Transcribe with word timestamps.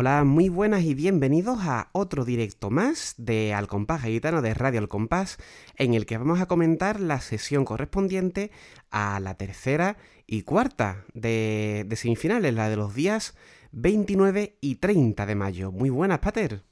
Hola, 0.00 0.24
muy 0.24 0.48
buenas 0.48 0.82
y 0.84 0.94
bienvenidos 0.94 1.58
a 1.60 1.90
otro 1.92 2.24
directo 2.24 2.70
más 2.70 3.12
de 3.18 3.52
Al 3.52 3.66
Compás 3.66 4.00
Gitano 4.00 4.40
de 4.40 4.54
Radio 4.54 4.80
Al 4.80 4.88
Compás, 4.88 5.36
en 5.76 5.92
el 5.92 6.06
que 6.06 6.16
vamos 6.16 6.40
a 6.40 6.46
comentar 6.46 7.00
la 7.00 7.20
sesión 7.20 7.66
correspondiente 7.66 8.50
a 8.90 9.20
la 9.20 9.34
tercera 9.34 9.98
y 10.26 10.40
cuarta 10.40 11.04
de, 11.12 11.86
semifinales, 11.96 12.54
la 12.54 12.70
de 12.70 12.76
los 12.76 12.94
días 12.94 13.36
29 13.72 14.56
y 14.62 14.76
30 14.76 15.26
de 15.26 15.34
mayo. 15.34 15.70
Muy 15.70 15.90
buenas, 15.90 16.20
Pater. 16.20 16.62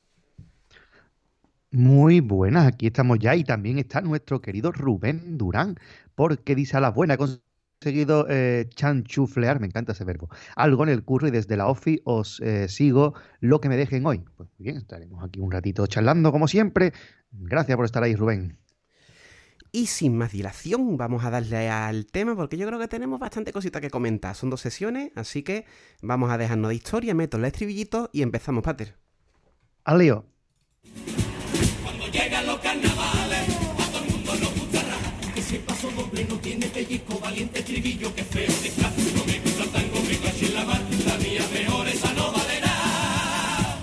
Muy 1.71 2.21
buenas, 2.21 2.67
aquí 2.67 2.87
estamos 2.87 3.19
ya 3.19 3.37
y 3.37 3.45
también 3.45 3.79
está 3.79 4.01
nuestro 4.01 4.41
querido 4.41 4.73
Rubén 4.73 5.37
Durán, 5.37 5.77
porque 6.15 6.55
dice 6.55 6.79
a 6.79 6.81
la 6.81 6.93
buena 6.93 7.19
seguido 7.81 8.27
eh, 8.29 8.69
chanchuflear, 8.75 9.61
me 9.61 9.67
encanta 9.67 9.93
ese 9.93 10.05
verbo, 10.05 10.29
algo 10.57 10.83
en 10.83 10.91
el 10.91 11.05
curro 11.05 11.29
y 11.29 11.31
desde 11.31 11.57
la 11.57 11.67
OFI 11.69 12.01
os 12.05 12.41
eh, 12.41 12.69
sigo 12.69 13.15
lo 13.41 13.61
que 13.61 13.69
me 13.69 13.77
dejen 13.77 14.05
hoy. 14.07 14.25
Pues 14.37 14.49
bien, 14.59 14.77
estaremos 14.77 15.23
aquí 15.25 15.41
un 15.41 15.51
ratito 15.51 15.87
charlando 15.87 16.33
como 16.33 16.49
siempre. 16.49 16.93
Gracias 17.31 17.77
por 17.77 17.85
estar 17.85 18.03
ahí, 18.03 18.15
Rubén. 18.15 18.59
Y 19.71 19.87
sin 19.87 20.17
más 20.17 20.33
dilación, 20.33 20.97
vamos 20.97 21.25
a 21.25 21.31
darle 21.31 21.69
al 21.69 22.07
tema 22.07 22.35
porque 22.35 22.57
yo 22.57 22.67
creo 22.67 22.79
que 22.79 22.89
tenemos 22.89 23.21
bastante 23.21 23.53
cosita 23.53 23.81
que 23.81 23.91
comentar. 23.91 24.35
Son 24.35 24.49
dos 24.49 24.63
sesiones, 24.63 25.13
así 25.15 25.43
que 25.43 25.67
vamos 26.01 26.31
a 26.31 26.39
dejarnos 26.39 26.71
de 26.71 26.75
historia, 26.75 27.15
meto 27.15 27.37
el 27.37 27.45
estribillito 27.45 28.09
y 28.13 28.23
empezamos, 28.23 28.65
Pater. 28.65 28.97
Al 29.85 29.99
lío. 29.99 30.25
No 36.25 36.39
tiene 36.39 36.67
pellizco, 36.67 37.19
valiente 37.21 37.61
estribillo 37.61 38.15
que 38.15 38.25
feo 38.25 38.47
de 38.47 38.71
No 39.15 39.25
me 39.25 39.39
gusta 39.41 39.65
tango, 39.73 40.01
me 40.03 40.19
caché 40.19 40.47
en 40.47 40.55
la 40.55 40.65
mar, 40.65 40.81
la 41.07 41.17
mía 41.19 41.43
mejor 41.53 41.89
esa 41.89 42.13
no 42.15 42.33
vale 42.33 42.61
nada. 42.61 43.79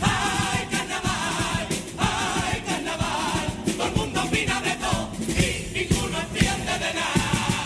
¡Ay, 0.00 0.66
carnaval! 0.70 1.66
¡Ay, 1.98 2.62
carnaval! 2.66 3.46
Todo 3.76 3.86
el 3.86 3.94
mundo 3.94 4.22
opina 4.22 4.60
de 4.60 4.76
todo 4.76 5.10
y 5.28 5.78
ninguno 5.78 6.20
entiende 6.20 6.72
de 6.72 6.94
nada. 6.94 7.64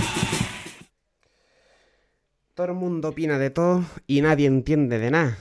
Todo 2.54 2.66
el 2.66 2.74
mundo 2.74 3.08
opina 3.08 3.38
de 3.38 3.50
todo 3.50 3.84
y 4.06 4.20
nadie 4.20 4.46
entiende 4.46 4.98
de 4.98 5.10
nada. 5.10 5.38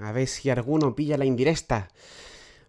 A 0.00 0.10
ver 0.10 0.26
si 0.26 0.50
alguno 0.50 0.94
pilla 0.96 1.16
la 1.16 1.24
indirecta. 1.26 1.88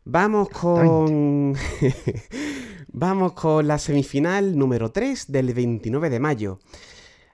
Vamos 0.03 0.49
con... 0.49 1.55
Vamos 2.97 3.33
con 3.33 3.67
la 3.67 3.77
semifinal 3.77 4.57
número 4.57 4.89
3 4.93 5.29
del 5.29 5.53
29 5.53 6.09
de 6.09 6.21
mayo. 6.21 6.59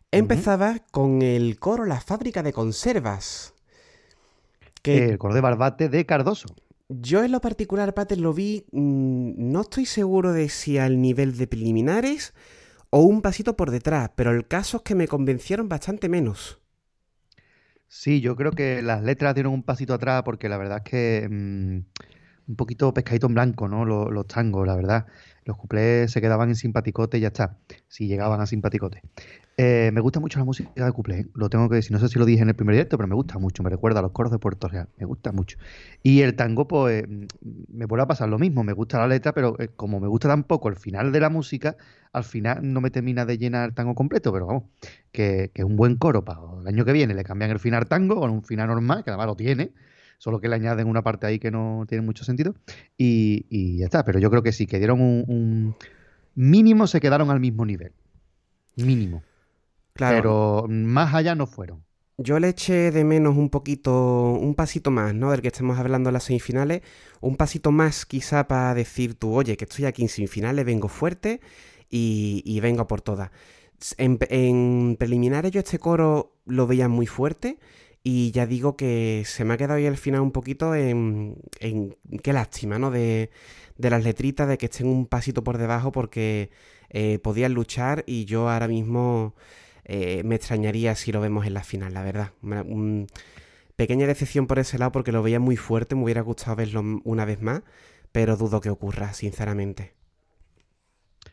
Empezaba 0.09 0.79
con 0.89 1.21
el 1.21 1.59
coro 1.59 1.85
La 1.85 2.01
Fábrica 2.01 2.41
de 2.41 2.51
Conservas. 2.51 3.53
Que 4.81 5.09
el 5.09 5.17
coro 5.19 5.35
de 5.35 5.41
Barbate 5.41 5.87
de 5.87 6.03
Cardoso. 6.07 6.47
Yo 6.89 7.23
en 7.23 7.31
lo 7.31 7.41
particular, 7.41 7.93
Pater, 7.93 8.17
lo 8.17 8.33
vi, 8.33 8.65
mm, 8.71 9.51
no 9.51 9.61
estoy 9.61 9.85
seguro 9.85 10.33
de 10.33 10.49
si 10.49 10.79
al 10.79 10.99
nivel 10.99 11.37
de 11.37 11.45
preliminares 11.45 12.33
o 12.89 13.01
un 13.01 13.21
pasito 13.21 13.55
por 13.55 13.69
detrás, 13.69 14.09
pero 14.15 14.31
el 14.31 14.47
caso 14.47 14.77
es 14.77 14.83
que 14.83 14.95
me 14.95 15.07
convencieron 15.07 15.69
bastante 15.69 16.09
menos. 16.09 16.59
Sí, 17.87 18.19
yo 18.19 18.35
creo 18.35 18.51
que 18.51 18.81
las 18.81 19.03
letras 19.03 19.35
dieron 19.35 19.53
un 19.53 19.61
pasito 19.61 19.93
atrás 19.93 20.23
porque 20.23 20.49
la 20.49 20.57
verdad 20.57 20.81
es 20.83 20.89
que 20.89 21.27
mm, 21.29 21.81
un 22.47 22.55
poquito 22.55 22.91
pescadito 22.95 23.27
en 23.27 23.35
blanco, 23.35 23.67
¿no? 23.67 23.85
los 23.85 24.25
tangos, 24.25 24.65
la 24.65 24.75
verdad 24.75 25.05
los 25.45 25.57
cuplés 25.57 26.11
se 26.11 26.21
quedaban 26.21 26.49
en 26.49 26.55
simpaticote 26.55 27.17
y 27.17 27.21
ya 27.21 27.27
está, 27.27 27.57
si 27.87 28.07
llegaban 28.07 28.41
a 28.41 28.45
simpaticote. 28.45 29.01
Eh, 29.57 29.91
me 29.93 30.01
gusta 30.01 30.19
mucho 30.19 30.39
la 30.39 30.45
música 30.45 30.85
de 30.85 30.91
cuplé, 30.91 31.19
¿eh? 31.19 31.27
lo 31.35 31.49
tengo 31.49 31.69
que 31.69 31.75
decir, 31.75 31.91
no 31.91 31.99
sé 31.99 32.07
si 32.07 32.17
lo 32.17 32.25
dije 32.25 32.41
en 32.41 32.49
el 32.49 32.55
primer 32.55 32.73
directo, 32.73 32.97
pero 32.97 33.07
me 33.07 33.15
gusta 33.15 33.37
mucho, 33.37 33.61
me 33.63 33.69
recuerda 33.69 33.99
a 33.99 34.01
los 34.01 34.11
coros 34.11 34.31
de 34.31 34.39
Puerto 34.39 34.67
Real, 34.67 34.87
me 34.97 35.05
gusta 35.05 35.31
mucho. 35.31 35.57
Y 36.01 36.21
el 36.21 36.35
tango, 36.35 36.67
pues, 36.67 37.03
mm, 37.07 37.25
me 37.69 37.85
vuelve 37.85 38.03
a 38.03 38.07
pasar 38.07 38.29
lo 38.29 38.39
mismo, 38.39 38.63
me 38.63 38.73
gusta 38.73 38.97
la 38.97 39.07
letra, 39.07 39.33
pero 39.33 39.59
eh, 39.59 39.69
como 39.75 39.99
me 39.99 40.07
gusta 40.07 40.29
tampoco 40.29 40.69
el 40.69 40.77
final 40.77 41.11
de 41.11 41.19
la 41.19 41.29
música, 41.29 41.75
al 42.13 42.23
final 42.23 42.73
no 42.73 42.81
me 42.81 42.89
termina 42.89 43.25
de 43.25 43.37
llenar 43.37 43.69
el 43.69 43.75
tango 43.75 43.93
completo, 43.93 44.31
pero 44.31 44.47
vamos, 44.47 44.63
que, 45.11 45.51
que 45.53 45.61
es 45.61 45.65
un 45.65 45.75
buen 45.75 45.95
coro 45.97 46.23
para 46.23 46.39
el 46.61 46.67
año 46.67 46.85
que 46.85 46.93
viene, 46.93 47.13
le 47.13 47.23
cambian 47.23 47.51
el 47.51 47.59
final 47.59 47.87
tango 47.87 48.15
con 48.15 48.31
un 48.31 48.43
final 48.43 48.67
normal, 48.67 49.03
que 49.03 49.11
además 49.11 49.27
lo 49.27 49.35
tiene, 49.35 49.73
solo 50.21 50.39
que 50.39 50.47
le 50.47 50.55
añaden 50.55 50.87
una 50.87 51.01
parte 51.01 51.25
ahí 51.25 51.39
que 51.39 51.49
no 51.49 51.85
tiene 51.87 52.03
mucho 52.03 52.23
sentido. 52.23 52.53
Y, 52.95 53.77
ya 53.79 53.85
está, 53.85 54.05
pero 54.05 54.19
yo 54.19 54.29
creo 54.29 54.43
que 54.43 54.51
sí, 54.51 54.67
que 54.67 54.77
dieron 54.77 55.01
un, 55.01 55.75
mínimo, 56.35 56.85
se 56.85 57.01
quedaron 57.01 57.31
al 57.31 57.39
mismo 57.39 57.65
nivel. 57.65 57.91
Mínimo. 58.75 59.23
Claro. 59.93 60.15
Pero 60.15 60.67
más 60.69 61.15
allá 61.15 61.33
no 61.33 61.47
fueron. 61.47 61.83
Yo 62.19 62.37
le 62.37 62.49
eché 62.49 62.91
de 62.91 63.03
menos 63.03 63.35
un 63.35 63.49
poquito, 63.49 64.33
un 64.33 64.53
pasito 64.53 64.91
más, 64.91 65.15
¿no? 65.15 65.31
Del 65.31 65.41
que 65.41 65.47
estemos 65.47 65.79
hablando 65.79 66.11
en 66.11 66.13
las 66.13 66.25
semifinales. 66.25 66.83
Un 67.19 67.35
pasito 67.35 67.71
más 67.71 68.05
quizá 68.05 68.47
para 68.47 68.75
decir 68.75 69.15
tú, 69.15 69.33
oye, 69.33 69.57
que 69.57 69.65
estoy 69.65 69.85
aquí 69.85 70.03
en 70.03 70.09
semifinales, 70.09 70.63
vengo 70.63 70.87
fuerte 70.87 71.41
y, 71.89 72.59
vengo 72.61 72.85
por 72.85 73.01
todas. 73.01 73.31
En, 73.97 74.19
en, 74.29 74.97
preliminares 74.99 75.51
yo 75.51 75.61
este 75.61 75.79
coro 75.79 76.35
lo 76.45 76.67
veía 76.67 76.87
muy 76.87 77.07
fuerte 77.07 77.57
y 78.03 78.31
ya 78.31 78.47
digo 78.47 78.75
que 78.75 79.23
se 79.25 79.45
me 79.45 79.53
ha 79.53 79.57
quedado 79.57 79.75
ahí 79.75 79.85
al 79.85 79.97
final 79.97 80.21
un 80.21 80.31
poquito 80.31 80.73
en, 80.75 81.37
qué 82.23 82.33
lástima, 82.33 82.79
¿no? 82.79 82.91
De, 82.91 83.29
las 83.77 84.03
letritas, 84.03 84.47
de 84.47 84.57
que 84.57 84.67
estén 84.67 84.87
un 84.87 85.05
pasito 85.07 85.43
por 85.43 85.57
debajo 85.57 85.91
porque 85.91 86.51
eh, 86.89 87.19
podían 87.19 87.53
luchar 87.53 88.03
y 88.07 88.25
yo 88.25 88.49
ahora 88.49 88.67
mismo 88.67 89.35
eh, 89.85 90.23
me 90.23 90.35
extrañaría 90.35 90.95
si 90.95 91.11
lo 91.11 91.21
vemos 91.21 91.45
en 91.45 91.53
la 91.53 91.63
final, 91.63 91.93
la 91.93 92.03
verdad. 92.03 92.31
pequeña 93.75 94.07
decepción 94.07 94.47
por 94.47 94.59
ese 94.59 94.77
lado 94.77 94.91
porque 94.91 95.11
lo 95.11 95.23
veía 95.23 95.39
muy 95.39 95.57
fuerte, 95.57 95.95
me 95.95 96.03
hubiera 96.03 96.21
gustado 96.21 96.55
verlo 96.55 96.83
una 97.03 97.25
vez 97.25 97.41
más, 97.41 97.61
pero 98.11 98.37
dudo 98.37 98.61
que 98.61 98.69
ocurra, 98.69 99.13
sinceramente. 99.13 99.93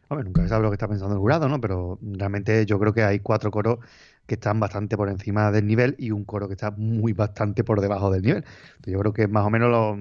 Hombre, 0.08 0.24
nunca 0.24 0.42
se 0.42 0.48
sabe 0.48 0.62
lo 0.62 0.70
que 0.70 0.76
está 0.76 0.88
pensando 0.88 1.14
el 1.14 1.20
jurado, 1.20 1.48
¿no? 1.48 1.60
Pero 1.60 1.98
realmente 2.02 2.64
yo 2.64 2.78
creo 2.78 2.94
que 2.94 3.02
hay 3.02 3.20
cuatro 3.20 3.50
coros 3.50 3.78
que 4.28 4.34
están 4.34 4.60
bastante 4.60 4.96
por 4.96 5.08
encima 5.08 5.50
del 5.50 5.66
nivel 5.66 5.96
y 5.98 6.10
un 6.10 6.24
coro 6.24 6.48
que 6.48 6.54
está 6.54 6.70
muy 6.72 7.14
bastante 7.14 7.64
por 7.64 7.80
debajo 7.80 8.10
del 8.10 8.22
nivel. 8.22 8.44
yo 8.84 8.98
creo 9.00 9.12
que 9.14 9.26
más 9.26 9.44
o 9.46 9.50
menos 9.50 9.70
lo, 9.70 9.96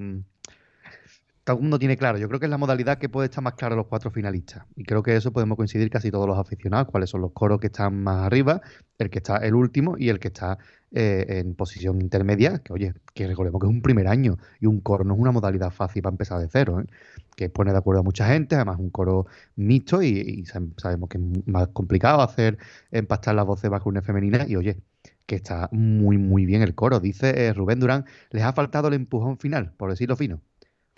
todo 1.48 1.56
el 1.56 1.62
mundo 1.62 1.78
tiene 1.78 1.96
claro. 1.96 2.18
Yo 2.18 2.28
creo 2.28 2.38
que 2.40 2.44
es 2.44 2.50
la 2.50 2.58
modalidad 2.58 2.98
que 2.98 3.08
puede 3.08 3.26
estar 3.26 3.42
más 3.42 3.54
clara 3.54 3.74
los 3.74 3.86
cuatro 3.86 4.10
finalistas. 4.10 4.66
Y 4.76 4.84
creo 4.84 5.02
que 5.02 5.16
eso 5.16 5.32
podemos 5.32 5.56
coincidir 5.56 5.88
casi 5.88 6.10
todos 6.10 6.26
los 6.26 6.38
aficionados, 6.38 6.88
cuáles 6.88 7.08
son 7.08 7.22
los 7.22 7.32
coros 7.32 7.58
que 7.58 7.68
están 7.68 8.02
más 8.02 8.26
arriba, 8.26 8.60
el 8.98 9.08
que 9.08 9.18
está 9.18 9.38
el 9.38 9.54
último 9.54 9.96
y 9.96 10.10
el 10.10 10.18
que 10.18 10.28
está 10.28 10.58
eh, 10.92 11.24
en 11.28 11.54
posición 11.54 12.02
intermedia, 12.02 12.58
que 12.58 12.74
oye, 12.74 12.92
que 13.14 13.26
recordemos 13.26 13.62
que 13.62 13.66
es 13.66 13.72
un 13.72 13.80
primer 13.80 14.08
año 14.08 14.36
y 14.60 14.66
un 14.66 14.80
coro 14.80 15.04
no 15.04 15.14
es 15.14 15.20
una 15.20 15.32
modalidad 15.32 15.70
fácil 15.70 16.02
para 16.02 16.12
empezar 16.12 16.38
de 16.38 16.48
cero, 16.52 16.82
¿eh? 16.82 16.86
que 17.34 17.48
pone 17.48 17.72
de 17.72 17.78
acuerdo 17.78 18.00
a 18.00 18.04
mucha 18.04 18.26
gente, 18.28 18.54
además 18.56 18.78
un 18.78 18.90
coro 18.90 19.26
mixto 19.56 20.02
y, 20.02 20.44
sabemos 20.44 21.08
que 21.08 21.16
es 21.16 21.46
más 21.46 21.68
complicado 21.68 22.20
hacer 22.20 22.58
empastar 22.90 23.34
las 23.34 23.46
voces 23.46 23.70
masculinas 23.70 24.04
y 24.04 24.06
femeninas 24.06 24.50
y 24.50 24.56
oye, 24.56 24.82
que 25.24 25.36
está 25.36 25.70
muy 25.72 26.18
muy 26.18 26.44
bien 26.44 26.60
el 26.60 26.74
coro. 26.74 27.00
Dice 27.00 27.46
eh, 27.46 27.54
Rubén 27.54 27.80
Durán, 27.80 28.04
les 28.32 28.42
ha 28.42 28.52
faltado 28.52 28.88
el 28.88 28.94
empujón 28.94 29.38
final, 29.38 29.72
por 29.78 29.88
decirlo 29.90 30.14
fino 30.14 30.42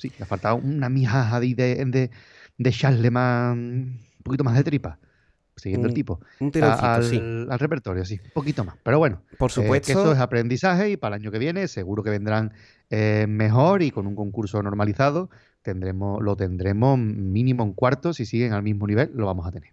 sí, 0.00 0.12
le 0.18 0.24
ha 0.24 0.26
faltado 0.26 0.56
una 0.56 0.88
mijaja 0.88 1.40
de, 1.40 1.54
de, 1.54 2.10
de 2.58 2.70
Charlemagne, 2.72 3.60
un 3.60 4.22
poquito 4.22 4.44
más 4.44 4.56
de 4.56 4.64
tripa 4.64 4.98
siguiendo 5.60 5.88
el 5.88 5.94
tipo. 5.94 6.20
Un 6.40 6.50
al, 6.62 7.04
sí. 7.04 7.18
al, 7.18 7.58
repertorio, 7.58 8.04
sí, 8.04 8.20
un 8.24 8.30
poquito 8.32 8.64
más. 8.64 8.76
Pero 8.82 8.98
bueno, 8.98 9.22
por 9.38 9.50
supuesto. 9.50 9.92
Eh, 9.92 9.94
que 9.94 10.00
eso 10.00 10.12
es 10.12 10.18
aprendizaje 10.18 10.90
y 10.90 10.96
para 10.96 11.16
el 11.16 11.22
año 11.22 11.30
que 11.30 11.38
viene 11.38 11.68
seguro 11.68 12.02
que 12.02 12.10
vendrán 12.10 12.52
eh, 12.88 13.26
mejor 13.28 13.82
y 13.82 13.90
con 13.90 14.06
un 14.06 14.16
concurso 14.16 14.62
normalizado 14.62 15.30
tendremos, 15.62 16.22
lo 16.22 16.36
tendremos 16.36 16.98
mínimo 16.98 17.62
en 17.62 17.74
cuartos, 17.74 18.16
si 18.16 18.26
siguen 18.26 18.52
al 18.52 18.62
mismo 18.62 18.86
nivel, 18.86 19.10
lo 19.14 19.26
vamos 19.26 19.46
a 19.46 19.52
tener. 19.52 19.72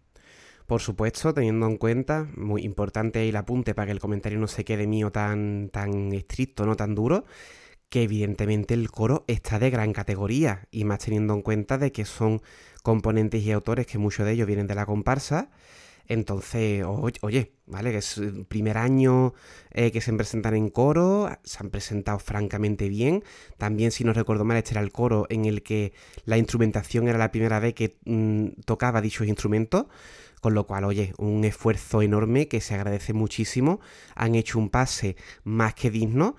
Por 0.66 0.82
supuesto, 0.82 1.34
teniendo 1.34 1.66
en 1.66 1.78
cuenta, 1.78 2.28
muy 2.36 2.64
importante 2.64 3.28
el 3.28 3.38
apunte 3.38 3.74
para 3.74 3.86
que 3.86 3.94
el 3.94 4.00
comentario 4.00 4.38
no 4.38 4.48
se 4.48 4.66
quede 4.66 4.86
mío 4.86 5.12
tan, 5.12 5.70
tan 5.72 6.12
estricto, 6.12 6.66
no 6.66 6.76
tan 6.76 6.94
duro 6.94 7.24
que 7.90 8.04
evidentemente 8.04 8.74
el 8.74 8.92
coro 8.92 9.24
está 9.28 9.60
de 9.60 9.70
gran 9.70 9.94
categoría 9.94 10.68
y 10.72 10.84
más 10.84 11.00
teniendo 11.00 11.34
en 11.34 11.42
cuenta 11.42 11.78
de 11.78 11.92
que 11.92 12.06
son 12.06 12.42
componentes 12.84 13.44
y 13.44 13.52
autores 13.52 13.88
que 13.88 13.98
muchos 13.98 14.26
de 14.26 14.34
ellos 14.34 14.48
vienen 14.48 14.68
de 14.68 14.76
la 14.76 14.86
comparsa. 14.86 15.50
Entonces, 16.08 16.86
oye, 16.86 17.52
¿vale? 17.66 17.92
Que 17.92 17.98
es 17.98 18.18
el 18.18 18.46
primer 18.46 18.78
año 18.78 19.34
eh, 19.72 19.92
que 19.92 20.00
se 20.00 20.14
presentan 20.14 20.56
en 20.56 20.70
coro, 20.70 21.30
se 21.44 21.58
han 21.60 21.70
presentado 21.70 22.20
francamente 22.20 22.88
bien. 22.88 23.24
También, 23.58 23.92
si 23.92 24.06
no 24.06 24.14
recuerdo 24.14 24.46
mal, 24.46 24.58
este 24.58 24.72
era 24.72 24.82
el 24.82 24.92
coro 24.92 25.26
en 25.30 25.46
el 25.46 25.64
que 25.64 25.94
la 26.24 26.38
instrumentación 26.38 27.10
era 27.10 27.18
la 27.18 27.32
primera 27.32 27.60
vez 27.60 27.74
que 27.74 27.98
mm, 28.06 28.62
tocaba 28.66 29.02
dichos 29.02 29.28
instrumentos. 29.28 29.88
Con 30.40 30.54
lo 30.54 30.66
cual, 30.68 30.86
oye, 30.86 31.14
un 31.18 31.44
esfuerzo 31.44 32.02
enorme 32.02 32.48
que 32.48 32.62
se 32.62 32.76
agradece 32.76 33.12
muchísimo. 33.12 33.82
Han 34.16 34.36
hecho 34.36 34.60
un 34.60 34.70
pase 34.70 35.18
más 35.44 35.74
que 35.74 35.90
digno. 35.90 36.38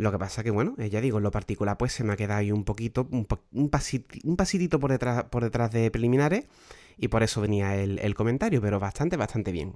Lo 0.00 0.10
que 0.10 0.18
pasa 0.18 0.42
que, 0.42 0.50
bueno, 0.50 0.74
ya 0.78 1.02
digo, 1.02 1.18
en 1.18 1.24
lo 1.24 1.30
particular, 1.30 1.76
pues 1.76 1.92
se 1.92 2.04
me 2.04 2.14
ha 2.14 2.16
quedado 2.16 2.40
ahí 2.40 2.50
un 2.50 2.64
poquito, 2.64 3.06
un, 3.10 3.26
un, 3.52 3.68
pasitito 4.36 4.80
por 4.80 4.90
detrás, 4.90 5.24
por 5.24 5.44
detrás 5.44 5.70
de 5.72 5.90
preliminares 5.90 6.46
y 6.96 7.08
por 7.08 7.22
eso 7.22 7.42
venía 7.42 7.76
el, 7.76 8.14
comentario, 8.14 8.62
pero 8.62 8.80
bastante, 8.80 9.18
bastante 9.18 9.52
bien. 9.52 9.74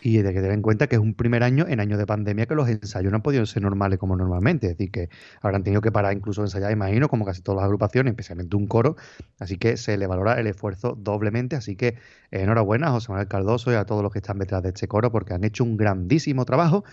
Y 0.00 0.18
de 0.18 0.32
que 0.32 0.40
tener 0.40 0.52
en 0.52 0.62
cuenta 0.62 0.86
que 0.86 0.94
es 0.94 1.02
un 1.02 1.14
primer 1.14 1.42
año 1.42 1.66
en 1.66 1.80
años 1.80 1.98
de 1.98 2.06
pandemia 2.06 2.46
que 2.46 2.54
los 2.54 2.68
ensayos 2.68 3.10
no 3.10 3.16
han 3.16 3.22
podido 3.22 3.44
ser 3.46 3.62
normales 3.62 3.98
como 3.98 4.16
normalmente. 4.16 4.68
Es 4.68 4.78
decir, 4.78 4.92
que 4.92 5.08
habrán 5.40 5.64
tenido 5.64 5.80
que 5.80 5.90
parar 5.90 6.12
incluso 6.12 6.42
ensayar, 6.42 6.70
imagino, 6.70 7.08
como 7.08 7.24
casi 7.24 7.42
todas 7.42 7.56
las 7.56 7.64
agrupaciones, 7.64 8.12
especialmente 8.12 8.54
un 8.54 8.68
coro. 8.68 8.94
Así 9.40 9.58
que 9.58 9.76
se 9.76 9.96
le 9.96 10.06
valora 10.06 10.38
el 10.38 10.46
esfuerzo 10.46 10.96
doblemente. 10.96 11.56
Así 11.56 11.74
que 11.74 11.96
enhorabuena 12.30 12.88
a 12.88 12.90
José 12.92 13.10
Manuel 13.10 13.28
Cardoso 13.28 13.72
y 13.72 13.74
a 13.74 13.86
todos 13.86 14.04
los 14.04 14.12
que 14.12 14.18
están 14.18 14.38
detrás 14.38 14.62
de 14.62 14.68
este 14.68 14.86
coro 14.86 15.10
porque 15.10 15.34
han 15.34 15.42
hecho 15.42 15.64
un 15.64 15.76
grandísimo 15.76 16.44
trabajo 16.44 16.84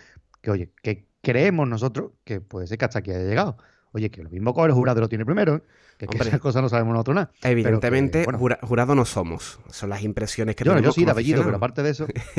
que, 0.42 0.52
oye, 0.52 0.72
que 0.82 1.09
creemos 1.22 1.68
nosotros 1.68 2.12
que 2.24 2.42
puede 2.42 2.68
ser 2.68 2.78
que 2.78 2.86
hasta 2.86 3.00
aquí 3.00 3.12
haya 3.12 3.24
llegado. 3.28 3.58
Oye, 3.92 4.12
que 4.12 4.22
lo 4.22 4.30
mismo 4.30 4.54
con 4.54 4.66
el 4.70 4.72
jurado 4.72 5.02
lo 5.02 5.10
tiene 5.10 5.26
primero, 5.26 5.56
¿eh? 5.56 5.64
que, 5.98 6.06
que 6.06 6.16
Hombre. 6.16 6.28
esas 6.30 6.40
cosas 6.40 6.62
no 6.62 6.70
sabemos 6.70 6.94
nosotros 6.94 7.16
nada. 7.16 7.32
Que, 7.42 7.50
Evidentemente, 7.50 8.24
bueno, 8.24 8.38
jura- 8.38 8.60
jurado 8.62 8.94
no 8.94 9.04
somos. 9.04 9.60
Son 9.72 9.90
las 9.90 10.04
impresiones 10.04 10.56
que 10.56 10.64
yo, 10.64 10.72
no, 10.74 10.78
yo 10.78 10.92
tenemos 10.92 10.96
sí, 10.96 11.06
de 11.06 11.12
apellido, 11.12 11.44
pero 11.44 11.58
aparte 11.58 11.82
de 11.82 11.90
eso, 11.90 12.06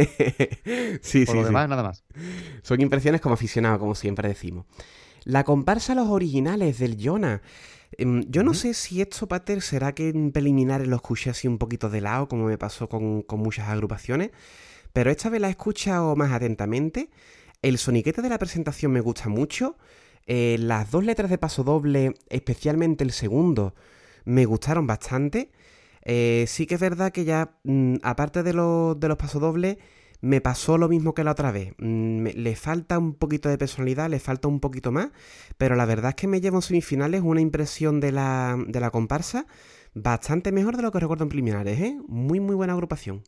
sí, 1.03 1.25
por 1.25 1.33
sí, 1.33 1.35
lo 1.35 1.41
sí. 1.41 1.45
demás, 1.47 1.69
nada 1.69 1.83
más. 1.83 2.05
Son 2.63 2.81
impresiones 2.81 3.21
como 3.21 3.35
aficionado, 3.35 3.79
como 3.79 3.95
siempre 3.97 4.29
decimos. 4.29 4.67
La 5.25 5.45
comparsa 5.45 5.93
a 5.93 5.97
los 5.97 6.09
originales 6.09 6.79
del 6.79 6.97
Jonah. 7.03 7.43
Em, 7.99 8.23
Yo 8.29 8.43
no 8.45 8.55
sé 8.55 8.73
si 8.75 9.01
esto, 9.03 9.27
Pater, 9.27 9.61
será 9.61 9.93
que 9.93 10.09
en 10.09 10.31
preliminares 10.33 10.87
lo 10.87 10.97
escuché 10.97 11.31
así 11.31 11.49
un 11.49 11.59
poquito 11.59 11.91
de 11.91 12.01
lado, 12.01 12.29
como 12.29 12.47
me 12.47 12.59
pasó 12.59 12.89
con, 12.89 13.23
con 13.23 13.41
muchas 13.41 13.69
agrupaciones, 13.69 14.31
pero 14.93 15.11
esta 15.11 15.29
vez 15.31 15.41
la 15.41 15.49
he 15.49 15.51
escuchado 15.51 16.15
más 16.17 16.31
atentamente. 16.33 17.11
El 17.63 17.79
soniquete 17.79 18.23
de 18.23 18.29
la 18.29 18.39
presentación 18.39 18.93
me 18.93 19.01
gusta 19.01 19.29
mucho. 19.29 19.77
Eh, 20.27 20.57
las 20.59 20.91
dos 20.91 21.05
letras 21.05 21.31
de 21.31 21.39
paso 21.39 21.65
doble, 21.65 22.15
especialmente 22.29 23.05
el 23.05 23.13
segundo, 23.13 23.75
me 24.25 24.45
gustaron 24.47 24.87
bastante. 24.87 25.51
Eh, 26.03 26.45
sí 26.49 26.67
que 26.67 26.77
es 26.77 26.81
verdad 26.81 27.13
que 27.13 27.25
ya, 27.25 27.59
mm, 27.65 27.97
aparte 28.03 28.43
de, 28.43 28.55
los- 28.55 28.99
de 28.99 29.09
los 29.09 29.17
pasodobles, 29.19 29.77
me 30.23 30.41
pasó 30.41 30.79
lo 30.79 30.89
mismo 30.89 31.15
que 31.15 31.25
la 31.25 31.33
otra 31.33 31.51
vez. 31.53 31.73
Mm, 31.79 32.27
le 32.35 32.57
falta 32.57 32.99
un 32.99 33.15
poquito 33.15 33.49
de 33.49 33.59
personalidad, 33.59 34.09
le 34.11 34.21
falta 34.21 34.49
un 34.49 34.61
poquito 34.61 34.93
más, 34.93 35.11
pero 35.59 35.77
la 35.77 35.87
verdad 35.87 36.11
es 36.11 36.15
que 36.17 36.27
me 36.29 36.41
llevo 36.41 36.59
en 36.59 36.63
semifinales 36.63 37.23
una 37.23 37.41
impresión 37.41 38.01
de 38.01 38.13
la, 38.13 38.57
de 38.69 38.81
la 38.81 38.91
comparsa 38.91 39.47
bastante 39.95 40.53
mejor 40.53 40.77
de 40.77 40.83
lo 40.83 40.93
que 40.93 41.01
recuerdo 41.01 41.25
en 41.25 41.31
preliminares, 41.31 41.81
¿eh? 41.81 41.99
Muy, 42.09 42.41
muy 42.41 42.55
buena 42.55 42.73
agrupación. 42.75 43.23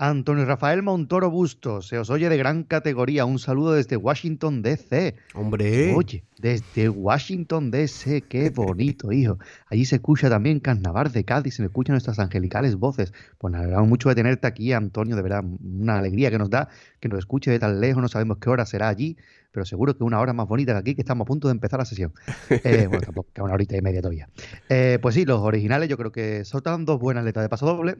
Antonio 0.00 0.44
Rafael 0.44 0.84
Montoro 0.84 1.28
Bustos, 1.28 1.88
se 1.88 1.98
os 1.98 2.08
oye 2.08 2.28
de 2.28 2.36
gran 2.36 2.62
categoría. 2.62 3.24
Un 3.24 3.40
saludo 3.40 3.72
desde 3.72 3.96
Washington, 3.96 4.62
D.C. 4.62 5.16
Hombre, 5.34 5.92
Oye, 5.92 6.22
desde 6.38 6.88
Washington, 6.88 7.72
D.C., 7.72 8.22
qué 8.28 8.50
bonito, 8.54 9.10
hijo. 9.10 9.38
Allí 9.66 9.84
se 9.84 9.96
escucha 9.96 10.30
también 10.30 10.60
Carnaval 10.60 11.10
de 11.10 11.24
Cádiz, 11.24 11.56
se 11.56 11.64
escuchan 11.64 11.94
nuestras 11.94 12.20
angelicales 12.20 12.76
voces. 12.76 13.12
Pues 13.38 13.50
nos 13.50 13.60
alegramos 13.60 13.88
mucho 13.88 14.08
de 14.08 14.14
tenerte 14.14 14.46
aquí, 14.46 14.72
Antonio, 14.72 15.16
de 15.16 15.22
verdad, 15.22 15.42
una 15.44 15.98
alegría 15.98 16.30
que 16.30 16.38
nos 16.38 16.48
da 16.48 16.68
que 17.00 17.08
nos 17.08 17.18
escuche 17.18 17.50
de 17.50 17.58
tan 17.58 17.80
lejos, 17.80 18.00
no 18.00 18.08
sabemos 18.08 18.38
qué 18.38 18.50
hora 18.50 18.66
será 18.66 18.88
allí, 18.88 19.16
pero 19.50 19.66
seguro 19.66 19.96
que 19.96 20.04
una 20.04 20.20
hora 20.20 20.32
más 20.32 20.46
bonita 20.46 20.74
que 20.74 20.78
aquí, 20.78 20.94
que 20.94 21.02
estamos 21.02 21.24
a 21.24 21.26
punto 21.26 21.48
de 21.48 21.52
empezar 21.52 21.80
la 21.80 21.84
sesión. 21.84 22.12
Eh, 22.64 22.86
bueno, 22.86 23.02
tampoco, 23.02 23.30
que 23.32 23.42
una 23.42 23.54
horita 23.54 23.76
y 23.76 23.82
media 23.82 24.00
todavía. 24.00 24.28
Eh, 24.68 24.98
pues 25.02 25.16
sí, 25.16 25.24
los 25.24 25.40
originales 25.40 25.88
yo 25.88 25.96
creo 25.96 26.12
que 26.12 26.44
soltaron 26.44 26.84
dos 26.84 27.00
buenas 27.00 27.24
letras 27.24 27.44
de 27.44 27.48
paso 27.48 27.66
doble. 27.66 27.98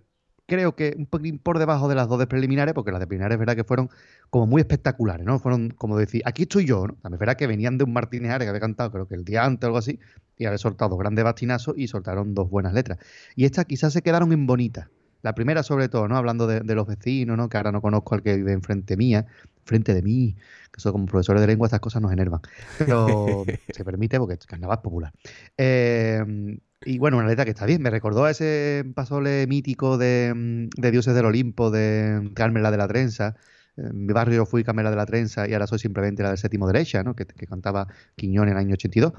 Creo 0.49 0.75
que 0.75 0.95
un 0.97 1.05
poquitín 1.05 1.39
por 1.39 1.59
debajo 1.59 1.89
de 1.91 1.95
las 1.95 2.09
dos 2.09 2.19
de 2.19 2.27
preliminares, 2.27 2.73
porque 2.73 2.91
las 2.91 3.01
de 3.01 3.07
preliminares 3.07 3.35
es 3.35 3.39
verdad 3.39 3.55
que 3.55 3.65
fueron 3.65 3.91
como 4.31 4.47
muy 4.47 4.63
espectaculares, 4.63 5.27
¿no? 5.27 5.39
Fueron 5.39 5.69
como 5.69 5.99
decir, 5.99 6.23
aquí 6.25 6.45
estoy 6.45 6.65
yo, 6.65 6.87
¿no? 6.87 6.95
También 6.95 7.17
es 7.17 7.21
verdad 7.21 7.37
que 7.37 7.47
venían 7.47 7.77
de 7.77 7.85
un 7.85 7.93
Martínez 7.93 8.31
Ares 8.31 8.47
que 8.47 8.49
había 8.49 8.61
cantado, 8.63 8.91
creo 8.91 9.07
que 9.07 9.15
el 9.15 9.27
día 9.27 9.45
antes 9.45 9.65
o 9.65 9.67
algo 9.67 9.77
así, 9.77 10.01
y 10.39 10.47
había 10.47 10.57
soltado 10.57 10.89
dos 10.89 10.99
grandes 11.01 11.23
bastinazos 11.23 11.75
y 11.77 11.87
soltaron 11.87 12.35
dos 12.35 12.49
buenas 12.49 12.73
letras. 12.73 12.99
Y 13.37 13.45
estas 13.45 13.67
quizás 13.67 13.93
se 13.93 14.01
quedaron 14.01 14.33
en 14.33 14.47
bonitas. 14.47 14.89
La 15.21 15.35
primera, 15.35 15.63
sobre 15.63 15.91
todo, 15.91 16.09
¿no? 16.09 16.17
Hablando 16.17 16.47
de, 16.47 16.61
de 16.61 16.75
los 16.75 16.87
vecinos, 16.87 17.37
¿no? 17.37 17.51
Que 17.51 17.59
ahora 17.59 17.71
no 17.71 17.83
conozco 17.83 18.15
al 18.15 18.23
que 18.23 18.35
vive 18.37 18.53
enfrente 18.53 18.97
mía, 18.97 19.27
frente 19.65 19.93
de 19.93 20.01
mí, 20.01 20.35
que 20.73 20.79
eso 20.79 20.93
como 20.93 21.05
profesores 21.05 21.43
de 21.43 21.47
lengua, 21.47 21.67
estas 21.67 21.81
cosas 21.81 22.01
nos 22.01 22.11
enervan. 22.11 22.41
Pero 22.79 23.45
se 23.69 23.85
permite 23.85 24.19
porque 24.19 24.35
es 24.35 24.47
carnaval 24.47 24.81
popular. 24.81 25.13
Eh, 25.59 26.59
y 26.85 26.99
bueno, 26.99 27.19
una 27.19 27.27
letra 27.27 27.45
que 27.45 27.51
está 27.51 27.67
bien. 27.67 27.83
Me 27.83 27.91
recordó 27.91 28.25
a 28.25 28.31
ese 28.31 28.85
pasole 28.95 29.47
mítico 29.47 29.99
de, 29.99 30.33
mm, 30.35 30.81
de 30.81 30.91
Dioses 30.91 31.15
del 31.15 31.27
Olimpo, 31.27 31.71
de 31.71 32.31
Carmen 32.35 32.63
la 32.63 32.71
de 32.71 32.77
la 32.77 32.89
Trenza. 32.89 33.37
En 33.77 34.07
mi 34.07 34.13
barrio 34.13 34.47
fui 34.47 34.65
Carmen 34.65 34.85
la 34.85 34.91
de 34.91 34.97
la 34.97 35.07
Trenza 35.07 35.49
y 35.49 35.53
ahora 35.53 35.67
soy 35.67 35.79
simplemente 35.79 36.23
la 36.23 36.31
del 36.31 36.39
séptimo 36.39 36.67
derecha, 36.67 37.03
¿no? 37.03 37.15
Que, 37.15 37.27
que 37.27 37.47
cantaba 37.47 37.89
Quiñón 38.17 38.49
en 38.49 38.53
el 38.53 38.59
año 38.59 38.75
82. 38.75 39.13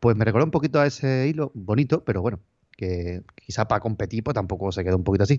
Pues 0.00 0.16
me 0.16 0.24
recordó 0.24 0.44
un 0.44 0.50
poquito 0.50 0.80
a 0.80 0.86
ese 0.86 1.28
hilo, 1.28 1.52
bonito, 1.54 2.04
pero 2.04 2.22
bueno, 2.22 2.40
que 2.76 3.22
quizá 3.34 3.66
para 3.68 3.80
competir 3.80 4.22
pues 4.24 4.34
tampoco 4.34 4.72
se 4.72 4.84
quedó 4.84 4.96
un 4.96 5.04
poquito 5.04 5.24
así. 5.24 5.38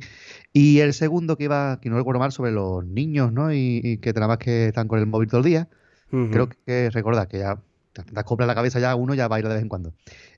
Y 0.54 0.80
el 0.80 0.94
segundo 0.94 1.38
que 1.38 1.46
iba, 1.46 1.80
que 1.82 1.90
no 1.90 1.98
recuerdo 1.98 2.20
mal, 2.20 2.32
sobre 2.32 2.52
los 2.52 2.86
niños, 2.86 3.32
¿no? 3.34 3.54
Y, 3.54 3.82
y 3.84 3.98
que 3.98 4.14
nada 4.14 4.28
más 4.28 4.38
que 4.40 4.68
están 4.68 4.88
con 4.88 5.00
el 5.00 5.06
móvil 5.08 5.30
todo 5.30 5.40
el 5.40 5.46
día. 5.46 5.70
ujú. 6.12 6.30
Creo 6.30 6.50
que 6.50 6.90
recordad 6.92 7.28
que 7.28 7.40
ya 7.40 7.62
te 8.04 8.14
das 8.14 8.24
copla 8.24 8.46
en 8.46 8.48
la 8.48 8.56
cabeza 8.56 8.80
ya 8.80 8.96
uno 8.96 9.14
ya 9.14 9.28
baila 9.28 9.50
de 9.50 9.56
vez 9.56 9.64
en 9.64 9.70
cuando. 9.70 9.94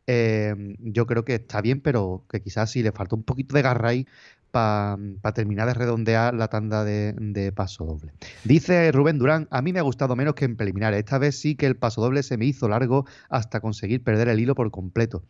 Eh, 0.07 0.75
yo 0.79 1.05
creo 1.05 1.25
que 1.25 1.35
está 1.35 1.61
bien, 1.61 1.81
pero 1.81 2.25
que 2.29 2.41
quizás 2.41 2.71
sí 2.71 2.83
le 2.83 2.91
falta 2.91 3.15
un 3.15 3.23
poquito 3.23 3.55
de 3.55 3.61
garra 3.61 3.89
ahí 3.89 4.07
para 4.51 4.97
terminar 5.33 5.67
de 5.67 5.75
redondear 5.75 6.33
la 6.33 6.47
tanda 6.47 6.83
de, 6.83 7.13
de 7.13 7.51
paso 7.51 7.85
doble. 7.85 8.13
Dice 8.43 8.91
Rubén 8.91 9.19
Durán, 9.19 9.47
a 9.51 9.61
mí 9.61 9.73
me 9.73 9.79
ha 9.79 9.83
gustado 9.83 10.15
menos 10.15 10.33
que 10.33 10.45
en 10.45 10.55
preliminares. 10.55 10.99
Esta 10.99 11.19
vez 11.19 11.39
sí 11.39 11.55
que 11.55 11.67
el 11.67 11.75
paso 11.75 12.01
doble 12.01 12.23
se 12.23 12.37
me 12.37 12.45
hizo 12.45 12.67
largo 12.67 13.05
hasta 13.29 13.59
conseguir 13.59 14.03
perder 14.03 14.27
el 14.29 14.39
hilo 14.39 14.55
por 14.55 14.71
completo. 14.71 15.23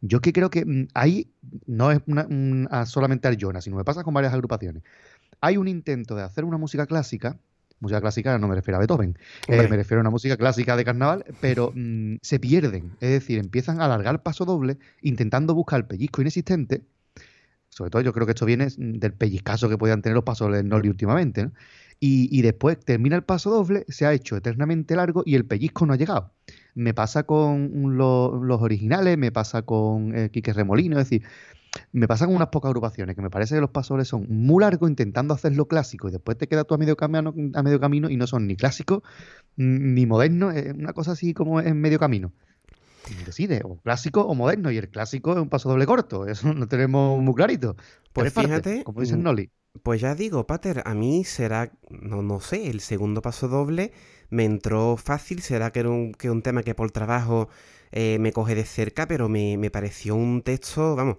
Yo 0.00 0.20
que 0.20 0.32
creo 0.32 0.50
que 0.50 0.64
mm, 0.66 0.88
ahí 0.94 1.32
no 1.66 1.90
es 1.90 2.00
a 2.70 2.86
solamente 2.86 3.28
al 3.28 3.36
Jonas, 3.36 3.64
sino 3.64 3.76
me 3.76 3.84
pasa 3.84 4.02
con 4.02 4.12
varias 4.12 4.34
agrupaciones. 4.34 4.82
Hay 5.40 5.56
un 5.56 5.68
intento 5.68 6.14
de 6.16 6.22
hacer 6.22 6.44
una 6.44 6.58
música 6.58 6.86
clásica, 6.86 7.38
música 7.82 8.00
clásica 8.00 8.38
no 8.38 8.48
me 8.48 8.54
refiero 8.54 8.76
a 8.76 8.80
Beethoven, 8.80 9.18
eh, 9.48 9.68
me 9.68 9.76
refiero 9.76 9.98
a 9.98 10.02
una 10.02 10.10
música 10.10 10.36
clásica 10.36 10.76
de 10.76 10.84
carnaval, 10.84 11.24
pero 11.40 11.72
mm, 11.74 12.16
se 12.22 12.38
pierden, 12.38 12.92
es 13.00 13.10
decir, 13.10 13.38
empiezan 13.38 13.80
a 13.80 13.84
alargar 13.86 14.22
paso 14.22 14.44
doble 14.44 14.78
intentando 15.02 15.54
buscar 15.54 15.80
el 15.80 15.86
pellizco 15.86 16.22
inexistente. 16.22 16.82
Sobre 17.68 17.90
todo 17.90 18.02
yo 18.02 18.12
creo 18.12 18.26
que 18.26 18.32
esto 18.32 18.46
viene 18.46 18.66
mm, 18.66 18.98
del 18.98 19.12
pellizcazo 19.12 19.68
que 19.68 19.76
podían 19.76 20.00
tener 20.00 20.14
los 20.14 20.24
pasos 20.24 20.52
del 20.52 20.68
Noli 20.68 20.88
últimamente, 20.88 21.44
¿no? 21.44 21.52
Y, 21.98 22.28
y 22.36 22.42
después 22.42 22.78
termina 22.80 23.14
el 23.14 23.22
paso 23.22 23.50
doble, 23.50 23.84
se 23.88 24.06
ha 24.06 24.12
hecho 24.12 24.36
eternamente 24.36 24.96
largo 24.96 25.22
y 25.24 25.36
el 25.36 25.44
pellizco 25.44 25.86
no 25.86 25.92
ha 25.92 25.96
llegado. 25.96 26.32
Me 26.74 26.94
pasa 26.94 27.24
con 27.24 27.96
lo- 27.96 28.42
los 28.42 28.60
originales, 28.62 29.18
me 29.18 29.32
pasa 29.32 29.62
con 29.62 30.14
eh, 30.16 30.30
Quique 30.30 30.52
Remolino, 30.52 30.98
es 30.98 31.08
decir, 31.10 31.22
me 31.92 32.08
pasa 32.08 32.26
con 32.26 32.36
unas 32.36 32.48
pocas 32.48 32.68
agrupaciones 32.70 33.16
que 33.16 33.22
me 33.22 33.30
parece 33.30 33.54
que 33.54 33.60
los 33.60 33.70
pasoles 33.70 34.08
son 34.08 34.26
muy 34.28 34.62
largos 34.62 34.88
intentando 34.90 35.34
hacerlo 35.34 35.66
clásico 35.68 36.08
y 36.08 36.12
después 36.12 36.38
te 36.38 36.48
quedas 36.48 36.66
tú 36.66 36.74
a 36.74 36.78
medio 36.78 36.96
camino, 36.96 37.34
a 37.54 37.62
medio 37.62 37.80
camino 37.80 38.10
y 38.10 38.16
no 38.16 38.26
son 38.26 38.46
ni 38.46 38.56
clásicos 38.56 39.02
ni 39.56 40.06
modernos, 40.06 40.54
es 40.54 40.72
una 40.74 40.92
cosa 40.92 41.12
así 41.12 41.34
como 41.34 41.60
en 41.60 41.80
medio 41.80 41.98
camino. 41.98 42.32
Y 43.08 43.24
decide, 43.24 43.62
o 43.64 43.76
clásico 43.76 44.22
o 44.22 44.34
moderno, 44.34 44.70
y 44.70 44.78
el 44.78 44.88
clásico 44.88 45.32
es 45.32 45.38
un 45.38 45.48
paso 45.48 45.68
doble 45.68 45.86
corto, 45.86 46.26
eso 46.28 46.52
lo 46.52 46.66
tenemos 46.68 47.20
muy 47.20 47.34
clarito. 47.34 47.76
Pues 48.12 48.32
fíjate, 48.32 48.84
como 48.84 49.00
dice 49.00 49.16
mm, 49.16 49.22
Noli. 49.22 49.50
Pues 49.82 50.00
ya 50.00 50.14
digo, 50.14 50.46
Pater, 50.46 50.82
a 50.84 50.94
mí 50.94 51.24
será, 51.24 51.72
no, 51.90 52.22
no 52.22 52.40
sé, 52.40 52.70
el 52.70 52.80
segundo 52.80 53.22
paso 53.22 53.48
doble 53.48 53.92
me 54.32 54.44
entró 54.44 54.96
fácil, 54.96 55.42
será 55.42 55.72
que 55.72 55.80
era 55.80 55.90
un, 55.90 56.12
que 56.14 56.30
un 56.30 56.42
tema 56.42 56.62
que 56.64 56.74
por 56.74 56.90
trabajo 56.90 57.48
eh, 57.92 58.18
me 58.20 58.32
coge 58.32 58.54
de 58.54 58.64
cerca, 58.64 59.06
pero 59.08 59.28
me, 59.28 59.56
me 59.58 59.70
pareció 59.70 60.16
un 60.16 60.42
texto, 60.42 60.96
vamos, 60.96 61.18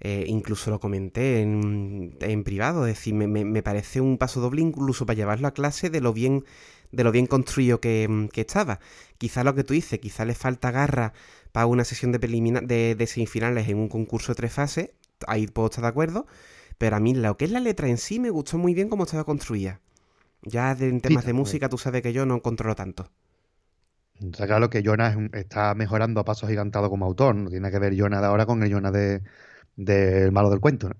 eh, 0.00 0.24
incluso 0.28 0.70
lo 0.70 0.80
comenté 0.80 1.40
en, 1.42 2.16
en 2.20 2.44
privado, 2.44 2.86
es 2.86 2.94
decir, 2.96 3.14
me, 3.14 3.26
me- 3.26 3.44
me 3.44 3.62
parece 3.62 4.00
un 4.00 4.18
paso 4.18 4.40
doble 4.40 4.62
incluso 4.62 5.06
para 5.06 5.16
llevarlo 5.16 5.48
a 5.48 5.54
clase 5.54 5.90
de 5.90 6.00
lo 6.00 6.12
bien, 6.12 6.44
de 6.92 7.04
lo 7.04 7.12
bien 7.12 7.26
construido 7.26 7.80
que, 7.80 8.28
que 8.32 8.40
estaba. 8.42 8.80
Quizá 9.18 9.44
lo 9.44 9.54
que 9.54 9.64
tú 9.64 9.74
dices, 9.74 9.98
quizá 10.00 10.24
le 10.24 10.34
falta 10.34 10.70
garra 10.70 11.12
para 11.52 11.66
una 11.66 11.84
sesión 11.84 12.12
de, 12.12 12.20
prelimina- 12.20 12.60
de, 12.66 12.94
de 12.94 13.06
semifinales 13.06 13.68
en 13.68 13.78
un 13.78 13.88
concurso 13.88 14.32
de 14.32 14.36
tres 14.36 14.52
fases, 14.52 14.90
ahí 15.26 15.46
puedo 15.46 15.68
estar 15.68 15.82
de 15.82 15.88
acuerdo, 15.88 16.26
pero 16.78 16.96
a 16.96 17.00
mí 17.00 17.14
lo 17.14 17.36
que 17.36 17.44
es 17.44 17.50
la 17.50 17.60
letra 17.60 17.88
en 17.88 17.98
sí 17.98 18.18
me 18.20 18.30
gustó 18.30 18.58
muy 18.58 18.74
bien 18.74 18.88
cómo 18.88 19.04
estaba 19.04 19.24
construida. 19.24 19.80
Ya 20.42 20.74
de- 20.74 20.88
en 20.88 21.00
temas 21.00 21.24
de 21.26 21.32
música 21.32 21.68
tú 21.68 21.78
sabes 21.78 22.02
que 22.02 22.12
yo 22.12 22.26
no 22.26 22.42
controlo 22.42 22.74
tanto. 22.74 23.10
Está 24.20 24.46
claro 24.46 24.68
que 24.68 24.82
Jonas 24.82 25.16
está 25.32 25.74
mejorando 25.74 26.20
a 26.20 26.24
pasos 26.24 26.48
gigantados 26.48 26.90
como 26.90 27.06
autor, 27.06 27.34
no 27.34 27.48
tiene 27.48 27.70
que 27.70 27.78
ver 27.78 27.94
Jonas 27.94 28.20
de 28.20 28.26
ahora 28.26 28.44
con 28.44 28.62
el 28.62 28.70
Jonas 28.70 28.92
de, 28.92 29.22
del 29.76 30.30
malo 30.32 30.50
del 30.50 30.60
cuento. 30.60 30.90
¿no? 30.90 30.96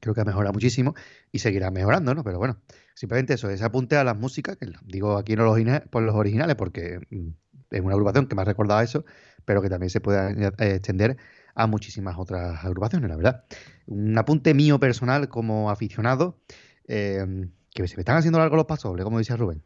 Creo 0.00 0.14
que 0.14 0.20
ha 0.22 0.24
mejorado 0.24 0.52
muchísimo 0.52 0.94
y 1.32 1.40
seguirá 1.40 1.70
mejorando, 1.70 2.14
¿no? 2.14 2.24
Pero 2.24 2.38
bueno, 2.38 2.60
simplemente 2.94 3.34
eso, 3.34 3.50
ese 3.50 3.64
apunte 3.64 3.96
a 3.96 4.04
las 4.04 4.16
músicas, 4.16 4.56
que 4.56 4.66
digo 4.84 5.16
aquí 5.18 5.36
no 5.36 5.44
los, 5.44 5.58
por 5.90 6.02
los 6.02 6.14
originales, 6.14 6.56
porque 6.56 7.00
mm, 7.10 7.28
es 7.70 7.80
una 7.80 7.92
agrupación 7.94 8.26
que 8.26 8.34
me 8.36 8.42
ha 8.42 8.44
recordado 8.44 8.80
eso, 8.80 9.04
pero 9.44 9.62
que 9.62 9.68
también 9.68 9.90
se 9.90 10.00
puede 10.00 10.32
eh, 10.58 10.74
extender 10.76 11.16
a 11.54 11.66
muchísimas 11.66 12.16
otras 12.18 12.64
agrupaciones, 12.64 13.08
la 13.10 13.16
verdad. 13.16 13.44
Un 13.86 14.16
apunte 14.18 14.54
mío 14.54 14.78
personal 14.80 15.28
como 15.28 15.70
aficionado, 15.70 16.40
eh, 16.86 17.48
que 17.82 17.88
se 17.88 17.96
me 17.96 18.00
están 18.02 18.16
haciendo 18.16 18.38
largos 18.38 18.56
los 18.56 18.66
pasos, 18.66 18.96
como 19.02 19.18
decía 19.18 19.36
Rubén. 19.36 19.62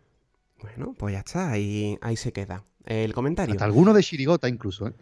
Bueno, 0.61 0.95
pues 0.97 1.13
ya 1.13 1.21
está, 1.21 1.51
ahí, 1.51 1.99
ahí 2.01 2.17
se 2.17 2.33
queda. 2.33 2.63
El 2.85 3.13
comentario. 3.15 3.55
Hasta 3.55 3.65
alguno 3.65 3.93
de 3.95 4.03
Chirigota 4.03 4.49
incluso, 4.49 4.89
¿eh? 4.89 4.95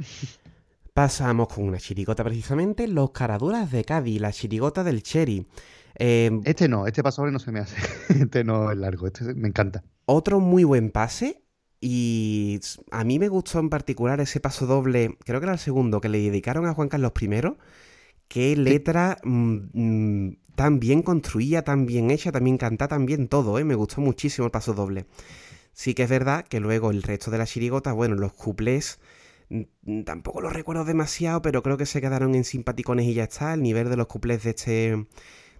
Pasamos 0.93 1.49
con 1.49 1.64
una 1.64 1.79
chirigota 1.79 2.25
precisamente, 2.25 2.88
los 2.88 3.12
caraduras 3.12 3.71
de 3.71 3.85
Cádiz, 3.85 4.21
la 4.21 4.33
chirigota 4.33 4.83
del 4.83 5.02
Cherry. 5.02 5.47
Eh, 5.99 6.31
Este 6.45 6.69
no, 6.69 6.87
este 6.87 7.02
paso 7.02 7.23
doble 7.23 7.33
no 7.33 7.38
se 7.38 7.52
me 7.52 7.61
hace. 7.61 7.76
Este 8.09 8.43
no 8.45 8.71
es 8.71 8.76
largo, 8.76 9.07
este 9.07 9.35
me 9.35 9.49
encanta. 9.49 9.85
otro 10.07 10.40
muy 10.40 10.64
buen 10.64 10.90
pase. 10.90 11.43
Y 11.83 12.61
a 12.90 13.05
mí 13.05 13.19
me 13.19 13.29
gustó 13.29 13.59
en 13.59 13.71
particular 13.71 14.21
ese 14.21 14.40
paso 14.40 14.67
doble, 14.67 15.17
creo 15.25 15.40
que 15.40 15.45
era 15.47 15.55
el 15.55 15.59
segundo, 15.59 16.00
que 16.02 16.11
le 16.11 16.19
dedicaron 16.19 16.67
a 16.67 16.75
Juan 16.75 16.88
Carlos 16.90 17.12
I. 17.19 17.29
Qué 18.29 18.55
letra 18.57 19.17
mm, 19.25 19.57
mm, 19.73 20.37
tan 20.54 20.80
bien 20.80 21.02
construida, 21.02 21.62
tan 21.62 21.87
bien 21.87 22.11
hecha, 22.11 22.33
también 22.33 22.59
canta, 22.59 22.88
tan 22.88 23.07
bien 23.07 23.28
todo, 23.28 23.59
¿eh? 23.59 23.64
Me 23.64 23.75
gustó 23.75 24.00
muchísimo 24.00 24.47
el 24.47 24.50
paso 24.50 24.75
doble. 24.75 25.07
Sí 25.73 25.95
que 25.95 26.04
es 26.04 26.11
verdad 26.11 26.47
que 26.47 26.61
luego 26.61 26.90
el 26.90 27.02
resto 27.02 27.30
de 27.30 27.38
la 27.38 27.47
chirigota, 27.47 27.92
bueno, 27.92 28.16
los 28.16 28.33
cuplés 28.35 29.00
mm, 29.50 29.62
mm, 29.85 30.02
tampoco 30.04 30.40
los 30.40 30.52
recuerdo 30.52 30.85
demasiado, 30.85 31.42
pero 31.42 31.62
creo 31.62 31.76
que 31.78 31.87
se 31.87 32.00
quedaron 32.00 32.35
en 32.35 32.45
simpaticones 32.45 33.07
y 33.07 33.14
ya 33.14 33.25
está. 33.25 33.54
El 33.54 33.62
nivel 33.62 33.90
de 33.90 33.97
los 33.97 34.07
cuplés 34.09 34.45
de 34.45 34.50
este, 34.50 35.07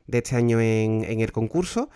de 0.06 0.18
este 0.18 0.37
año 0.37 0.61
en, 0.61 1.04
en 1.04 1.20
el 1.20 1.32
concurso, 1.32 1.90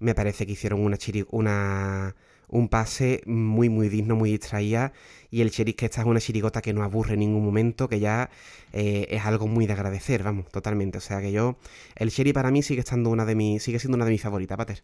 me 0.00 0.14
parece 0.14 0.46
que 0.46 0.52
hicieron 0.52 0.80
una, 0.84 0.96
chiri- 0.98 1.26
una 1.30 2.14
un 2.48 2.68
pase 2.68 3.22
muy 3.26 3.68
muy 3.68 3.88
digno, 3.88 4.16
muy 4.16 4.30
distraída 4.30 4.92
y 5.30 5.42
el 5.42 5.50
Cheris 5.50 5.76
que 5.76 5.86
esta 5.86 6.00
es 6.00 6.06
una 6.06 6.20
chirigota 6.20 6.62
que 6.62 6.72
no 6.72 6.82
aburre 6.82 7.14
en 7.14 7.20
ningún 7.20 7.44
momento, 7.44 7.88
que 7.88 8.00
ya 8.00 8.30
eh, 8.72 9.06
es 9.10 9.24
algo 9.24 9.46
muy 9.46 9.66
de 9.66 9.74
agradecer, 9.74 10.22
vamos, 10.22 10.48
totalmente. 10.48 10.98
O 10.98 11.00
sea 11.00 11.20
que 11.20 11.32
yo, 11.32 11.58
el 11.96 12.10
Cherry 12.10 12.32
para 12.32 12.50
mí 12.50 12.62
sigue 12.62 12.80
estando 12.80 13.10
una 13.10 13.24
de 13.24 13.34
mis, 13.34 13.62
sigue 13.62 13.78
siendo 13.78 13.96
una 13.96 14.04
de 14.04 14.12
mis 14.12 14.22
favoritas, 14.22 14.56
Pater. 14.56 14.82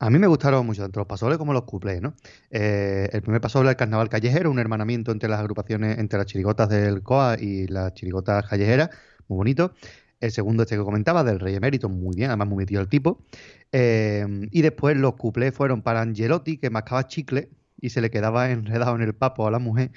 A 0.00 0.10
mí 0.10 0.18
me 0.18 0.28
gustaron 0.28 0.64
mucho 0.64 0.82
tanto 0.82 1.00
los 1.00 1.08
pasobles 1.08 1.38
como 1.38 1.52
los 1.52 1.64
cuplés, 1.64 2.00
¿no? 2.00 2.14
Eh, 2.50 3.08
el 3.12 3.22
primer 3.22 3.40
pasoble, 3.40 3.70
el 3.70 3.76
carnaval 3.76 4.08
callejero, 4.08 4.50
un 4.50 4.60
hermanamiento 4.60 5.10
entre 5.10 5.28
las 5.28 5.40
agrupaciones, 5.40 5.98
entre 5.98 6.18
las 6.18 6.26
chirigotas 6.26 6.68
del 6.68 7.02
COA 7.02 7.36
y 7.40 7.66
las 7.66 7.94
chirigotas 7.94 8.46
callejeras, 8.46 8.90
muy 9.26 9.38
bonito. 9.38 9.72
El 10.20 10.32
segundo, 10.32 10.62
este 10.64 10.76
que 10.76 10.82
comentaba, 10.82 11.22
del 11.24 11.38
Rey 11.40 11.54
Emérito, 11.54 11.88
muy 11.88 12.16
bien, 12.16 12.30
además 12.30 12.48
muy 12.48 12.58
metido 12.58 12.80
el 12.80 12.88
tipo. 12.88 13.24
Eh, 13.72 14.26
y 14.50 14.62
después 14.62 14.96
los 14.96 15.14
cuplés 15.14 15.54
fueron 15.54 15.82
para 15.82 16.00
Angelotti, 16.02 16.58
que 16.58 16.70
mascaba 16.70 17.06
chicle 17.06 17.50
y 17.80 17.90
se 17.90 18.00
le 18.00 18.10
quedaba 18.10 18.50
enredado 18.50 18.96
en 18.96 19.02
el 19.02 19.14
papo 19.14 19.46
a 19.46 19.50
la 19.50 19.58
mujer, 19.60 19.92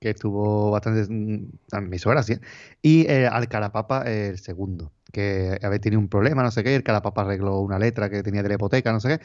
que 0.00 0.10
estuvo 0.10 0.70
bastante. 0.70 1.12
mm, 1.12 1.50
A 1.72 1.80
mi 1.80 1.98
suegra, 1.98 2.22
sí. 2.22 2.34
Y 2.82 3.06
eh, 3.10 3.26
al 3.26 3.48
Carapapa, 3.48 4.02
el 4.02 4.38
segundo, 4.38 4.92
que 5.12 5.58
había 5.62 5.80
tenido 5.80 6.00
un 6.00 6.08
problema, 6.08 6.42
no 6.42 6.50
sé 6.50 6.62
qué, 6.64 6.72
y 6.72 6.74
el 6.74 6.82
Carapapa 6.84 7.22
arregló 7.22 7.60
una 7.60 7.78
letra 7.78 8.08
que 8.10 8.22
tenía 8.22 8.42
de 8.42 8.48
la 8.50 8.54
hipoteca, 8.56 8.92
no 8.92 9.00
sé 9.00 9.18
qué. 9.18 9.24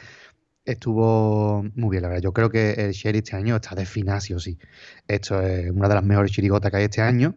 Estuvo 0.64 1.62
muy 1.76 1.90
bien, 1.92 2.02
la 2.02 2.08
verdad. 2.08 2.22
Yo 2.22 2.32
creo 2.32 2.50
que 2.50 2.72
el 2.72 2.92
Sherry 2.92 3.18
este 3.18 3.36
año 3.36 3.56
está 3.56 3.74
de 3.74 3.86
finasio, 3.86 4.38
sí. 4.40 4.58
Esto 5.08 5.40
es 5.42 5.70
una 5.70 5.88
de 5.88 5.94
las 5.94 6.04
mejores 6.04 6.32
chirigotas 6.32 6.70
que 6.70 6.78
hay 6.78 6.84
este 6.84 7.02
año. 7.02 7.36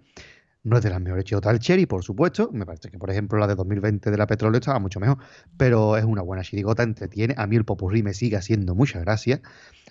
No 0.67 0.75
es 0.75 0.83
de 0.83 0.89
las 0.89 0.99
mejores 0.99 1.23
chirigotas 1.23 1.53
del 1.53 1.59
Cherry, 1.61 1.85
por 1.85 2.03
supuesto. 2.03 2.49
Me 2.51 2.65
parece 2.65 2.91
que, 2.91 2.97
por 2.97 3.09
ejemplo, 3.09 3.39
la 3.39 3.47
de 3.47 3.55
2020 3.55 4.11
de 4.11 4.17
la 4.17 4.27
Petróleo 4.27 4.59
estaba 4.59 4.79
mucho 4.79 4.99
mejor. 4.99 5.17
Pero 5.55 5.95
es 5.95 6.03
una 6.03 6.21
buena 6.21 6.43
chirigota, 6.43 6.83
entretiene. 6.83 7.35
A 7.37 7.47
mí 7.47 7.55
el 7.55 7.63
popurrí 7.63 8.03
me 8.03 8.13
sigue 8.13 8.35
haciendo 8.35 8.75
muchas 8.75 9.01
gracias. 9.03 9.39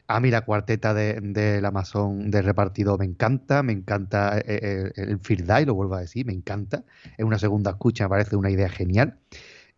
A 0.06 0.20
mí 0.20 0.30
la 0.30 0.42
cuarteta 0.42 0.92
de, 0.92 1.18
del 1.22 1.64
Amazon 1.64 2.30
de 2.30 2.42
repartido 2.42 2.98
me 2.98 3.06
encanta. 3.06 3.62
Me 3.62 3.72
encanta 3.72 4.36
eh, 4.38 4.44
eh, 4.46 4.92
el 4.96 5.18
Fear 5.18 5.44
Die, 5.46 5.64
lo 5.66 5.74
vuelvo 5.74 5.94
a 5.94 6.00
decir, 6.00 6.26
me 6.26 6.34
encanta. 6.34 6.84
Es 7.16 7.24
una 7.24 7.38
segunda 7.38 7.70
escucha, 7.70 8.04
me 8.04 8.10
parece 8.10 8.36
una 8.36 8.50
idea 8.50 8.68
genial. 8.68 9.18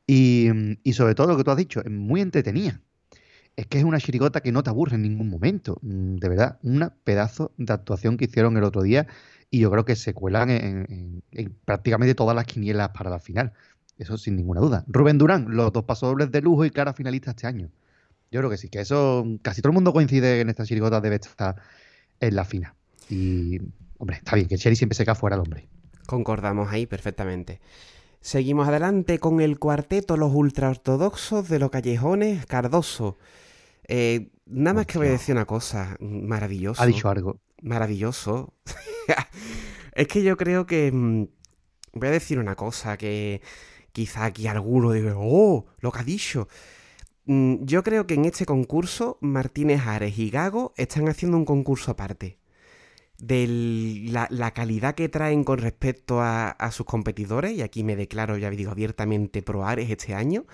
Y, 0.05 0.49
y 0.83 0.95
sobre 0.95 1.15
todo 1.15 1.29
lo 1.29 1.37
que 1.37 1.45
tú 1.45 1.53
has 1.53 1.57
dicho, 1.59 1.81
es 1.81 1.91
muy 1.93 2.23
entretenida. 2.23 2.81
Es 3.59 3.67
que 3.67 3.79
es 3.79 3.85
una 3.85 3.99
chirigota 3.99 4.41
que 4.41 4.53
no 4.53 4.63
te 4.63 4.71
aburre 4.71 4.95
en 4.95 5.03
ningún 5.03 5.29
momento. 5.29 5.79
Mm, 5.83 6.17
De 6.17 6.29
verdad, 6.29 6.59
una 6.63 6.95
pedazo 7.03 7.51
de 7.57 7.73
actuación 7.73 8.17
que 8.17 8.27
hicieron 8.27 8.57
el 8.57 8.63
otro 8.63 8.83
día 8.83 9.09
y 9.51 9.59
yo 9.59 9.71
creo 9.73 9.85
que 9.85 9.97
se 9.97 10.15
cuelan 10.15 10.49
en, 10.51 10.87
en- 10.89 11.23
en 11.33 11.57
prácticamente 11.65 12.15
todas 12.15 12.37
las 12.37 12.45
quinielas 12.45 12.91
para 12.91 13.11
la 13.11 13.19
final. 13.19 13.53
Eso 13.99 14.17
sin 14.17 14.37
ninguna 14.37 14.61
duda. 14.61 14.85
Rubén 14.87 15.19
Durán, 15.19 15.47
los 15.49 15.73
dos 15.73 15.83
pasodobles 15.83 16.31
de 16.31 16.41
lujo 16.41 16.65
y 16.65 16.71
clara 16.71 16.93
finalista 16.93 17.33
este 17.33 17.49
año. 17.49 17.69
Yo 18.31 18.39
creo 18.41 18.49
que 18.51 18.59
sí, 18.59 18.69
que 18.69 18.79
eso 18.81 19.27
casi 19.43 19.61
todo 19.61 19.71
el 19.71 19.75
mundo 19.75 19.93
coincide 19.93 20.41
en 20.41 20.49
esta 20.51 20.65
chirigota 20.65 21.01
debe 21.01 21.17
estar 21.17 21.57
en 22.21 22.37
la 22.37 22.45
final. 22.45 22.75
Y, 23.11 23.59
hombre, 23.99 24.19
está 24.19 24.37
bien, 24.37 24.47
que 24.47 24.57
Cherry 24.57 24.77
siempre 24.77 24.95
se 24.95 25.03
queda 25.05 25.17
fuera 25.17 25.35
el 25.35 25.43
hombre. 25.43 25.67
Concordamos 26.07 26.71
ahí 26.71 26.87
perfectamente. 26.87 27.61
Seguimos 28.21 28.69
adelante 28.69 29.19
con 29.19 29.41
el 29.41 29.59
cuarteto 29.59 30.17
Los 30.17 30.33
Ultraortodoxos 30.33 31.49
de 31.49 31.59
los 31.59 31.71
Callejones 31.71 32.47
Cardoso. 32.47 33.17
Eh, 33.89 34.31
nada 34.47 34.75
más 34.75 34.87
que 34.87 34.99
voy 34.99 35.09
a 35.09 35.13
decir 35.13 35.35
una 35.35 35.47
cosa, 35.47 35.97
maravilloso. 36.01 36.83
Ha 36.83 36.87
dicho 36.87 37.09
algo. 37.09 37.41
Maravilloso. 37.63 38.55
es 39.95 40.09
que 40.09 40.23
yo 40.23 40.37
creo 40.37 40.67
que... 40.67 40.91
mm, 40.93 41.25
Voy 41.95 42.09
a 42.09 42.13
decir 42.13 42.39
una 42.39 42.55
cosa 42.55 42.97
que 42.99 43.41
quizá 43.93 44.27
aquí 44.27 44.47
alguno 44.47 44.93
diga, 44.93 45.15
oh, 45.17 45.67
lo 45.81 45.91
que 45.91 45.99
ha 46.01 46.05
dicho. 46.05 46.49
Mm, 47.25 47.65
Yo 47.65 47.83
creo 47.83 48.07
que 48.07 48.15
en 48.15 48.27
este 48.27 48.47
concurso 48.47 49.19
Martínez 49.23 49.87
Ares 49.87 50.19
y 50.19 50.31
Gago 50.31 50.75
están 50.77 51.09
haciendo 51.09 51.37
un 51.39 51.45
concurso 51.47 51.91
aparte. 51.91 52.39
De 53.19 53.47
la, 54.11 54.29
la 54.31 54.53
calidad 54.53 54.95
que 54.95 55.09
traen 55.09 55.43
con 55.45 55.59
respecto 55.59 56.21
a, 56.21 56.51
a 56.51 56.71
sus 56.71 56.87
competidores, 56.87 57.53
y 57.53 57.63
aquí 57.63 57.83
me 57.83 57.97
declaro, 57.97 58.37
ya 58.39 58.51
digo, 58.51 58.71
abiertamente 58.71 59.43
pro 59.43 59.67
Ares 59.67 59.91
este 59.91 60.15
año, 60.15 60.47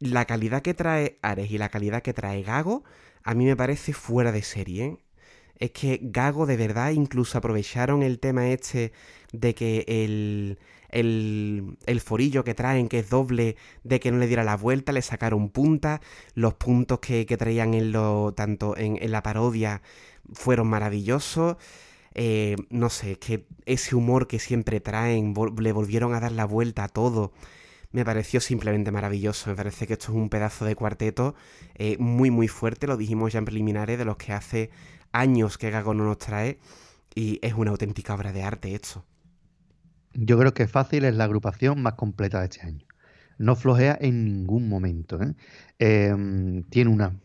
la 0.00 0.24
calidad 0.24 0.62
que 0.62 0.74
trae 0.74 1.18
Ares 1.22 1.50
y 1.50 1.58
la 1.58 1.68
calidad 1.68 2.02
que 2.02 2.14
trae 2.14 2.42
Gago, 2.42 2.84
a 3.22 3.34
mí 3.34 3.44
me 3.44 3.56
parece 3.56 3.92
fuera 3.92 4.32
de 4.32 4.42
serie. 4.42 4.84
¿eh? 4.84 4.98
Es 5.56 5.70
que 5.72 6.00
Gago 6.02 6.46
de 6.46 6.56
verdad 6.56 6.90
incluso 6.90 7.38
aprovecharon 7.38 8.02
el 8.02 8.18
tema 8.18 8.48
este 8.48 8.92
de 9.32 9.54
que 9.54 9.84
el, 9.86 10.58
el, 10.88 11.76
el 11.86 12.00
forillo 12.00 12.44
que 12.44 12.54
traen, 12.54 12.88
que 12.88 13.00
es 13.00 13.10
doble, 13.10 13.56
de 13.84 14.00
que 14.00 14.10
no 14.10 14.18
le 14.18 14.26
diera 14.26 14.42
la 14.42 14.56
vuelta, 14.56 14.92
le 14.92 15.02
sacaron 15.02 15.50
punta. 15.50 16.00
Los 16.34 16.54
puntos 16.54 17.00
que, 17.00 17.24
traían 17.38 17.74
en 17.74 17.92
lo, 17.92 18.32
tanto 18.34 18.76
en, 18.76 18.98
en 19.02 19.12
la 19.12 19.22
parodia 19.22 19.82
fueron 20.32 20.68
maravillosos. 20.68 21.56
Eh, 22.14 22.56
no 22.70 22.90
sé, 22.90 23.12
es 23.12 23.18
que 23.18 23.46
ese 23.66 23.94
humor 23.94 24.26
que 24.26 24.38
siempre 24.38 24.80
traen, 24.80 25.34
le 25.58 25.72
volvieron 25.72 26.14
a 26.14 26.20
dar 26.20 26.32
la 26.32 26.44
vuelta 26.44 26.84
a 26.84 26.88
todo. 26.88 27.32
Me 27.92 28.04
pareció 28.04 28.40
simplemente 28.40 28.92
maravilloso. 28.92 29.50
Me 29.50 29.56
parece 29.56 29.86
que 29.86 29.94
esto 29.94 30.12
es 30.12 30.18
un 30.18 30.28
pedazo 30.28 30.64
de 30.64 30.76
cuarteto 30.76 31.34
eh, 31.74 31.96
muy, 31.98 32.30
muy 32.30 32.46
fuerte. 32.46 32.86
Lo 32.86 32.96
dijimos 32.96 33.32
ya 33.32 33.40
en 33.40 33.44
preliminares, 33.44 33.98
de 33.98 34.04
los 34.04 34.16
que 34.16 34.32
hace 34.32 34.70
años 35.12 35.58
que 35.58 35.70
Gago 35.70 35.92
no 35.94 36.04
nos 36.04 36.18
trae. 36.18 36.58
Y 37.14 37.40
es 37.42 37.54
una 37.54 37.72
auténtica 37.72 38.14
obra 38.14 38.32
de 38.32 38.44
arte 38.44 38.74
esto. 38.74 39.04
Yo 40.12 40.38
creo 40.38 40.54
que 40.54 40.68
Fácil 40.68 41.04
es 41.04 41.14
la 41.14 41.24
agrupación 41.24 41.82
más 41.82 41.94
completa 41.94 42.38
de 42.40 42.44
este 42.46 42.62
año. 42.62 42.86
No 43.38 43.56
flojea 43.56 43.98
en 44.00 44.24
ningún 44.24 44.68
momento. 44.68 45.20
¿eh? 45.20 45.34
Eh, 45.78 46.14
tiene 46.68 46.90
una, 46.90 47.16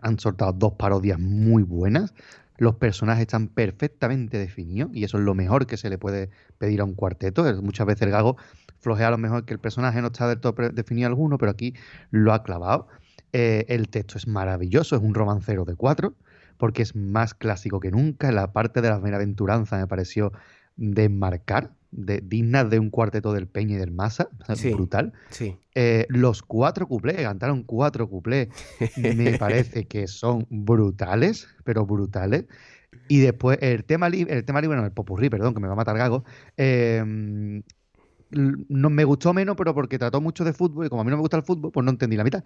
han 0.00 0.18
soltado 0.18 0.52
dos 0.52 0.74
parodias 0.74 1.18
muy 1.18 1.62
buenas. 1.62 2.14
Los 2.56 2.76
personajes 2.76 3.22
están 3.22 3.48
perfectamente 3.48 4.38
definidos 4.38 4.90
y 4.94 5.04
eso 5.04 5.18
es 5.18 5.24
lo 5.24 5.34
mejor 5.34 5.66
que 5.66 5.76
se 5.76 5.90
le 5.90 5.98
puede 5.98 6.30
pedir 6.56 6.80
a 6.80 6.84
un 6.84 6.94
cuarteto. 6.94 7.44
Muchas 7.60 7.86
veces 7.86 8.02
el 8.02 8.10
gago 8.10 8.36
flojea 8.84 9.08
a 9.08 9.10
lo 9.10 9.18
mejor 9.18 9.44
que 9.44 9.54
el 9.54 9.58
personaje 9.58 10.00
no 10.00 10.08
está 10.08 10.28
del 10.28 10.38
todo 10.38 10.54
definido 10.72 11.08
alguno, 11.08 11.38
pero 11.38 11.50
aquí 11.50 11.74
lo 12.10 12.32
ha 12.32 12.42
clavado. 12.44 12.86
Eh, 13.32 13.64
el 13.68 13.88
texto 13.88 14.16
es 14.18 14.28
maravilloso, 14.28 14.94
es 14.94 15.02
un 15.02 15.14
romancero 15.14 15.64
de 15.64 15.74
cuatro, 15.74 16.14
porque 16.56 16.82
es 16.82 16.94
más 16.94 17.34
clásico 17.34 17.80
que 17.80 17.90
nunca. 17.90 18.30
La 18.30 18.52
parte 18.52 18.80
de 18.80 18.88
las 18.90 19.02
bienaventuranzas 19.02 19.80
me 19.80 19.88
pareció 19.88 20.32
de 20.76 21.04
enmarcar, 21.04 21.72
de, 21.90 22.20
digna 22.20 22.64
de 22.64 22.78
un 22.78 22.90
cuarteto 22.90 23.32
del 23.32 23.46
Peña 23.48 23.74
y 23.74 23.78
del 23.78 23.90
Massa, 23.90 24.28
Sí. 24.54 24.72
brutal. 24.72 25.12
Sí. 25.30 25.56
Eh, 25.74 26.06
los 26.08 26.42
cuatro 26.42 26.86
cuplés, 26.86 27.16
cantaron 27.16 27.64
cuatro 27.64 28.08
cuplés, 28.08 28.48
me 28.96 29.36
parece 29.38 29.86
que 29.86 30.06
son 30.06 30.46
brutales, 30.50 31.48
pero 31.64 31.84
brutales. 31.86 32.44
Y 33.08 33.18
después 33.20 33.58
el 33.60 33.82
tema 33.84 34.08
libre, 34.08 34.34
el 34.36 34.44
tema 34.44 34.60
libre, 34.60 34.76
no, 34.76 34.84
el 34.84 34.92
popurrí, 34.92 35.28
perdón, 35.28 35.52
que 35.54 35.60
me 35.60 35.66
va 35.66 35.72
a 35.72 35.76
matar 35.76 35.98
Gago. 35.98 36.24
eh, 36.56 37.62
no 38.34 38.90
me 38.90 39.04
gustó 39.04 39.32
menos, 39.34 39.56
pero 39.56 39.74
porque 39.74 39.98
trató 39.98 40.20
mucho 40.20 40.44
de 40.44 40.52
fútbol 40.52 40.86
y 40.86 40.88
como 40.88 41.02
a 41.02 41.04
mí 41.04 41.10
no 41.10 41.16
me 41.16 41.20
gusta 41.22 41.36
el 41.36 41.42
fútbol, 41.42 41.72
pues 41.72 41.84
no 41.84 41.90
entendí 41.90 42.16
la 42.16 42.24
mitad. 42.24 42.44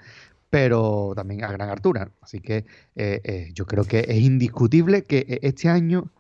Pero 0.50 1.12
también 1.16 1.45
a 1.45 1.52
gran 1.52 1.68
altura. 1.71 2.11
Así 2.21 2.40
que 2.40 2.66
eh, 2.97 3.21
eh, 3.25 3.50
yo 3.54 3.66
creo 3.66 3.85
que 3.85 4.00
es 4.09 4.18
indiscutible 4.18 5.04
que 5.04 5.18
eh, 5.28 5.38
este 5.42 5.68
año 5.68 6.11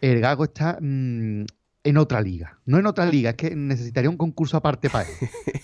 el 0.00 0.20
Gago 0.20 0.44
está 0.44 0.78
mm, 0.80 1.44
en 1.84 1.96
otra 1.96 2.20
liga. 2.20 2.60
No 2.66 2.78
en 2.78 2.86
otra 2.86 3.06
liga, 3.06 3.30
es 3.30 3.36
que 3.36 3.54
necesitaría 3.56 4.10
un 4.10 4.16
concurso 4.16 4.56
aparte 4.56 4.90
para 4.90 5.10
él. 5.10 5.18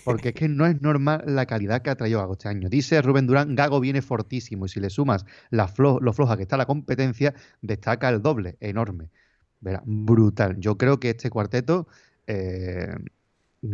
Porque 0.05 0.31
es 0.31 0.35
que 0.35 0.49
no 0.49 0.67
es 0.67 0.83
normal 0.83 1.23
la 1.27 1.47
calidad 1.47 1.81
que 1.83 1.91
ha 1.91 1.97
traído 1.97 2.19
Gago 2.21 2.35
este 2.35 2.49
año. 2.49 2.69
Dice 2.69 3.01
Rubén 3.01 3.27
Durán, 3.27 3.55
Gago 3.55 3.81
viene 3.81 4.03
fortísimo 4.03 4.67
y 4.67 4.69
si 4.69 4.81
le 4.81 4.91
sumas 4.91 5.25
la 5.51 5.67
flo- 5.69 5.99
lo 6.01 6.13
floja 6.13 6.37
que 6.37 6.43
está 6.43 6.57
la 6.59 6.67
competencia, 6.67 7.35
destaca 7.63 8.09
el 8.11 8.21
doble, 8.21 8.57
enorme. 8.61 9.11
Verá, 9.61 9.83
brutal. 9.87 10.57
Yo 10.59 10.77
creo 10.77 11.01
que 11.01 11.11
este 11.11 11.31
cuarteto 11.31 11.89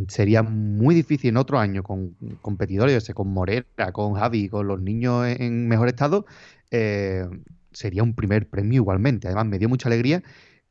sería 0.08 0.42
muy 0.42 0.94
difícil 0.94 1.30
en 1.30 1.36
otro 1.36 1.58
año 1.58 1.82
con 1.82 2.16
competidores, 2.40 3.10
con 3.14 3.28
Morera, 3.28 3.92
con 3.92 4.14
Javi, 4.14 4.48
con 4.48 4.66
los 4.66 4.80
niños 4.80 5.26
en, 5.26 5.68
mejor 5.68 5.88
estado, 5.88 6.26
eh, 6.70 7.26
sería 7.72 8.02
un 8.02 8.14
primer 8.14 8.48
premio 8.48 8.82
igualmente. 8.82 9.28
Además, 9.28 9.46
me 9.46 9.58
dio 9.58 9.68
mucha 9.68 9.88
alegría 9.88 10.22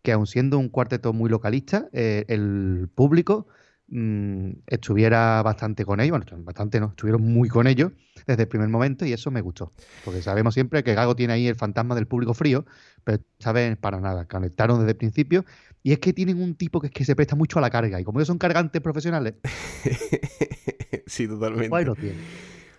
que 0.02 0.12
aun 0.12 0.28
siendo 0.28 0.58
un 0.58 0.70
cuarteto 0.70 1.14
muy 1.14 1.30
localista, 1.30 1.90
eh, 1.92 2.26
el 2.30 2.90
público 2.96 3.48
mm, 3.90 4.52
estuviera 4.68 5.42
bastante 5.44 5.84
con 5.84 6.00
ellos, 6.00 6.18
bueno, 6.18 6.44
bastante 6.44 6.80
no, 6.80 6.88
estuvieron 6.88 7.22
muy 7.22 7.50
con 7.50 7.68
ellos 7.68 7.92
desde 8.26 8.44
el 8.44 8.48
primer 8.48 8.70
momento 8.70 9.06
y 9.06 9.12
eso 9.12 9.32
me 9.32 9.42
gustó. 9.42 9.74
Porque 10.06 10.22
sabemos 10.22 10.54
siempre 10.54 10.84
que 10.84 10.94
Gago 10.94 11.16
tiene 11.16 11.34
ahí 11.34 11.48
el 11.48 11.56
fantasma 11.56 11.96
del 11.96 12.08
público 12.08 12.34
frío, 12.34 12.66
pero 13.04 13.20
vez 13.54 13.78
para 13.78 14.00
nada, 14.00 14.26
conectaron 14.26 14.80
desde 14.80 14.92
el 14.92 14.98
principio 14.98 15.44
y 15.84 15.94
es 15.94 16.00
que 16.00 16.14
tienen 16.14 16.42
un 16.42 16.56
tipo 16.56 16.80
que 16.80 16.88
es 16.88 16.94
que 16.94 17.06
se 17.06 17.16
presta 17.16 17.36
mucho 17.36 17.60
a 17.60 17.62
la 17.62 17.70
carga 17.70 18.00
y 18.00 18.04
como 18.04 18.20
ellos 18.20 18.28
son 18.28 18.38
cargantes 18.38 18.82
profesionales, 18.82 19.36
sí, 21.06 21.28
totalmente. 21.28 21.70
pues 21.70 21.80
ahí 21.80 21.86
lo 21.86 21.96
tienen. 21.96 22.20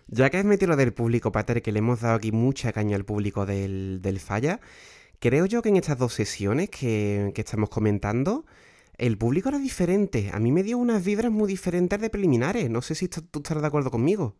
Ya 0.08 0.28
que 0.28 0.38
has 0.38 0.44
metido 0.44 0.70
lo 0.70 0.76
del 0.76 0.92
público, 0.92 1.30
Pater, 1.30 1.62
que 1.62 1.70
le 1.70 1.78
hemos 1.78 2.00
dado 2.00 2.16
aquí 2.16 2.32
mucha 2.32 2.72
caña 2.72 2.96
al 2.96 3.04
público 3.04 3.46
del, 3.46 4.00
del 4.02 4.18
Falla, 4.18 4.60
creo 5.20 5.46
yo 5.46 5.62
que 5.62 5.68
en 5.68 5.76
estas 5.76 5.98
dos 5.98 6.14
sesiones 6.14 6.68
que, 6.68 7.30
que 7.32 7.40
estamos 7.42 7.70
comentando, 7.70 8.44
el 8.98 9.16
público 9.16 9.48
era 9.48 9.58
diferente. 9.58 10.30
A 10.32 10.40
mí 10.40 10.50
me 10.50 10.62
dio 10.62 10.78
unas 10.78 11.04
vibras 11.04 11.30
muy 11.30 11.48
diferentes 11.48 12.00
de 12.00 12.10
preliminares. 12.10 12.68
No 12.68 12.82
sé 12.82 12.94
si 12.94 13.08
tú 13.08 13.22
tú 13.22 13.38
estarás 13.38 13.62
de 13.62 13.68
acuerdo 13.68 13.90
conmigo. 13.90 14.34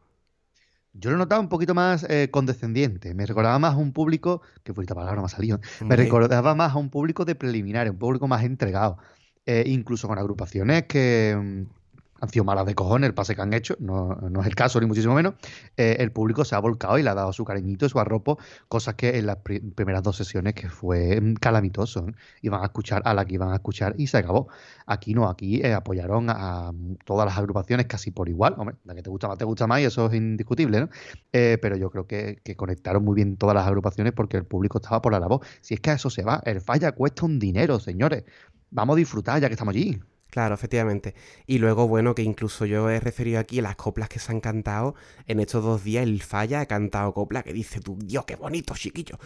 Yo 0.92 1.10
lo 1.10 1.16
notaba 1.16 1.40
un 1.40 1.48
poquito 1.48 1.74
más 1.74 2.04
eh, 2.08 2.30
condescendiente. 2.30 3.14
Me 3.14 3.26
recordaba 3.26 3.58
más 3.58 3.74
a 3.74 3.76
un 3.76 3.92
público, 3.92 4.42
que 4.64 4.72
bonita 4.72 4.94
palabra 4.94 5.20
me 5.20 5.26
ha 5.26 5.28
salido, 5.28 5.60
me 5.80 5.96
recordaba 5.96 6.54
más 6.54 6.72
a 6.72 6.78
un 6.78 6.90
público 6.90 7.24
de 7.24 7.34
preliminares, 7.34 7.92
un 7.92 7.98
público 7.98 8.26
más 8.26 8.44
entregado. 8.44 8.98
Eh, 9.46 9.64
incluso 9.66 10.06
con 10.06 10.18
agrupaciones 10.18 10.84
que 10.84 11.34
mm, 11.36 11.79
han 12.20 12.28
sido 12.28 12.44
malas 12.44 12.66
de 12.66 12.74
cojones 12.74 13.08
el 13.08 13.14
pase 13.14 13.34
que 13.34 13.42
han 13.42 13.52
hecho, 13.52 13.76
no, 13.80 14.14
no 14.30 14.40
es 14.40 14.46
el 14.46 14.54
caso 14.54 14.80
ni 14.80 14.86
muchísimo 14.86 15.14
menos. 15.14 15.34
eh, 15.76 15.96
el 16.00 16.12
público 16.12 16.44
se 16.44 16.54
ha 16.54 16.58
volcado 16.58 16.98
y 16.98 17.02
le 17.02 17.10
ha 17.10 17.14
dado 17.14 17.32
su 17.32 17.44
cariñito, 17.44 17.88
su 17.88 17.98
arropo, 17.98 18.38
cosas 18.68 18.94
que 18.94 19.18
en 19.18 19.26
las 19.26 19.36
pri- 19.38 19.60
primeras 19.60 20.02
dos 20.02 20.16
sesiones 20.16 20.54
que 20.54 20.68
fue 20.68 21.20
mm, 21.20 21.34
calamitoso. 21.34 22.06
¿eh? 22.08 22.12
Iban 22.42 22.62
a 22.62 22.64
escuchar 22.66 23.02
a 23.04 23.14
la 23.14 23.24
que 23.24 23.34
iban 23.34 23.50
a 23.52 23.54
escuchar 23.56 23.94
y 23.98 24.06
se 24.06 24.18
acabó. 24.18 24.48
Aquí 24.86 25.14
no, 25.14 25.28
aquí 25.28 25.60
eh, 25.62 25.72
apoyaron 25.74 26.30
a, 26.30 26.68
a 26.68 26.72
todas 27.04 27.26
las 27.26 27.36
agrupaciones 27.38 27.86
casi 27.86 28.10
por 28.10 28.28
igual. 28.28 28.54
Hombre, 28.58 28.76
la 28.84 28.94
que 28.94 29.02
te 29.02 29.10
gusta 29.10 29.28
más, 29.28 29.38
te 29.38 29.44
gusta 29.44 29.66
más 29.66 29.80
y 29.80 29.84
eso 29.84 30.06
es 30.06 30.14
indiscutible, 30.14 30.80
¿no? 30.80 30.88
Eh, 31.32 31.58
pero 31.60 31.76
yo 31.76 31.90
creo 31.90 32.06
que, 32.06 32.40
que 32.44 32.56
conectaron 32.56 33.04
muy 33.04 33.14
bien 33.14 33.36
todas 33.36 33.54
las 33.54 33.66
agrupaciones 33.66 34.12
porque 34.12 34.36
el 34.36 34.44
público 34.44 34.78
estaba 34.78 35.00
por 35.02 35.12
la 35.12 35.20
labor. 35.20 35.40
Si 35.60 35.74
es 35.74 35.80
que 35.80 35.90
a 35.90 35.94
eso 35.94 36.10
se 36.10 36.22
va, 36.22 36.42
el 36.44 36.60
falla 36.60 36.92
cuesta 36.92 37.24
un 37.26 37.38
dinero, 37.38 37.78
señores. 37.80 38.24
Vamos 38.70 38.94
a 38.94 38.98
disfrutar 38.98 39.40
ya 39.40 39.48
que 39.48 39.54
estamos 39.54 39.74
allí. 39.74 40.00
Claro, 40.30 40.54
efectivamente. 40.54 41.14
Y 41.46 41.58
luego, 41.58 41.88
bueno, 41.88 42.14
que 42.14 42.22
incluso 42.22 42.64
yo 42.64 42.88
he 42.88 43.00
referido 43.00 43.40
aquí 43.40 43.58
a 43.58 43.62
las 43.62 43.76
coplas 43.76 44.08
que 44.08 44.20
se 44.20 44.30
han 44.30 44.40
cantado. 44.40 44.94
En 45.26 45.40
estos 45.40 45.64
dos 45.64 45.82
días 45.82 46.04
el 46.04 46.22
Falla 46.22 46.60
ha 46.60 46.66
cantado 46.66 47.12
copla 47.12 47.42
que 47.42 47.52
dice 47.52 47.80
tú, 47.80 47.98
Dios, 48.00 48.24
qué 48.24 48.36
bonito, 48.36 48.74
chiquillo. 48.74 49.18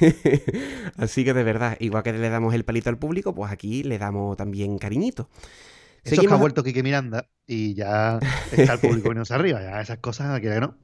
Así 0.98 1.24
que 1.24 1.32
de 1.32 1.42
verdad, 1.42 1.76
igual 1.80 2.02
que 2.02 2.12
le 2.12 2.28
damos 2.28 2.54
el 2.54 2.64
palito 2.64 2.90
al 2.90 2.98
público, 2.98 3.34
pues 3.34 3.50
aquí 3.50 3.82
le 3.82 3.98
damos 3.98 4.36
también 4.36 4.78
cariñito. 4.78 5.28
Eso 6.04 6.10
que 6.10 6.16
Seguimos 6.16 6.34
ha 6.34 6.40
vuelto 6.40 6.64
Quique 6.64 6.82
Miranda 6.82 7.28
y 7.46 7.74
ya 7.74 8.18
está 8.50 8.74
el 8.74 8.80
público 8.80 9.08
viniéndose 9.08 9.34
arriba. 9.34 9.62
Ya 9.62 9.80
esas 9.80 9.98
cosas, 9.98 10.38
que 10.40 10.60
no. 10.60 10.76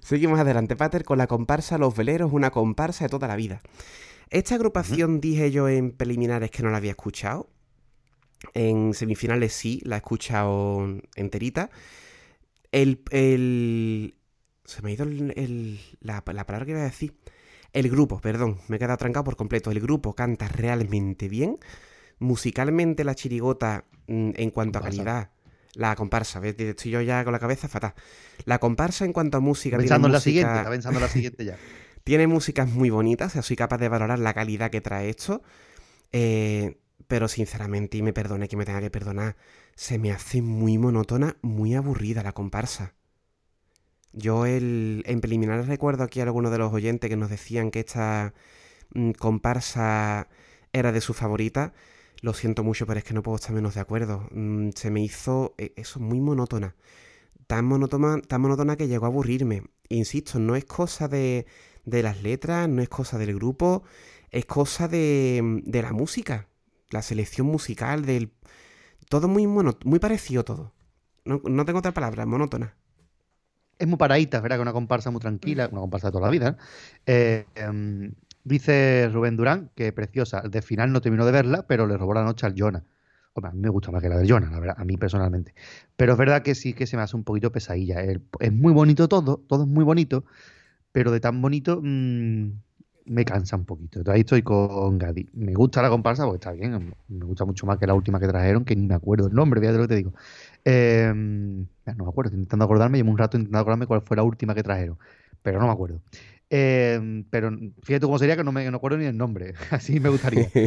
Seguimos 0.00 0.40
adelante, 0.40 0.74
Pater, 0.74 1.04
con 1.04 1.18
la 1.18 1.26
comparsa 1.26 1.78
Los 1.78 1.94
Veleros, 1.94 2.32
una 2.32 2.50
comparsa 2.50 3.04
de 3.04 3.10
toda 3.10 3.28
la 3.28 3.36
vida. 3.36 3.60
Esta 4.30 4.54
agrupación 4.56 5.20
dije 5.20 5.50
yo 5.50 5.68
en 5.68 5.92
preliminares 5.92 6.50
que 6.50 6.62
no 6.62 6.70
la 6.70 6.78
había 6.78 6.90
escuchado. 6.90 7.50
En 8.54 8.94
semifinales 8.94 9.52
sí, 9.52 9.80
la 9.84 9.96
he 9.96 9.98
escuchado 9.98 10.86
enterita. 11.16 11.70
El, 12.72 13.02
el- 13.10 14.14
Se 14.64 14.82
me 14.82 14.90
ha 14.90 14.92
ido 14.94 15.04
el- 15.04 15.32
el- 15.36 15.80
la, 16.00 16.22
la 16.26 16.44
palabra 16.46 16.64
que 16.66 16.72
iba 16.72 16.80
a 16.80 16.84
decir. 16.84 17.14
El 17.72 17.88
grupo, 17.90 18.20
perdón, 18.20 18.58
me 18.68 18.76
he 18.76 18.78
quedado 18.78 18.96
trancado 18.98 19.24
por 19.24 19.36
completo. 19.36 19.70
El 19.70 19.80
grupo 19.80 20.14
canta 20.14 20.46
realmente 20.48 21.28
bien. 21.28 21.58
Musicalmente 22.18 23.04
la 23.04 23.14
chirigota, 23.14 23.84
mm, 24.08 24.30
en 24.36 24.50
cuanto 24.50 24.78
a 24.78 24.82
calidad, 24.82 25.30
la 25.74 25.94
comparsa, 25.96 26.40
¿ves? 26.40 26.54
estoy 26.58 26.90
yo 26.90 27.00
ya 27.00 27.22
con 27.24 27.32
la 27.32 27.38
cabeza 27.38 27.68
fatal. 27.68 27.94
La 28.44 28.58
comparsa 28.58 29.04
en 29.04 29.12
cuanto 29.12 29.38
a 29.38 29.40
música 29.40 29.76
Pensando 29.78 30.08
en 30.08 30.12
la 30.12 30.20
siguiente, 30.20 30.56
está 30.58 30.70
pensando 30.70 30.98
en 30.98 31.02
la 31.04 31.08
siguiente 31.10 31.44
ya. 31.44 31.56
tiene 32.04 32.26
músicas 32.26 32.68
muy 32.68 32.90
bonitas, 32.90 33.28
o 33.28 33.32
sea, 33.34 33.42
soy 33.42 33.56
capaz 33.56 33.78
de 33.78 33.88
valorar 33.88 34.18
la 34.18 34.34
calidad 34.34 34.70
que 34.70 34.80
trae 34.80 35.08
esto. 35.10 35.42
eh, 36.12 36.78
pero 37.06 37.28
sinceramente, 37.28 37.98
y 37.98 38.02
me 38.02 38.12
perdone 38.12 38.48
que 38.48 38.56
me 38.56 38.64
tenga 38.64 38.80
que 38.80 38.90
perdonar, 38.90 39.36
se 39.76 39.98
me 39.98 40.12
hace 40.12 40.42
muy 40.42 40.78
monótona, 40.78 41.36
muy 41.42 41.74
aburrida 41.74 42.22
la 42.22 42.32
comparsa. 42.32 42.94
Yo 44.12 44.46
el, 44.46 45.02
en 45.06 45.20
preliminares 45.20 45.68
recuerdo 45.68 46.04
aquí 46.04 46.20
a 46.20 46.24
algunos 46.24 46.50
de 46.50 46.58
los 46.58 46.72
oyentes 46.72 47.08
que 47.08 47.16
nos 47.16 47.30
decían 47.30 47.70
que 47.70 47.80
esta 47.80 48.34
mm, 48.94 49.12
comparsa 49.12 50.28
era 50.72 50.92
de 50.92 51.00
su 51.00 51.14
favorita. 51.14 51.72
Lo 52.20 52.34
siento 52.34 52.64
mucho, 52.64 52.86
pero 52.86 52.98
es 52.98 53.04
que 53.04 53.14
no 53.14 53.22
puedo 53.22 53.36
estar 53.36 53.54
menos 53.54 53.74
de 53.74 53.80
acuerdo. 53.80 54.28
Mm, 54.32 54.70
se 54.74 54.90
me 54.90 55.00
hizo 55.02 55.54
eh, 55.58 55.72
eso 55.76 56.00
muy 56.00 56.20
monótona. 56.20 56.74
Tan 57.46 57.64
monótona, 57.66 58.20
tan 58.22 58.40
monótona 58.42 58.76
que 58.76 58.88
llegó 58.88 59.06
a 59.06 59.08
aburrirme. 59.08 59.64
Insisto, 59.88 60.38
no 60.38 60.56
es 60.56 60.64
cosa 60.64 61.08
de, 61.08 61.46
de 61.84 62.02
las 62.02 62.22
letras, 62.22 62.68
no 62.68 62.82
es 62.82 62.88
cosa 62.88 63.18
del 63.18 63.34
grupo, 63.34 63.84
es 64.30 64.46
cosa 64.46 64.88
de, 64.88 65.62
de 65.64 65.82
la 65.82 65.92
música, 65.92 66.48
la 66.90 67.02
selección 67.02 67.46
musical, 67.46 68.04
del... 68.04 68.32
Todo 69.08 69.28
muy 69.28 69.46
mono, 69.46 69.78
muy 69.84 69.98
parecido 69.98 70.44
todo. 70.44 70.72
No, 71.24 71.40
no 71.44 71.64
tengo 71.64 71.78
otra 71.78 71.92
palabra, 71.92 72.26
monótona. 72.26 72.74
Es 73.78 73.86
muy 73.86 73.96
paradita, 73.96 74.38
es 74.38 74.42
verdad 74.42 74.56
que 74.56 74.62
una 74.62 74.72
comparsa 74.72 75.10
muy 75.10 75.20
tranquila, 75.20 75.68
una 75.70 75.80
comparsa 75.80 76.08
de 76.08 76.12
toda 76.12 76.26
la 76.26 76.30
vida. 76.30 76.58
¿eh? 77.06 77.46
Em, 77.54 78.12
dice 78.44 79.08
Rubén 79.12 79.36
Durán 79.36 79.70
que 79.74 79.92
preciosa. 79.92 80.42
De 80.42 80.62
final 80.62 80.92
no 80.92 81.00
terminó 81.00 81.24
de 81.24 81.32
verla, 81.32 81.66
pero 81.66 81.86
le 81.86 81.96
robó 81.96 82.14
la 82.14 82.24
noche 82.24 82.46
al 82.46 82.54
Jonah. 82.56 82.84
Hombre, 83.34 83.50
a 83.50 83.54
mí 83.54 83.60
me 83.60 83.68
gusta 83.68 83.92
más 83.92 84.02
que 84.02 84.08
la 84.08 84.18
del 84.18 84.28
Jonah, 84.28 84.50
la 84.50 84.58
verdad, 84.58 84.76
a 84.78 84.84
mí 84.84 84.96
personalmente. 84.96 85.54
Pero 85.96 86.12
es 86.12 86.18
verdad 86.18 86.42
que 86.42 86.54
sí 86.54 86.72
que 86.74 86.86
se 86.86 86.96
me 86.96 87.02
hace 87.02 87.16
un 87.16 87.24
poquito 87.24 87.52
pesadilla. 87.52 88.02
Es 88.40 88.52
muy 88.52 88.72
bonito 88.72 89.08
todo, 89.08 89.38
todo 89.48 89.62
es 89.62 89.68
muy 89.68 89.84
bonito, 89.84 90.24
pero 90.92 91.12
de 91.12 91.20
tan 91.20 91.40
bonito 91.40 91.80
mm, 91.82 92.50
me 93.08 93.24
cansa 93.24 93.56
un 93.56 93.64
poquito. 93.64 93.98
Entonces 93.98 94.14
ahí 94.14 94.20
estoy 94.20 94.42
con 94.42 94.98
Gadi. 94.98 95.28
Me 95.34 95.54
gusta 95.54 95.82
la 95.82 95.88
comparsa 95.88 96.24
porque 96.24 96.36
está 96.36 96.52
bien, 96.52 96.94
me 97.08 97.24
gusta 97.24 97.44
mucho 97.44 97.66
más 97.66 97.78
que 97.78 97.86
la 97.86 97.94
última 97.94 98.20
que 98.20 98.28
trajeron, 98.28 98.64
que 98.64 98.76
ni 98.76 98.86
me 98.86 98.94
acuerdo 98.94 99.28
el 99.28 99.34
nombre, 99.34 99.60
fíjate 99.60 99.78
lo 99.78 99.84
que 99.84 99.88
te 99.88 99.96
digo. 99.96 100.12
Eh, 100.64 101.12
ya 101.86 101.94
no 101.94 102.04
me 102.04 102.10
acuerdo, 102.10 102.28
estoy 102.28 102.40
intentando 102.40 102.64
acordarme, 102.64 102.98
llevo 102.98 103.10
un 103.10 103.18
rato 103.18 103.36
intentando 103.36 103.60
acordarme 103.60 103.86
cuál 103.86 104.02
fue 104.02 104.16
la 104.16 104.22
última 104.22 104.54
que 104.54 104.62
trajeron, 104.62 104.98
pero 105.42 105.58
no 105.60 105.66
me 105.66 105.72
acuerdo. 105.72 106.00
Eh, 106.50 107.24
pero 107.28 107.50
fíjate 107.82 108.06
cómo 108.06 108.18
sería 108.18 108.34
que 108.34 108.42
no 108.42 108.52
me 108.52 108.70
no 108.70 108.78
acuerdo 108.78 108.96
ni 108.96 109.04
el 109.04 109.16
nombre, 109.16 109.54
así 109.70 110.00
me 110.00 110.08
gustaría. 110.08 110.48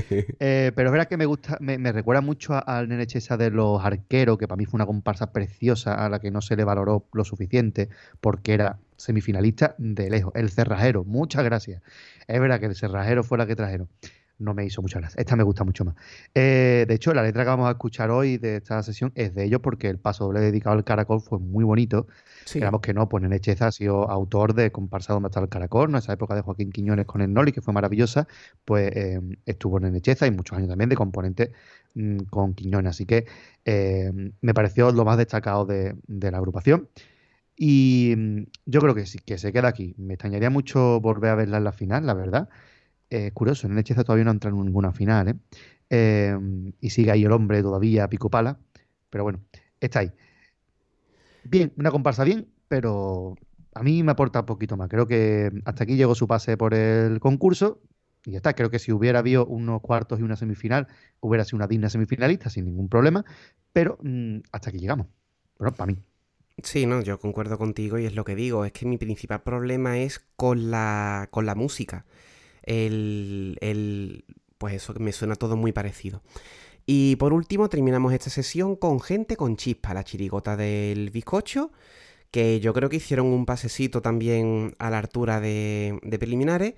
Eh, 0.43 0.71
pero 0.75 0.89
es 0.89 0.91
verdad 0.91 1.07
que 1.07 1.17
me 1.17 1.25
gusta, 1.25 1.57
me, 1.59 1.77
me 1.77 1.91
recuerda 1.91 2.21
mucho 2.21 2.53
al 2.67 2.89
nene 2.89 3.05
Chesa 3.05 3.37
de 3.37 3.51
los 3.51 3.83
arqueros, 3.83 4.39
que 4.39 4.47
para 4.47 4.57
mí 4.57 4.65
fue 4.65 4.77
una 4.77 4.87
comparsa 4.87 5.31
preciosa 5.31 5.93
a 5.93 6.09
la 6.09 6.19
que 6.19 6.31
no 6.31 6.41
se 6.41 6.55
le 6.55 6.63
valoró 6.63 7.05
lo 7.13 7.23
suficiente, 7.23 7.89
porque 8.19 8.53
era 8.53 8.79
semifinalista 9.01 9.75
de 9.77 10.09
lejos. 10.09 10.33
El 10.35 10.49
cerrajero, 10.49 11.03
muchas 11.03 11.43
gracias. 11.43 11.81
Es 12.27 12.39
verdad 12.39 12.59
que 12.59 12.67
el 12.67 12.75
cerrajero 12.75 13.23
fue 13.23 13.37
la 13.37 13.47
que 13.47 13.55
trajeron. 13.55 13.89
No 14.41 14.55
me 14.55 14.65
hizo 14.65 14.81
muchas 14.81 15.01
gracias. 15.01 15.19
Esta 15.19 15.35
me 15.35 15.43
gusta 15.43 15.63
mucho 15.63 15.85
más. 15.85 15.95
Eh, 16.33 16.85
de 16.87 16.93
hecho, 16.95 17.13
la 17.13 17.21
letra 17.21 17.43
que 17.43 17.49
vamos 17.49 17.67
a 17.67 17.71
escuchar 17.71 18.09
hoy 18.09 18.37
de 18.37 18.55
esta 18.55 18.81
sesión 18.81 19.11
es 19.13 19.35
de 19.35 19.43
ellos 19.43 19.61
porque 19.61 19.87
el 19.87 19.99
paso 19.99 20.25
doble 20.25 20.39
dedicado 20.39 20.75
al 20.75 20.83
caracol 20.83 21.21
fue 21.21 21.37
muy 21.37 21.63
bonito. 21.63 22.07
Sí. 22.45 22.59
Que 22.81 22.93
no, 22.93 23.07
pues 23.07 23.21
Nene 23.21 23.39
Cheza 23.39 23.67
ha 23.67 23.71
sido 23.71 24.09
autor 24.09 24.55
de 24.55 24.71
Comparsa 24.71 25.13
donde 25.13 25.27
está 25.27 25.39
el 25.41 25.47
caracol, 25.47 25.91
¿no? 25.91 25.99
Esa 25.99 26.13
época 26.13 26.33
de 26.33 26.41
Joaquín 26.41 26.71
Quiñones 26.71 27.05
con 27.05 27.21
el 27.21 27.31
Noli, 27.31 27.51
que 27.51 27.61
fue 27.61 27.71
maravillosa, 27.71 28.27
pues 28.65 28.91
eh, 28.95 29.21
estuvo 29.45 29.79
Nene 29.79 30.01
Cheza 30.01 30.25
y 30.25 30.31
muchos 30.31 30.57
años 30.57 30.69
también 30.69 30.89
de 30.89 30.95
componente 30.95 31.51
mm, 31.93 32.23
con 32.31 32.55
Quiñones. 32.55 32.89
Así 32.89 33.05
que 33.05 33.27
eh, 33.63 34.11
me 34.41 34.53
pareció 34.55 34.91
lo 34.91 35.05
más 35.05 35.19
destacado 35.19 35.65
de, 35.67 35.95
de 36.07 36.31
la 36.31 36.37
agrupación. 36.37 36.89
Y 37.63 38.15
mm, 38.17 38.45
yo 38.65 38.81
creo 38.81 38.95
que 38.95 39.05
sí, 39.05 39.19
que 39.19 39.37
se 39.37 39.53
queda 39.53 39.67
aquí. 39.67 39.93
Me 39.99 40.15
extrañaría 40.15 40.49
mucho 40.49 40.99
volver 40.99 41.29
a 41.29 41.35
verla 41.35 41.57
en 41.57 41.63
la 41.63 41.71
final, 41.71 42.07
la 42.07 42.15
verdad. 42.15 42.49
Eh, 43.11 43.29
curioso, 43.33 43.67
Nene 43.67 43.83
Cheza 43.83 44.03
todavía 44.03 44.23
no 44.25 44.31
ha 44.31 44.33
entrado 44.33 44.57
en 44.57 44.65
ninguna 44.65 44.91
final, 44.93 45.27
¿eh? 45.27 45.35
Eh, 45.91 46.35
y 46.79 46.89
sigue 46.89 47.11
ahí 47.11 47.23
el 47.23 47.31
hombre 47.31 47.61
todavía 47.61 48.09
pico 48.09 48.31
pala. 48.31 48.57
Pero 49.11 49.23
bueno, 49.25 49.41
está 49.79 49.99
ahí. 49.99 50.11
Bien, 51.43 51.71
una 51.77 51.91
comparsa 51.91 52.23
bien, 52.23 52.47
pero 52.67 53.35
a 53.75 53.83
mí 53.83 54.01
me 54.01 54.13
aporta 54.13 54.39
un 54.39 54.47
poquito 54.47 54.75
más. 54.75 54.89
Creo 54.89 55.05
que 55.05 55.51
hasta 55.65 55.83
aquí 55.83 55.97
llegó 55.97 56.15
su 56.15 56.27
pase 56.27 56.57
por 56.57 56.73
el 56.73 57.19
concurso 57.19 57.79
y 58.25 58.31
ya 58.31 58.37
está. 58.37 58.55
Creo 58.55 58.71
que 58.71 58.79
si 58.79 58.91
hubiera 58.91 59.19
habido 59.19 59.45
unos 59.45 59.81
cuartos 59.81 60.19
y 60.19 60.23
una 60.23 60.35
semifinal, 60.35 60.87
hubiera 61.19 61.45
sido 61.45 61.57
una 61.57 61.67
digna 61.67 61.91
semifinalista 61.91 62.49
sin 62.49 62.65
ningún 62.65 62.89
problema, 62.89 63.23
pero 63.71 63.99
mm, 64.01 64.39
hasta 64.51 64.71
aquí 64.71 64.79
llegamos. 64.79 65.05
Bueno, 65.59 65.75
para 65.75 65.91
mí. 65.91 65.99
Sí, 66.63 66.85
no, 66.85 67.01
yo 67.01 67.19
concuerdo 67.19 67.57
contigo 67.57 67.97
y 67.97 68.05
es 68.05 68.15
lo 68.15 68.23
que 68.23 68.35
digo, 68.35 68.65
es 68.65 68.71
que 68.71 68.85
mi 68.85 68.97
principal 68.97 69.41
problema 69.43 69.97
es 69.99 70.19
con 70.35 70.71
la, 70.71 71.27
con 71.31 71.45
la 71.45 71.55
música. 71.55 72.05
El, 72.63 73.57
el, 73.61 74.25
pues 74.57 74.75
eso, 74.75 74.93
me 74.99 75.11
suena 75.11 75.35
todo 75.35 75.55
muy 75.55 75.71
parecido. 75.71 76.21
Y 76.85 77.15
por 77.17 77.33
último 77.33 77.69
terminamos 77.69 78.13
esta 78.13 78.29
sesión 78.29 78.75
con 78.75 78.99
gente 78.99 79.37
con 79.37 79.55
chispa, 79.57 79.93
la 79.93 80.03
chirigota 80.03 80.57
del 80.57 81.09
bizcocho, 81.11 81.71
que 82.31 82.59
yo 82.59 82.73
creo 82.73 82.89
que 82.89 82.97
hicieron 82.97 83.27
un 83.27 83.45
pasecito 83.45 84.01
también 84.01 84.75
a 84.79 84.89
la 84.89 84.99
altura 84.99 85.39
de, 85.41 85.99
de 86.03 86.19
preliminares. 86.19 86.75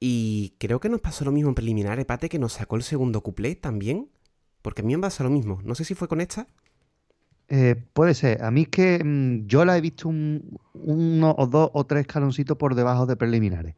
Y 0.00 0.54
creo 0.58 0.80
que 0.80 0.88
nos 0.88 1.00
pasó 1.00 1.24
lo 1.24 1.32
mismo 1.32 1.50
en 1.50 1.54
preliminares, 1.54 2.06
Pate, 2.06 2.28
que 2.28 2.38
nos 2.38 2.54
sacó 2.54 2.76
el 2.76 2.82
segundo 2.82 3.22
cuplé 3.22 3.54
también. 3.56 4.08
Porque 4.62 4.82
a 4.82 4.84
mí 4.84 4.94
me 4.96 5.02
pasa 5.02 5.24
lo 5.24 5.30
mismo. 5.30 5.60
No 5.64 5.74
sé 5.74 5.84
si 5.84 5.94
fue 5.94 6.08
con 6.08 6.20
esta. 6.20 6.46
Eh, 7.52 7.74
puede 7.92 8.14
ser. 8.14 8.42
A 8.44 8.50
mí 8.50 8.62
es 8.62 8.68
que 8.68 9.02
mm, 9.04 9.46
yo 9.46 9.64
la 9.64 9.76
he 9.76 9.80
visto 9.80 10.08
un- 10.08 10.56
uno 10.74 11.34
o 11.36 11.46
dos 11.46 11.70
o 11.74 11.84
tres 11.84 12.02
escaloncitos 12.02 12.56
por 12.56 12.74
debajo 12.74 13.06
de 13.06 13.16
preliminares. 13.16 13.74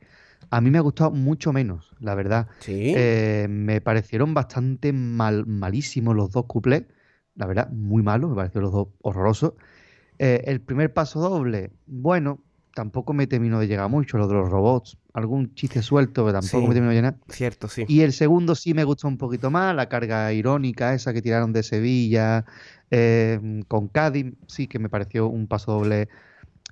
A 0.51 0.61
mí 0.61 0.71
me 0.71 0.77
ha 0.79 0.83
gustado 0.83 1.11
mucho 1.11 1.53
menos, 1.55 1.91
la 1.99 2.15
verdad. 2.15 2.49
Sí. 2.61 2.93
Eh, 2.95 3.47
me 3.49 3.81
parecieron 3.81 4.35
bastante 4.35 4.93
mal, 4.93 5.47
malísimos 5.47 6.15
los 6.15 6.31
dos 6.31 6.45
cuplés. 6.45 6.85
La 7.35 7.47
verdad, 7.47 7.71
muy 7.71 8.03
malos, 8.03 8.29
me 8.31 8.37
parecieron 8.37 8.65
los 8.65 8.73
dos 8.75 8.89
horrorosos. 9.01 9.55
Eh, 10.19 10.43
el 10.47 10.61
primer 10.61 10.93
paso 10.93 11.21
doble, 11.21 11.71
bueno, 11.87 12.41
tampoco 12.75 13.15
me 13.15 13.27
terminó 13.27 13.59
de 13.59 13.69
llegar 13.69 13.89
mucho, 13.89 14.19
lo 14.19 14.29
de 14.29 14.35
los 14.35 14.51
robots. 14.51 14.99
Algún 15.15 15.55
chiste 15.55 15.83
suelto, 15.83 16.25
pero 16.25 16.41
tampoco 16.41 16.63
Sí. 16.63 16.69
me 16.69 16.75
terminó 16.75 16.91
de 16.91 16.97
llenar. 16.97 17.17
Cierto, 17.29 17.69
sí. 17.69 17.85
Y 17.87 18.01
el 18.01 18.13
segundo 18.13 18.55
sí 18.55 18.73
me 18.75 18.85
gustó 18.85 19.09
un 19.09 19.19
poquito 19.19 19.51
más, 19.51 19.75
la 19.77 19.89
carga 19.89 20.33
irónica 20.33 20.95
esa 20.95 21.13
que 21.13 21.21
tiraron 21.21 21.53
de 21.53 21.63
Sevilla 21.63 22.45
eh, 22.91 23.63
con 23.69 23.89
Cádiz, 23.89 24.33
sí 24.47 24.67
que 24.69 24.79
me 24.79 24.89
pareció 24.89 25.27
un 25.29 25.47
paso 25.47 25.73
doble 25.73 26.09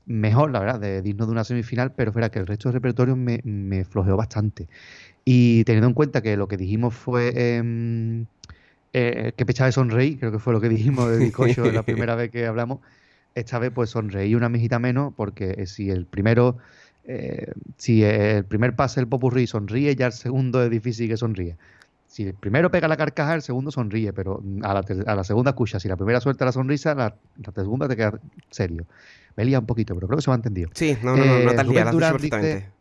mejor, 0.07 0.51
la 0.51 0.61
verdad, 0.61 0.81
de, 0.81 1.03
digno 1.03 1.27
de 1.27 1.33
una 1.33 1.45
semifinal, 1.45 1.93
pero 1.93 2.13
fuera 2.13 2.31
que 2.31 2.39
el 2.39 2.47
resto 2.47 2.69
del 2.69 2.75
repertorio 2.75 3.15
me, 3.17 3.41
me 3.45 3.85
flojeó 3.85 4.17
bastante. 4.17 4.69
Y 5.25 5.63
teniendo 5.65 5.89
en 5.89 5.95
cuenta 5.95 6.23
que 6.23 6.37
lo 6.37 6.49
que 6.49 6.57
dijimos 6.57 6.95
fue 6.95 7.57
em, 7.57 8.27
eh, 8.93 9.33
que 9.37 9.47
pechaba 9.47 9.67
de 9.67 9.73
sonreír, 9.73 10.19
creo 10.19 10.33
que 10.33 10.39
fue 10.39 10.53
lo 10.53 10.61
que 10.61 10.69
dijimos 10.69 11.11
de 11.11 11.19
Bizcocho 11.19 11.71
la 11.71 11.83
primera 11.85 12.15
vez 12.17 12.31
que 12.31 12.47
hablamos, 12.47 12.81
esta 13.35 13.59
vez 13.59 13.71
pues 13.73 13.91
sonreí 13.91 14.35
una 14.35 14.49
mejita 14.49 14.79
menos, 14.79 15.13
porque 15.17 15.55
eh, 15.59 15.67
si 15.67 15.91
el 15.91 16.07
primero, 16.07 16.57
eh, 17.13 17.53
si 17.77 18.03
el 18.05 18.45
primer 18.45 18.75
pase 18.77 19.01
el 19.01 19.09
popurrí 19.09 19.47
sonríe, 19.47 19.95
ya 19.97 20.07
el 20.07 20.13
segundo 20.13 20.63
es 20.63 20.71
difícil 20.71 21.09
que 21.09 21.17
sonríe. 21.17 21.57
Si 22.07 22.25
el 22.27 22.35
primero 22.35 22.71
pega 22.71 22.89
la 22.89 22.97
carcaja, 22.97 23.35
el 23.35 23.43
segundo 23.43 23.71
sonríe, 23.71 24.13
pero 24.13 24.43
a 24.63 24.75
la, 24.75 24.83
ter- 24.83 25.09
a 25.09 25.15
la 25.15 25.23
segunda 25.25 25.51
escucha. 25.51 25.79
Si 25.79 25.89
la 25.89 25.97
primera 25.97 26.21
suelta 26.21 26.45
la 26.45 26.53
sonrisa, 26.53 26.95
la, 26.95 27.15
la 27.37 27.53
segunda 27.55 27.87
te 27.89 27.97
queda 27.97 28.19
serio. 28.51 28.85
Me 29.37 29.45
lía 29.45 29.61
un 29.61 29.67
poquito, 29.67 29.95
pero 29.95 30.07
creo 30.09 30.17
que 30.19 30.23
se 30.23 30.31
me 30.31 30.35
ha 30.35 30.37
entendido. 30.37 30.71
Sí, 30.75 30.97
no, 31.03 31.17
no, 31.17 31.25
no, 31.25 31.39
no 31.39 31.51
Eh, 31.53 31.55
te 31.55 31.63
dice-. 32.53 32.73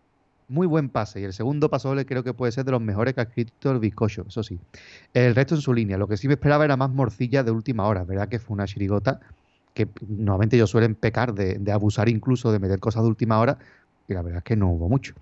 Muy 0.47 0.65
buen 0.65 0.89
pase. 0.89 1.21
Y 1.21 1.25
el 1.25 1.33
segundo 1.33 1.69
paso 1.69 1.89
doble 1.89 2.07
creo 2.07 2.23
que 2.23 2.33
puede 2.33 2.51
ser 2.51 2.65
de 2.65 2.71
los 2.71 2.81
mejores 2.81 3.13
que 3.13 3.21
ha 3.21 3.23
escrito 3.25 3.71
el 3.71 3.77
bizcocho, 3.79 4.25
eso 4.27 4.41
sí. 4.41 4.59
El 5.13 5.35
resto 5.35 5.53
en 5.53 5.61
su 5.61 5.73
línea. 5.75 5.97
Lo 5.97 6.07
que 6.07 6.17
sí 6.17 6.27
me 6.27 6.33
esperaba 6.33 6.65
era 6.65 6.75
más 6.75 6.89
morcilla 6.89 7.43
de 7.43 7.51
última 7.51 7.85
hora. 7.85 8.03
¿Verdad? 8.03 8.29
Que 8.29 8.39
fue 8.39 8.55
una 8.55 8.65
chirigota 8.65 9.19
que 9.75 9.87
normalmente 10.07 10.55
ellos 10.55 10.71
suelen 10.71 10.95
pecar 10.95 11.35
de, 11.35 11.59
de 11.59 11.71
abusar 11.71 12.09
incluso 12.09 12.51
de 12.51 12.57
meter 12.57 12.79
cosas 12.79 13.03
de 13.03 13.09
última 13.09 13.39
hora. 13.39 13.59
Y 14.09 14.13
la 14.13 14.21
verdad 14.21 14.39
es 14.39 14.43
que 14.43 14.55
no 14.55 14.71
hubo 14.71 14.89
mucho. 14.89 15.13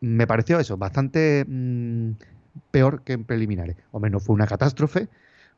Me 0.00 0.26
pareció 0.26 0.58
eso, 0.58 0.76
bastante 0.76 1.44
mm, 1.46 2.12
peor 2.70 3.02
que 3.02 3.12
en 3.14 3.24
preliminares. 3.24 3.76
Hombre, 3.92 4.10
no 4.10 4.20
fue 4.20 4.34
una 4.34 4.46
catástrofe, 4.46 5.08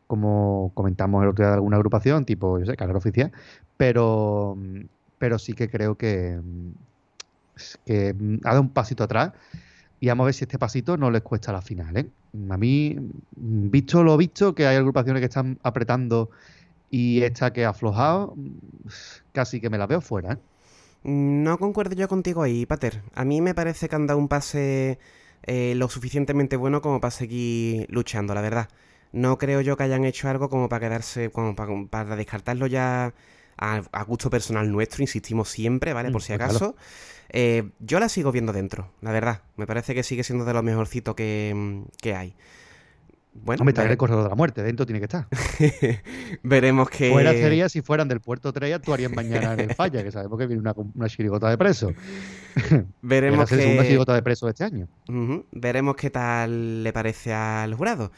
como 0.07 0.73
comentamos 0.75 1.23
el 1.23 1.31
otro 1.31 1.45
día 1.45 1.51
de 1.51 1.55
alguna 1.55 1.77
agrupación, 1.77 2.25
tipo, 2.25 2.59
yo 2.59 2.67
sé, 2.67 2.77
Calor 2.77 2.97
Oficial, 2.97 3.33
pero, 3.77 4.57
mm, 4.59 4.81
pero 5.19 5.39
sí 5.39 5.55
que 5.55 5.69
creo 5.71 5.97
que, 5.97 6.41
mm, 6.43 8.39
ha 8.45 8.51
dado 8.51 8.61
un 8.63 8.71
pasito 8.71 9.05
atrás 9.05 9.33
y 10.01 10.09
vamos 10.09 10.25
a 10.25 10.27
ver 10.27 10.35
si 10.35 10.45
este 10.45 10.59
pasito 10.59 10.97
no 10.97 11.11
les 11.11 11.23
cuesta 11.23 11.53
la 11.53 11.61
final. 11.63 12.11
A 12.51 12.57
mí, 12.57 12.97
visto 13.37 14.03
lo 14.05 14.17
visto, 14.17 14.55
que 14.55 14.67
hay 14.67 14.77
agrupaciones 14.77 15.21
que 15.21 15.27
están 15.27 15.59
apretando 15.63 16.31
y 16.91 17.23
esta 17.23 17.53
que 17.53 17.65
ha 17.65 17.71
aflojado, 17.71 18.35
casi 19.33 19.61
que 19.61 19.71
me 19.71 19.79
la 19.79 19.87
veo 19.87 20.01
fuera. 20.01 20.35
¿eh? 20.35 20.39
No 21.03 21.59
concuerdo 21.59 21.95
yo 21.95 22.09
contigo 22.09 22.43
ahí, 22.43 22.67
Pater. 22.67 23.03
A 23.15 23.25
mí 23.25 23.41
me 23.41 23.55
parece 23.55 23.89
que 23.89 23.97
han 23.97 24.07
dado 24.07 24.19
un 24.19 24.29
pase 24.29 24.99
eh, 25.45 25.75
lo 25.77 25.89
suficientemente 25.89 26.57
bueno 26.57 26.83
como 26.83 27.01
para 27.01 27.11
seguir 27.11 27.87
luchando, 27.91 28.35
la 28.35 28.41
verdad. 28.41 28.69
No 29.13 29.39
creo 29.39 29.61
yo 29.61 29.77
que 29.77 29.85
hayan 29.85 30.05
hecho 30.05 30.29
algo 30.29 30.49
como 30.51 30.69
para 30.69 30.87
quedarse, 30.89 31.31
como 31.31 31.57
para, 31.57 31.73
para 31.89 32.17
descartarlo 32.17 32.67
ya 32.67 33.15
a, 33.57 33.83
a 33.93 34.05
gusto 34.05 34.29
personal 34.29 34.71
nuestro, 34.71 35.03
insistimos 35.03 35.49
siempre, 35.49 35.93
¿vale? 35.93 36.11
Mm, 36.11 36.13
Por 36.13 36.23
si 36.23 36.33
pues 36.33 36.41
acaso. 36.43 36.77
Eh, 37.31 37.71
yo 37.79 38.01
la 38.01 38.09
sigo 38.09 38.33
viendo 38.33 38.53
dentro, 38.53 38.91
la 39.01 39.13
verdad. 39.13 39.43
Me 39.57 39.67
parece 39.67 39.95
que 39.95 40.03
sigue 40.03 40.25
siendo 40.25 40.45
de 40.45 40.53
lo 40.53 40.63
mejorcito 40.63 41.15
que, 41.15 41.85
que 42.03 42.15
hay. 42.15 42.35
Bueno, 43.45 43.61
Hombre, 43.63 43.73
también 43.73 43.89
vere- 43.89 43.93
el 43.93 43.99
corredor 43.99 44.23
de 44.25 44.29
la 44.31 44.35
muerte, 44.35 44.63
dentro 44.63 44.85
tiene 44.87 44.99
que 45.01 45.05
estar. 45.07 45.27
veremos 46.43 46.89
que... 46.91 47.11
Fuera 47.11 47.33
sería 47.33 47.69
si 47.69 47.83
fueran 47.83 48.09
del 48.09 48.21
puerto 48.21 48.53
3 48.53 48.75
actuarían 48.75 49.15
mañana 49.15 49.55
en 49.55 49.61
el 49.61 49.75
falla, 49.75 50.03
que 50.03 50.13
sabemos 50.13 50.39
que 50.39 50.47
viene 50.47 50.61
una, 50.61 50.75
una 50.95 51.09
chirigota 51.09 51.49
de 51.51 51.59
preso. 51.59 51.93
Veremos 53.03 53.49
que... 53.49 53.57
chirigota 53.57 54.15
de 54.15 54.23
preso 54.23 54.47
de 54.47 54.53
este 54.53 54.65
año. 54.65 54.89
Veremos 55.53 55.97
qué 55.97 56.11
tal 56.11 56.83
le 56.85 56.93
parece 56.93 57.33
al 57.33 57.75
jurado. 57.75 58.13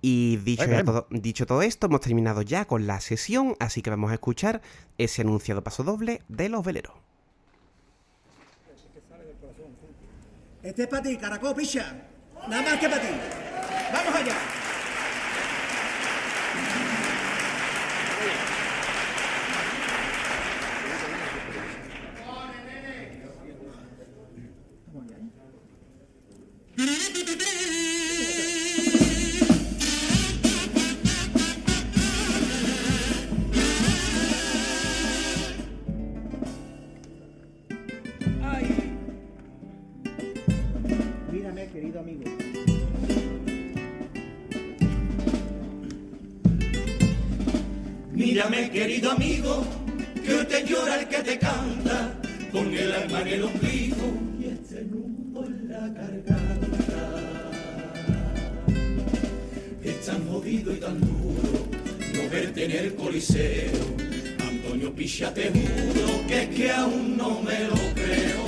Y 0.00 0.36
dicho, 0.38 0.66
ya 0.66 0.84
todo, 0.84 1.06
dicho 1.10 1.46
todo 1.46 1.62
esto, 1.62 1.86
hemos 1.86 2.02
terminado 2.02 2.42
ya 2.42 2.66
con 2.66 2.86
la 2.86 3.00
sesión, 3.00 3.54
así 3.58 3.80
que 3.80 3.88
vamos 3.88 4.10
a 4.10 4.14
escuchar 4.14 4.60
ese 4.98 5.22
anunciado 5.22 5.64
paso 5.64 5.82
doble 5.82 6.20
de 6.28 6.50
los 6.50 6.62
veleros. 6.62 6.92
Este 10.62 10.82
es 10.82 10.88
para 10.88 11.02
ti, 11.02 11.16
caracol, 11.16 11.54
picha. 11.54 11.94
Nada 12.48 12.62
más 12.62 12.78
que 12.80 12.88
para 12.88 13.00
ti. 13.00 13.08
Vamos 13.92 14.14
allá. 14.14 14.34
Mírame, 26.76 26.98
querido 41.68 42.00
amigo. 42.00 42.24
Mírame, 48.12 48.70
querido 48.70 49.10
amigo, 49.12 49.64
que 50.24 50.34
hoy 50.34 50.46
te 50.46 50.64
llora 50.64 51.00
el 51.00 51.08
que 51.08 51.18
te 51.18 51.38
canta, 51.38 52.20
con 52.50 52.74
el 52.74 52.92
alma 52.92 53.20
en 53.20 53.28
el 53.28 53.44
ombligo 53.44 54.33
tan 60.14 60.28
jodido 60.28 60.72
y 60.72 60.76
tan 60.76 61.00
duro 61.00 61.66
no 62.14 62.30
verte 62.30 62.64
en 62.66 62.70
el 62.70 62.94
coliseo. 62.94 63.72
Antonio 64.48 64.94
Picha, 64.94 65.34
te 65.34 65.50
juro 65.50 66.26
que 66.28 66.42
es 66.42 66.48
que 66.50 66.70
aún 66.70 67.16
no 67.16 67.40
me 67.42 67.64
lo 67.64 67.80
creo. 67.94 68.44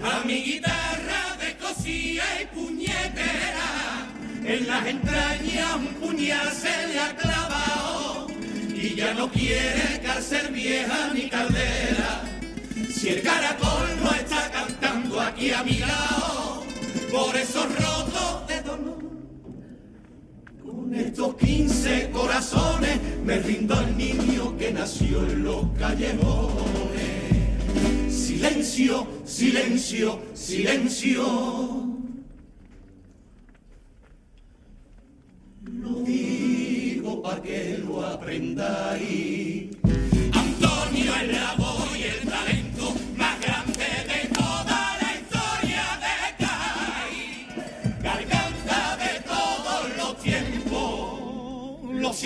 A 0.00 0.24
mi 0.24 0.42
guitarra 0.44 1.36
de 1.40 1.56
cosilla 1.56 2.24
y 2.40 2.46
puñetera, 2.54 4.06
en 4.44 4.68
las 4.68 4.86
entrañas 4.86 5.76
un 5.76 5.94
puñal 5.94 6.48
se 6.52 6.86
le 6.88 7.00
ha 7.00 7.16
clavado 7.16 8.28
y 8.72 8.94
ya 8.94 9.12
no 9.14 9.28
quiere 9.28 10.00
cárcel 10.04 10.52
vieja 10.52 11.10
ni 11.12 11.28
caldera. 11.28 12.22
Si 12.94 13.08
el 13.08 13.22
caracol 13.22 13.88
no 14.04 14.12
está 14.12 14.48
cantando 14.52 15.20
aquí 15.20 15.50
a 15.50 15.64
mi 15.64 15.78
lado, 15.78 16.64
por 17.10 17.32
de 17.32 17.44
dolor, 17.44 18.47
con 20.68 20.94
estos 20.94 21.34
15 21.36 22.10
corazones 22.10 23.00
me 23.24 23.38
rindo 23.38 23.74
al 23.74 23.96
niño 23.96 24.56
que 24.56 24.72
nació 24.72 25.22
en 25.24 25.44
los 25.44 25.66
callejones. 25.78 26.68
Silencio, 28.08 29.06
silencio, 29.24 30.20
silencio. 30.34 31.24
Lo 35.64 36.02
digo 36.02 37.22
para 37.22 37.42
que 37.42 37.78
lo 37.78 38.06
aprendáis. 38.06 39.76
Antonio 40.32 41.12
es 41.22 41.32
la 41.32 41.54
voz 41.58 41.77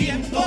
siento, 0.03 0.43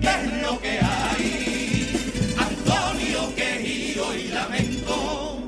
que 0.00 0.08
es 0.08 0.42
lo 0.42 0.60
que 0.60 0.78
hay. 0.80 2.34
Antonio 2.36 3.34
querido 3.34 4.14
y 4.14 4.28
lamento, 4.28 5.38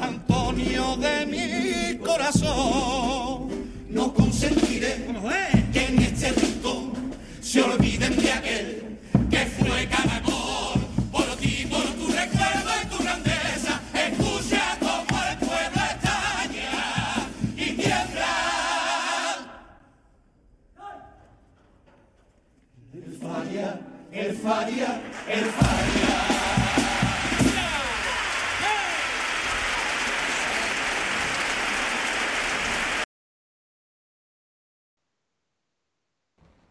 Antonio 0.00 0.96
de 0.96 1.26
mi 1.26 1.98
corazón, 1.98 3.48
no 3.88 4.12
consentiré 4.12 5.06
que 5.72 5.86
en 5.86 5.98
este 5.98 6.32
rincón 6.32 6.92
se 7.40 7.62
olviden 7.62 7.77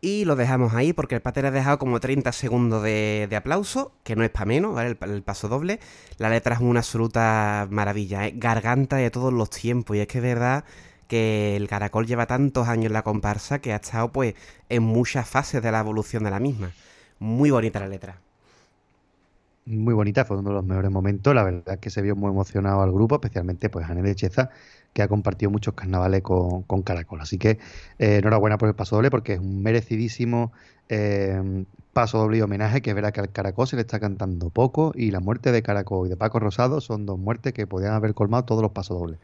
Y 0.09 0.23
lo 0.23 0.37
dejamos 0.37 0.73
ahí 0.73 0.93
porque 0.93 1.15
el 1.15 1.21
pater 1.21 1.47
ha 1.47 1.51
dejado 1.51 1.79
como 1.79 1.99
30 1.99 2.31
segundos 2.31 2.81
de, 2.81 3.27
de 3.29 3.35
aplauso, 3.35 3.91
que 4.05 4.15
no 4.15 4.23
es 4.23 4.29
para 4.29 4.45
menos, 4.45 4.73
¿vale? 4.73 4.97
El, 5.01 5.21
paso 5.21 5.49
doble. 5.49 5.81
La 6.17 6.29
letra 6.29 6.55
es 6.55 6.61
una 6.61 6.79
absoluta 6.79 7.67
maravilla, 7.69 8.25
¿eh? 8.25 8.33
garganta 8.33 8.95
de 8.95 9.11
todos 9.11 9.33
los 9.33 9.49
tiempos. 9.49 9.97
Y 9.97 9.99
es 9.99 10.07
que 10.07 10.19
es 10.19 10.23
verdad 10.23 10.63
que 11.09 11.57
el 11.57 11.67
caracol 11.67 12.07
lleva 12.07 12.25
tantos 12.25 12.69
años 12.69 12.85
en 12.85 12.93
la 12.93 13.01
comparsa 13.01 13.59
que 13.59 13.73
ha 13.73 13.75
estado 13.75 14.13
pues 14.13 14.33
en 14.69 14.81
muchas 14.81 15.27
fases 15.27 15.61
de 15.61 15.73
la 15.73 15.81
evolución 15.81 16.23
de 16.23 16.31
la 16.31 16.39
misma. 16.39 16.71
Muy 17.19 17.51
bonita 17.51 17.81
la 17.81 17.89
letra. 17.89 18.21
Muy 19.65 19.93
bonita, 19.93 20.23
fue 20.23 20.37
uno 20.37 20.51
de 20.51 20.55
los 20.55 20.63
mejores 20.63 20.89
momentos. 20.89 21.35
La 21.35 21.43
verdad 21.43 21.73
es 21.73 21.79
que 21.81 21.89
se 21.89 22.01
vio 22.01 22.15
muy 22.15 22.31
emocionado 22.31 22.81
al 22.81 22.93
grupo, 22.93 23.15
especialmente 23.15 23.69
pues 23.69 23.89
Anel 23.89 24.05
Echeza, 24.05 24.51
que 24.97 25.03
ha 25.03 25.07
compartido 25.07 25.51
muchos 25.51 25.75
carnavales 25.75 26.23
con, 26.23 26.81
Caracol. 26.81 27.21
Así 27.21 27.37
que 27.37 27.59
eh, 27.99 28.17
enhorabuena 28.17 28.57
por 28.57 28.67
el 28.67 28.73
paso 28.73 28.95
doble, 28.95 29.11
porque 29.11 29.33
es 29.33 29.39
un 29.39 29.61
merecidísimo 29.61 30.51
eh, 30.89 31.65
paso 31.93 32.17
doble 32.17 32.39
y 32.39 32.41
homenaje, 32.41 32.81
que 32.81 32.95
verdad 32.95 33.13
que 33.13 33.19
al 33.19 33.31
Caracol 33.31 33.67
se 33.67 33.75
le 33.75 33.83
está 33.83 33.99
cantando 33.99 34.49
poco, 34.49 34.93
y 34.95 35.11
la 35.11 35.19
muerte 35.19 35.51
de 35.51 35.61
Caracol 35.61 36.07
y 36.07 36.09
de 36.09 36.17
Paco 36.17 36.39
Rosado 36.39 36.81
son 36.81 37.05
dos 37.05 37.19
muertes 37.19 37.53
que 37.53 37.67
podían 37.67 37.93
haber 37.93 38.15
colmado 38.15 38.45
todos 38.45 38.63
los 38.63 38.71
pasos 38.71 38.99
dobles. 38.99 39.19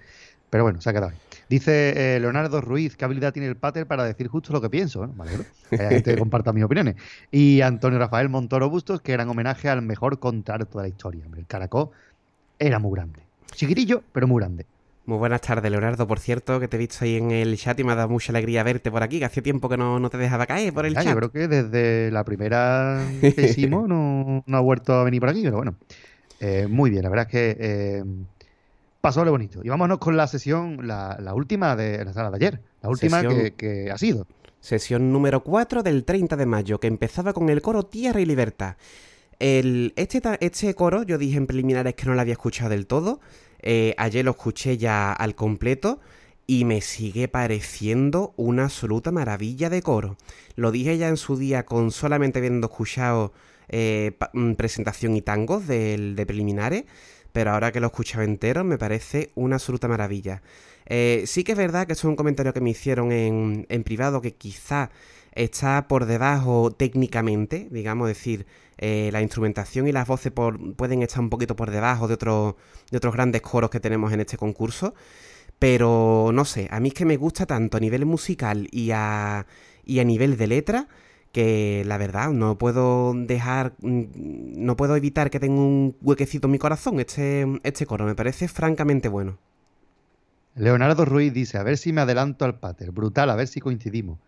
Pero 0.51 0.63
bueno, 0.63 0.79
se 0.79 0.91
ha 0.91 0.93
quedado 0.93 1.09
ahí. 1.09 1.17
Dice 1.49 2.17
eh, 2.17 2.19
Leonardo 2.19 2.61
Ruiz, 2.61 2.95
¿qué 2.95 3.05
habilidad 3.05 3.33
tiene 3.33 3.47
el 3.47 3.55
pater 3.55 3.87
para 3.87 4.03
decir 4.03 4.27
justo 4.27 4.53
lo 4.53 4.61
que 4.61 4.69
pienso? 4.69 5.07
Me 5.07 5.23
alegro 5.23 5.43
que 5.71 6.15
comparta 6.19 6.53
mis 6.53 6.63
opiniones. 6.63 6.97
Y 7.31 7.61
Antonio 7.61 7.97
Rafael 7.97 8.29
Montoro 8.29 8.69
Bustos, 8.69 9.01
que 9.01 9.13
era 9.13 9.23
en 9.23 9.29
homenaje 9.29 9.69
al 9.69 9.81
mejor 9.81 10.19
contrato 10.19 10.77
de 10.77 10.83
la 10.83 10.89
historia. 10.89 11.23
El 11.35 11.47
Caracol 11.47 11.89
era 12.59 12.77
muy 12.77 12.91
grande. 12.91 13.21
Chiquitillo, 13.55 14.03
pero 14.11 14.27
muy 14.27 14.39
grande. 14.39 14.67
Muy 15.05 15.17
buenas 15.17 15.41
tardes, 15.41 15.69
Leonardo. 15.69 16.07
Por 16.07 16.19
cierto, 16.19 16.59
que 16.61 16.69
te 16.69 16.77
he 16.77 16.79
visto 16.79 17.03
ahí 17.03 17.17
en 17.17 17.31
el 17.31 17.57
chat 17.57 17.77
y 17.79 17.83
me 17.83 17.91
ha 17.91 17.95
dado 17.95 18.07
mucha 18.09 18.31
alegría 18.31 18.63
verte 18.63 18.89
por 18.89 19.03
aquí, 19.03 19.19
que 19.19 19.25
hacía 19.25 19.43
tiempo 19.43 19.67
que 19.67 19.75
no, 19.75 19.99
no 19.99 20.09
te 20.09 20.17
dejaba 20.17 20.45
caer 20.45 20.73
por 20.73 20.85
el 20.85 20.93
Ya, 20.93 21.03
chat. 21.03 21.13
yo 21.13 21.17
creo 21.17 21.31
que 21.31 21.47
desde 21.49 22.09
la 22.11 22.23
primera 22.23 23.05
que 23.21 23.41
hicimos 23.49 23.87
no, 23.89 24.43
no 24.45 24.57
ha 24.57 24.61
vuelto 24.61 24.93
a 24.93 25.03
venir 25.03 25.19
por 25.19 25.29
aquí, 25.29 25.41
pero 25.43 25.57
bueno. 25.57 25.75
Eh, 26.39 26.67
muy 26.69 26.89
bien, 26.89 27.03
la 27.03 27.09
verdad 27.09 27.25
es 27.27 27.31
que 27.31 27.57
eh, 27.59 28.03
pasó 29.01 29.25
lo 29.25 29.31
bonito. 29.31 29.59
Y 29.61 29.69
vámonos 29.69 29.97
con 29.97 30.15
la 30.15 30.27
sesión, 30.27 30.87
la, 30.87 31.17
la 31.19 31.33
última 31.33 31.75
de 31.75 32.05
la 32.05 32.13
sala 32.13 32.29
de 32.31 32.37
ayer. 32.37 32.61
La 32.81 32.89
última 32.89 33.21
que, 33.27 33.53
que 33.55 33.91
ha 33.91 33.97
sido. 33.97 34.25
Sesión 34.61 35.11
número 35.11 35.43
4 35.43 35.83
del 35.83 36.05
30 36.05 36.37
de 36.37 36.45
mayo, 36.45 36.79
que 36.79 36.87
empezaba 36.87 37.33
con 37.33 37.49
el 37.49 37.61
coro 37.61 37.83
Tierra 37.83 38.21
y 38.21 38.25
Libertad. 38.25 38.77
El, 39.39 39.91
este, 39.97 40.21
este 40.39 40.73
coro, 40.75 41.03
yo 41.03 41.17
dije 41.17 41.37
en 41.37 41.47
preliminares 41.47 41.95
que 41.95 42.05
no 42.05 42.13
lo 42.13 42.21
había 42.21 42.31
escuchado 42.33 42.69
del 42.69 42.87
todo. 42.87 43.19
Eh, 43.63 43.95
ayer 43.97 44.25
lo 44.25 44.31
escuché 44.31 44.77
ya 44.77 45.11
al 45.11 45.35
completo 45.35 45.99
y 46.45 46.65
me 46.65 46.81
sigue 46.81 47.27
pareciendo 47.27 48.33
una 48.35 48.65
absoluta 48.65 49.11
maravilla 49.11 49.69
de 49.69 49.81
coro. 49.81 50.17
Lo 50.55 50.71
dije 50.71 50.97
ya 50.97 51.07
en 51.07 51.17
su 51.17 51.37
día 51.37 51.65
con 51.65 51.91
solamente 51.91 52.39
habiendo 52.39 52.67
escuchado 52.67 53.33
eh, 53.69 54.11
mm, 54.33 54.53
presentación 54.53 55.15
y 55.15 55.21
tangos 55.21 55.65
del, 55.67 56.15
de 56.15 56.25
preliminares, 56.25 56.83
pero 57.31 57.51
ahora 57.51 57.71
que 57.71 57.79
lo 57.79 57.87
he 57.87 57.89
escuchado 57.89 58.23
entero 58.23 58.63
me 58.63 58.77
parece 58.77 59.31
una 59.35 59.55
absoluta 59.55 59.87
maravilla. 59.87 60.41
Eh, 60.85 61.23
sí 61.25 61.45
que 61.45 61.53
es 61.53 61.57
verdad 61.57 61.87
que 61.87 61.93
es 61.93 62.03
un 62.03 62.17
comentario 62.17 62.53
que 62.53 62.61
me 62.61 62.71
hicieron 62.71 63.13
en, 63.13 63.65
en 63.69 63.83
privado 63.83 64.21
que 64.21 64.33
quizá 64.35 64.91
está 65.31 65.87
por 65.87 66.05
debajo 66.05 66.71
técnicamente, 66.71 67.67
digamos, 67.71 68.09
decir, 68.09 68.45
eh, 68.77 69.09
la 69.11 69.21
instrumentación 69.21 69.87
y 69.87 69.91
las 69.91 70.07
voces 70.07 70.31
por- 70.31 70.75
pueden 70.75 71.03
estar 71.03 71.19
un 71.21 71.29
poquito 71.29 71.55
por 71.55 71.71
debajo 71.71 72.07
de, 72.07 72.15
otros 72.15 72.55
de 72.91 72.97
otros 72.97 73.13
grandes 73.13 73.41
coros 73.41 73.69
que 73.69 73.79
tenemos 73.79 74.11
en 74.13 74.21
este 74.21 74.37
concurso, 74.37 74.93
pero 75.59 76.31
no 76.33 76.45
sé, 76.45 76.67
a 76.71 76.79
mí 76.79 76.89
es 76.89 76.93
que 76.93 77.05
me 77.05 77.17
gusta 77.17 77.45
tanto 77.45 77.77
a 77.77 77.79
nivel 77.79 78.05
musical 78.05 78.67
y 78.71 78.91
a, 78.91 79.45
y 79.85 79.99
a 79.99 80.03
nivel 80.03 80.37
de 80.37 80.47
letra 80.47 80.87
que 81.31 81.83
la 81.87 81.97
verdad 81.97 82.31
no 82.31 82.57
puedo 82.57 83.13
dejar, 83.15 83.73
mm, 83.81 84.03
no 84.65 84.75
puedo 84.77 84.95
evitar 84.95 85.29
que 85.31 85.39
tenga 85.39 85.61
un 85.61 85.95
huequecito 86.01 86.47
en 86.47 86.51
mi 86.51 86.59
corazón 86.59 86.99
este, 86.99 87.47
este 87.63 87.85
coro, 87.85 88.05
me 88.05 88.15
parece 88.15 88.47
francamente 88.47 89.07
bueno. 89.09 89.37
Leonardo 90.55 91.05
Ruiz 91.05 91.33
dice, 91.33 91.57
a 91.57 91.63
ver 91.63 91.77
si 91.77 91.93
me 91.93 92.01
adelanto 92.01 92.45
al 92.45 92.59
pater. 92.59 92.91
Brutal, 92.91 93.29
a 93.29 93.35
ver 93.35 93.47
si 93.47 93.59
coincidimos. 93.59 94.19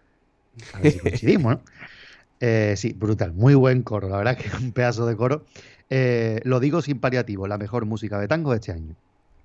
A 0.72 0.80
ver 0.80 0.90
si 0.90 1.00
coincidimos, 1.00 1.56
¿no? 1.58 1.64
Eh, 2.40 2.74
sí, 2.78 2.94
brutal. 2.94 3.34
Muy 3.34 3.56
buen 3.56 3.84
coro. 3.84 4.10
La 4.10 4.18
verdad 4.18 4.38
que 4.38 4.48
es 4.48 4.54
un 4.60 4.72
pedazo 4.72 5.06
de 5.06 5.16
coro. 5.16 5.46
Eh, 5.90 6.42
lo 6.44 6.60
digo 6.60 6.82
sin 6.82 7.00
paliativo, 7.00 7.48
la 7.48 7.58
mejor 7.58 7.86
música 7.86 8.20
de 8.20 8.28
tango 8.28 8.52
de 8.52 8.58
este 8.58 8.72
año. 8.72 8.96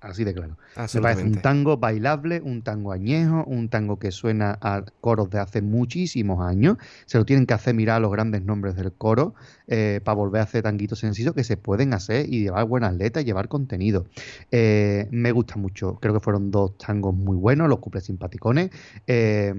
Así 0.01 0.23
de 0.23 0.33
claro. 0.33 0.57
Me 0.95 1.01
parece 1.01 1.23
un 1.23 1.41
tango 1.41 1.77
bailable, 1.77 2.41
un 2.41 2.63
tango 2.63 2.91
añejo, 2.91 3.43
un 3.45 3.69
tango 3.69 3.99
que 3.99 4.11
suena 4.11 4.57
a 4.59 4.83
coros 4.99 5.29
de 5.29 5.37
hace 5.37 5.61
muchísimos 5.61 6.43
años. 6.43 6.77
Se 7.05 7.19
lo 7.19 7.25
tienen 7.25 7.45
que 7.45 7.53
hacer 7.53 7.75
mirar 7.75 7.97
a 7.97 7.99
los 7.99 8.11
grandes 8.11 8.41
nombres 8.41 8.75
del 8.75 8.91
coro 8.91 9.35
eh, 9.67 10.01
para 10.03 10.15
volver 10.15 10.41
a 10.41 10.45
hacer 10.45 10.63
tanguitos 10.63 10.97
sencillos 10.97 11.35
que 11.35 11.43
se 11.43 11.55
pueden 11.55 11.93
hacer 11.93 12.25
y 12.27 12.41
llevar 12.41 12.65
buenas 12.65 12.95
letras 12.95 13.21
y 13.21 13.27
llevar 13.27 13.47
contenido. 13.47 14.07
Eh, 14.51 15.07
me 15.11 15.31
gusta 15.31 15.57
mucho. 15.57 15.99
Creo 16.01 16.15
que 16.15 16.19
fueron 16.19 16.49
dos 16.49 16.79
tangos 16.79 17.13
muy 17.13 17.37
buenos, 17.37 17.69
los 17.69 17.77
cuples 17.77 18.03
simpaticones. 18.03 18.71
eh, 19.05 19.53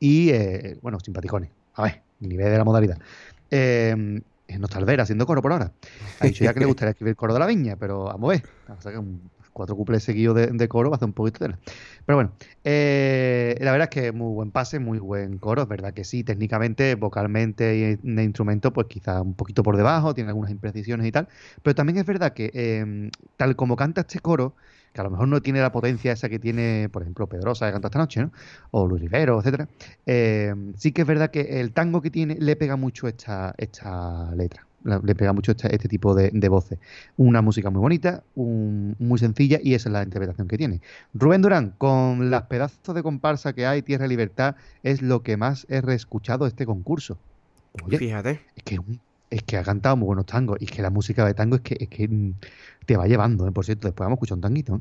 y, 0.00 0.32
bueno, 0.82 0.98
simpaticones. 0.98 1.50
A 1.74 1.84
ver, 1.84 2.02
nivel 2.20 2.50
de 2.50 2.58
la 2.58 2.64
modalidad. 2.64 2.98
Eh, 3.50 4.22
es 4.46 4.58
Nostalvera 4.60 5.02
haciendo 5.02 5.26
coro 5.26 5.42
por 5.42 5.52
ahora. 5.52 5.74
Ha 6.18 6.26
dicho 6.26 6.44
ya 6.44 6.54
que 6.54 6.60
le 6.60 6.66
gustaría 6.66 6.90
escribir 6.92 7.16
coro 7.16 7.34
de 7.34 7.40
la 7.40 7.46
viña, 7.46 7.76
pero 7.76 8.04
vamos 8.04 8.30
a 8.30 8.32
ver. 8.32 8.48
Vamos 8.66 8.80
a 8.80 8.82
sacar 8.90 9.00
un- 9.00 9.30
cuatro 9.52 9.74
cuples 9.76 10.04
seguidos 10.04 10.36
de, 10.36 10.46
de 10.48 10.68
coro 10.68 10.88
va 10.90 10.94
a 10.94 10.96
hacer 10.98 11.06
un 11.08 11.14
poquito 11.14 11.44
de. 11.46 11.54
Pero 12.06 12.16
bueno, 12.16 12.36
eh, 12.64 13.56
la 13.60 13.72
verdad 13.72 13.88
es 13.92 14.02
que 14.02 14.12
muy 14.12 14.32
buen 14.32 14.52
pase, 14.52 14.78
muy 14.78 14.98
buen 14.98 15.38
coro. 15.38 15.62
Es 15.62 15.68
verdad 15.68 15.92
que 15.94 16.04
sí, 16.04 16.24
técnicamente, 16.24 16.94
vocalmente 16.94 17.76
y 17.76 17.96
de 18.14 18.22
instrumento, 18.24 18.72
pues 18.72 18.86
quizá 18.88 19.20
un 19.22 19.34
poquito 19.34 19.62
por 19.62 19.76
debajo, 19.76 20.14
tiene 20.14 20.30
algunas 20.30 20.50
imprecisiones 20.52 21.06
y 21.06 21.12
tal. 21.12 21.28
Pero 21.62 21.74
también 21.74 21.98
es 21.98 22.06
verdad 22.06 22.32
que, 22.34 22.50
eh, 22.54 23.10
tal 23.36 23.56
como 23.56 23.76
canta 23.76 24.02
este 24.02 24.20
coro, 24.20 24.54
que 24.98 25.02
a 25.02 25.04
lo 25.04 25.10
mejor 25.10 25.28
no 25.28 25.40
tiene 25.40 25.60
la 25.60 25.70
potencia 25.70 26.10
esa 26.10 26.28
que 26.28 26.40
tiene, 26.40 26.88
por 26.90 27.02
ejemplo, 27.02 27.28
Pedrosa 27.28 27.66
que 27.66 27.72
canta 27.72 27.86
esta 27.86 28.00
noche, 28.00 28.20
¿no? 28.20 28.32
O 28.72 28.88
Luis 28.88 29.00
Rivero, 29.00 29.38
etcétera. 29.38 29.68
eh, 30.06 30.52
sí 30.76 30.90
que 30.90 31.02
es 31.02 31.06
verdad 31.06 31.30
que 31.30 31.60
el 31.60 31.72
tango 31.72 32.02
que 32.02 32.10
tiene 32.10 32.36
le 32.40 32.56
pega 32.56 32.74
mucho 32.76 33.06
esta, 33.06 33.54
esta 33.58 34.34
letra. 34.34 34.66
Le 34.84 35.14
pega 35.14 35.32
mucho 35.32 35.52
este, 35.52 35.72
este 35.74 35.88
tipo 35.88 36.14
de, 36.14 36.30
de 36.32 36.48
voces. 36.48 36.78
Una 37.16 37.42
música 37.42 37.68
muy 37.70 37.80
bonita, 37.80 38.22
un- 38.34 38.96
muy 38.98 39.18
sencilla 39.18 39.58
y 39.62 39.74
esa 39.74 39.88
es 39.88 39.92
la 39.92 40.02
interpretación 40.02 40.48
que 40.48 40.56
tiene. 40.56 40.80
Rubén 41.14 41.42
Durán, 41.42 41.74
con 41.78 42.30
las 42.30 42.42
pedazos 42.44 42.94
de 42.94 43.02
comparsa 43.02 43.52
que 43.52 43.66
hay, 43.66 43.82
Tierra 43.82 44.06
y 44.06 44.08
Libertad, 44.08 44.56
es 44.82 45.02
lo 45.02 45.22
que 45.22 45.36
más 45.36 45.66
he 45.68 45.80
reescuchado 45.80 46.44
de 46.44 46.50
este 46.50 46.64
concurso. 46.66 47.18
Oye, 47.84 47.98
Fíjate. 47.98 48.40
es 48.56 48.62
que, 48.64 48.78
un- 48.78 49.00
es 49.30 49.42
que 49.42 49.56
ha 49.56 49.62
cantado 49.62 49.96
muy 49.96 50.06
buenos 50.06 50.26
tangos 50.26 50.58
y 50.60 50.64
es 50.64 50.70
que 50.70 50.82
la 50.82 50.90
música 50.90 51.24
de 51.24 51.34
tango 51.34 51.56
es 51.56 51.62
que, 51.62 51.76
es 51.80 51.88
que 51.88 52.08
mm, 52.08 52.34
te 52.86 52.96
va 52.96 53.06
llevando. 53.06 53.46
¿eh? 53.46 53.52
Por 53.52 53.64
cierto, 53.64 53.88
después 53.88 54.04
vamos 54.04 54.16
a 54.16 54.18
escuchar 54.18 54.36
un 54.36 54.42
tanguito. 54.42 54.76
¿eh? 54.76 54.80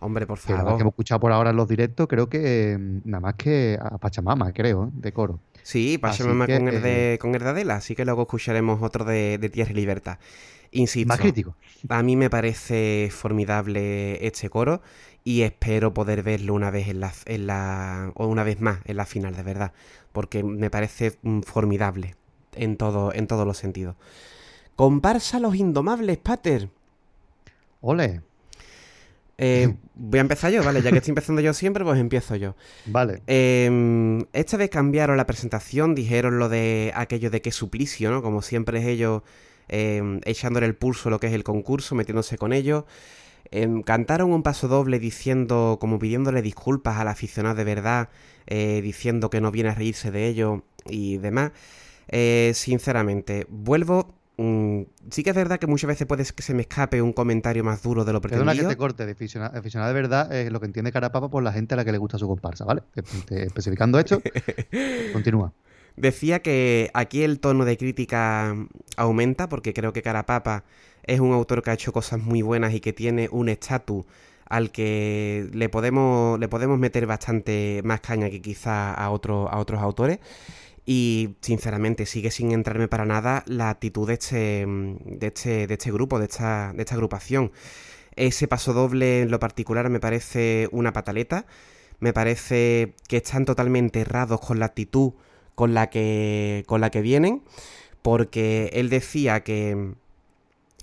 Hombre, 0.00 0.26
por 0.26 0.38
favor. 0.38 0.76
que 0.76 0.80
hemos 0.80 0.92
escuchado 0.92 1.20
por 1.20 1.32
ahora 1.32 1.50
en 1.50 1.56
los 1.56 1.68
directos, 1.68 2.06
creo 2.08 2.28
que 2.28 2.72
eh, 2.72 2.78
nada 3.04 3.20
más 3.20 3.34
que 3.34 3.78
a 3.80 3.98
Pachamama, 3.98 4.52
creo, 4.52 4.84
¿eh? 4.84 4.90
de 4.94 5.12
coro. 5.12 5.40
Sí, 5.62 6.00
que, 6.16 6.24
con, 6.24 6.68
el 6.68 6.74
eh, 6.74 6.80
de, 6.80 7.18
con 7.20 7.34
el 7.34 7.42
de 7.42 7.48
Adela, 7.48 7.76
así 7.76 7.94
que 7.94 8.04
luego 8.04 8.22
escucharemos 8.22 8.82
otro 8.82 9.04
de, 9.04 9.36
de 9.38 9.50
Tierra 9.50 9.72
y 9.72 9.74
Libertad. 9.74 10.18
Insisto, 10.72 11.08
Más 11.08 11.20
crítico. 11.20 11.56
a 11.88 12.02
mí 12.02 12.16
me 12.16 12.30
parece 12.30 13.08
formidable 13.12 14.24
este 14.24 14.48
coro 14.48 14.80
y 15.24 15.42
espero 15.42 15.92
poder 15.92 16.22
verlo 16.22 16.54
una 16.54 16.70
vez 16.70 16.88
en 16.88 17.00
la, 17.00 17.12
en 17.26 17.46
la 17.46 18.12
o 18.14 18.26
una 18.26 18.44
vez 18.44 18.60
más 18.60 18.78
en 18.86 18.96
la 18.96 19.04
final, 19.04 19.34
de 19.36 19.42
verdad, 19.42 19.72
porque 20.12 20.42
me 20.44 20.70
parece 20.70 21.18
mm, 21.22 21.40
formidable 21.40 22.14
en 22.54 22.76
todo 22.76 23.12
en 23.14 23.26
todos 23.26 23.46
los 23.46 23.58
sentidos. 23.58 23.96
Comparsa 24.76 25.38
los 25.40 25.54
indomables, 25.54 26.18
Pater. 26.18 26.68
Ole, 27.80 28.22
Eh, 29.38 29.74
voy 29.94 30.18
a 30.18 30.22
empezar 30.22 30.52
yo, 30.52 30.62
¿vale? 30.62 30.82
Ya 30.82 30.90
que 30.90 30.98
estoy 30.98 31.12
empezando 31.12 31.40
yo 31.40 31.52
siempre, 31.54 31.84
pues 31.84 31.98
empiezo 31.98 32.36
yo. 32.36 32.54
vale. 32.86 33.22
Eh, 33.26 34.24
esta 34.32 34.56
vez 34.56 34.70
cambiaron 34.70 35.16
la 35.16 35.26
presentación, 35.26 35.94
dijeron 35.94 36.38
lo 36.38 36.48
de 36.48 36.92
aquello 36.94 37.30
de 37.30 37.42
que 37.42 37.52
suplicio, 37.52 38.10
¿no? 38.10 38.22
Como 38.22 38.42
siempre 38.42 38.80
es 38.80 38.86
ellos 38.86 39.22
eh, 39.70 40.20
echándole 40.24 40.66
el 40.66 40.74
pulso 40.74 41.08
a 41.08 41.12
lo 41.12 41.20
que 41.20 41.28
es 41.28 41.32
el 41.32 41.44
concurso, 41.44 41.94
metiéndose 41.94 42.36
con 42.36 42.52
ellos. 42.52 42.84
Eh, 43.52 43.68
cantaron 43.84 44.32
un 44.32 44.42
paso 44.42 44.68
doble 44.68 44.98
diciendo, 44.98 45.78
como 45.80 45.98
pidiéndole 45.98 46.42
disculpas 46.42 46.98
al 46.98 47.08
aficionado 47.08 47.54
de 47.54 47.64
verdad, 47.64 48.08
eh, 48.46 48.80
diciendo 48.82 49.30
que 49.30 49.40
no 49.40 49.50
viene 49.50 49.70
a 49.70 49.74
reírse 49.74 50.10
de 50.10 50.26
ellos 50.26 50.62
y 50.86 51.18
demás. 51.18 51.52
Eh, 52.12 52.50
sinceramente, 52.54 53.46
vuelvo. 53.48 54.14
mm, 54.36 54.82
sí 55.10 55.22
que 55.22 55.30
es 55.30 55.36
verdad 55.36 55.58
que 55.60 55.66
muchas 55.68 55.86
veces 55.88 56.06
puede 56.08 56.24
que 56.24 56.42
se 56.42 56.54
me 56.54 56.62
escape 56.62 57.00
un 57.02 57.12
comentario 57.12 57.62
más 57.62 57.82
duro 57.82 58.04
de 58.04 58.12
lo 58.12 58.20
Perdona 58.20 58.52
que 58.52 58.58
pretendido. 58.58 58.68
te 58.70 58.76
corte, 58.76 59.06
de 59.06 59.12
aficionado, 59.12 59.56
aficionado 59.58 59.92
de 59.94 60.00
verdad 60.00 60.32
es 60.32 60.50
lo 60.50 60.58
que 60.60 60.66
entiende 60.66 60.90
Carapapa 60.92 61.28
por 61.30 61.42
la 61.42 61.52
gente 61.52 61.74
a 61.74 61.76
la 61.76 61.84
que 61.84 61.92
le 61.92 61.98
gusta 61.98 62.18
su 62.18 62.26
comparsa, 62.26 62.64
¿vale? 62.64 62.82
Te- 62.94 63.02
te- 63.02 63.42
especificando 63.46 63.98
esto, 63.98 64.20
continúa. 65.12 65.52
Decía 65.96 66.40
que 66.40 66.90
aquí 66.94 67.22
el 67.22 67.40
tono 67.40 67.64
de 67.64 67.76
crítica 67.76 68.56
aumenta 68.96 69.48
porque 69.48 69.74
creo 69.74 69.92
que 69.92 70.02
Carapapa 70.02 70.64
es 71.04 71.20
un 71.20 71.32
autor 71.32 71.62
que 71.62 71.70
ha 71.70 71.74
hecho 71.74 71.92
cosas 71.92 72.20
muy 72.20 72.42
buenas 72.42 72.72
y 72.74 72.80
que 72.80 72.92
tiene 72.92 73.28
un 73.30 73.48
estatus 73.48 74.04
al 74.48 74.72
que 74.72 75.48
le 75.52 75.68
podemos, 75.68 76.38
le 76.40 76.48
podemos 76.48 76.78
meter 76.78 77.06
bastante 77.06 77.82
más 77.84 78.00
caña 78.00 78.30
que 78.30 78.40
quizá 78.40 78.92
a, 78.94 79.10
otro, 79.10 79.48
a 79.48 79.58
otros 79.58 79.80
autores. 79.80 80.18
Y 80.92 81.36
sinceramente 81.40 82.04
sigue 82.04 82.32
sin 82.32 82.50
entrarme 82.50 82.88
para 82.88 83.04
nada 83.04 83.44
la 83.46 83.70
actitud 83.70 84.08
de 84.08 84.14
este, 84.14 84.66
de 84.66 85.26
este, 85.28 85.68
de 85.68 85.74
este 85.74 85.92
grupo, 85.92 86.18
de 86.18 86.24
esta, 86.24 86.72
de 86.72 86.82
esta 86.82 86.96
agrupación. 86.96 87.52
Ese 88.16 88.48
paso 88.48 88.72
doble 88.72 89.22
en 89.22 89.30
lo 89.30 89.38
particular 89.38 89.88
me 89.88 90.00
parece 90.00 90.68
una 90.72 90.92
pataleta. 90.92 91.46
Me 92.00 92.12
parece 92.12 92.94
que 93.06 93.18
están 93.18 93.44
totalmente 93.44 94.00
errados 94.00 94.40
con 94.40 94.58
la 94.58 94.66
actitud 94.66 95.12
con 95.54 95.74
la 95.74 95.90
que, 95.90 96.64
con 96.66 96.80
la 96.80 96.90
que 96.90 97.02
vienen. 97.02 97.44
Porque 98.02 98.70
él 98.72 98.88
decía 98.90 99.44
que, 99.44 99.92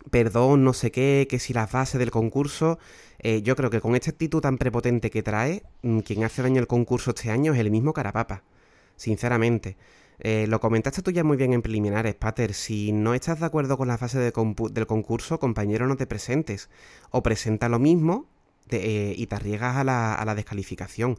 perdón, 0.09 0.63
no 0.63 0.71
sé 0.71 0.89
qué, 0.89 1.27
que 1.29 1.37
si 1.37 1.51
las 1.51 1.69
bases 1.69 1.99
del 1.99 2.11
concurso, 2.11 2.79
eh, 3.19 3.41
yo 3.41 3.57
creo 3.57 3.69
que 3.69 3.81
con 3.81 3.93
esta 3.93 4.11
actitud 4.11 4.39
tan 4.39 4.57
prepotente 4.57 5.09
que 5.09 5.21
trae, 5.21 5.63
mm, 5.81 5.99
quien 5.99 6.23
hace 6.23 6.43
daño 6.43 6.61
al 6.61 6.67
concurso 6.67 7.09
este 7.11 7.29
año 7.29 7.53
es 7.53 7.59
el 7.59 7.71
mismo 7.71 7.91
Carapapa, 7.91 8.43
sinceramente. 8.97 9.77
Eh, 10.19 10.47
lo 10.47 10.59
comentaste 10.59 11.01
tú 11.01 11.11
ya 11.11 11.23
muy 11.23 11.37
bien 11.37 11.53
en 11.53 11.61
preliminares, 11.61 12.15
Pater. 12.15 12.53
Si 12.53 12.91
no 12.91 13.13
estás 13.13 13.39
de 13.39 13.45
acuerdo 13.45 13.77
con 13.77 13.87
la 13.87 13.97
fase 13.97 14.19
del 14.19 14.87
concurso, 14.87 15.39
compañero, 15.39 15.87
no 15.87 15.95
te 15.95 16.07
presentes. 16.07 16.69
O 17.11 17.23
presenta 17.23 17.69
lo 17.69 17.79
mismo 17.79 18.27
eh, 18.69 19.13
y 19.15 19.27
te 19.27 19.35
arriesgas 19.35 19.77
a 19.77 19.83
la, 19.83 20.15
a 20.15 20.25
la 20.25 20.35
descalificación. 20.35 21.17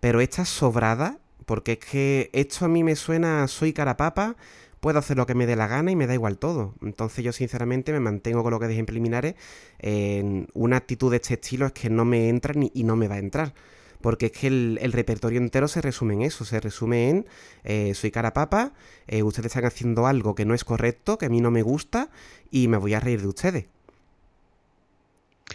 Pero 0.00 0.20
esta 0.20 0.44
sobrada, 0.44 1.18
porque 1.46 1.72
es 1.72 1.78
que 1.78 2.30
esto 2.32 2.64
a 2.64 2.68
mí 2.68 2.82
me 2.82 2.96
suena, 2.96 3.46
soy 3.48 3.72
carapapa, 3.74 4.36
puedo 4.80 4.98
hacer 4.98 5.18
lo 5.18 5.26
que 5.26 5.34
me 5.34 5.46
dé 5.46 5.56
la 5.56 5.66
gana 5.66 5.90
y 5.90 5.96
me 5.96 6.06
da 6.06 6.14
igual 6.14 6.38
todo. 6.38 6.74
Entonces 6.82 7.22
yo 7.22 7.32
sinceramente 7.32 7.92
me 7.92 8.00
mantengo 8.00 8.42
con 8.42 8.52
lo 8.52 8.58
que 8.58 8.68
dije 8.68 8.80
en 8.80 8.86
preliminares. 8.86 9.34
Una 10.54 10.76
actitud 10.78 11.10
de 11.10 11.16
este 11.16 11.34
estilo 11.34 11.66
es 11.66 11.72
que 11.72 11.90
no 11.90 12.06
me 12.06 12.30
entra 12.30 12.54
ni, 12.54 12.70
y 12.74 12.84
no 12.84 12.96
me 12.96 13.08
va 13.08 13.16
a 13.16 13.18
entrar 13.18 13.52
porque 14.00 14.26
es 14.26 14.32
que 14.32 14.46
el, 14.46 14.92
repertorio 14.92 15.38
entero 15.38 15.68
se 15.68 15.80
resume 15.80 16.14
en 16.14 16.22
eso, 16.22 16.44
se 16.44 16.60
resume 16.60 17.10
en 17.10 17.26
eh, 17.64 17.94
soy 17.94 18.10
cara 18.10 18.32
papa, 18.32 18.72
eh, 19.06 19.22
ustedes 19.22 19.46
están 19.46 19.64
haciendo 19.64 20.06
algo 20.06 20.34
que 20.34 20.44
no 20.44 20.54
es 20.54 20.64
correcto, 20.64 21.18
que 21.18 21.26
a 21.26 21.28
mí 21.28 21.40
no 21.40 21.50
me 21.50 21.62
gusta 21.62 22.10
y 22.50 22.68
me 22.68 22.76
voy 22.76 22.94
a 22.94 23.00
reír 23.00 23.20
de 23.20 23.28
ustedes. 23.28 23.66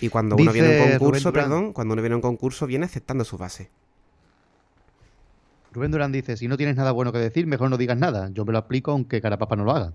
Y 0.01 0.09
cuando 0.09 0.35
uno 0.35 0.51
viene 0.51 0.77
a 0.77 0.83
un 0.83 0.89
concurso, 0.91 1.31
perdón, 1.31 1.73
cuando 1.73 1.93
uno 1.93 2.01
viene 2.01 2.13
a 2.13 2.17
un 2.17 2.21
concurso 2.21 2.67
viene 2.67 2.85
aceptando 2.85 3.23
su 3.23 3.37
base. 3.37 3.69
Rubén 5.71 5.91
Durán 5.91 6.11
dice, 6.11 6.37
si 6.37 6.47
no 6.47 6.57
tienes 6.57 6.75
nada 6.75 6.91
bueno 6.91 7.11
que 7.11 7.19
decir, 7.19 7.47
mejor 7.47 7.69
no 7.69 7.77
digas 7.77 7.97
nada. 7.97 8.29
Yo 8.31 8.45
me 8.45 8.53
lo 8.53 8.59
aplico 8.59 8.91
aunque 8.91 9.21
Carapapa 9.21 9.55
no 9.55 9.65
lo 9.65 9.71
haga. 9.71 9.93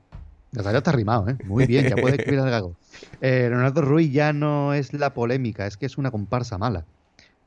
Ya 0.52 0.62
está 0.76 0.92
rimado, 0.92 1.28
¿eh? 1.28 1.36
Muy 1.44 1.66
bien, 1.66 1.88
ya 1.88 1.96
puede 1.96 2.16
escribir 2.16 2.40
al 2.40 2.50
gago. 2.50 2.74
Eh, 3.20 3.46
Leonardo 3.48 3.82
Ruiz 3.82 4.12
ya 4.12 4.32
no 4.32 4.74
es 4.74 4.92
la 4.92 5.14
polémica, 5.14 5.66
es 5.66 5.76
que 5.76 5.86
es 5.86 5.96
una 5.96 6.10
comparsa 6.10 6.58
mala. 6.58 6.84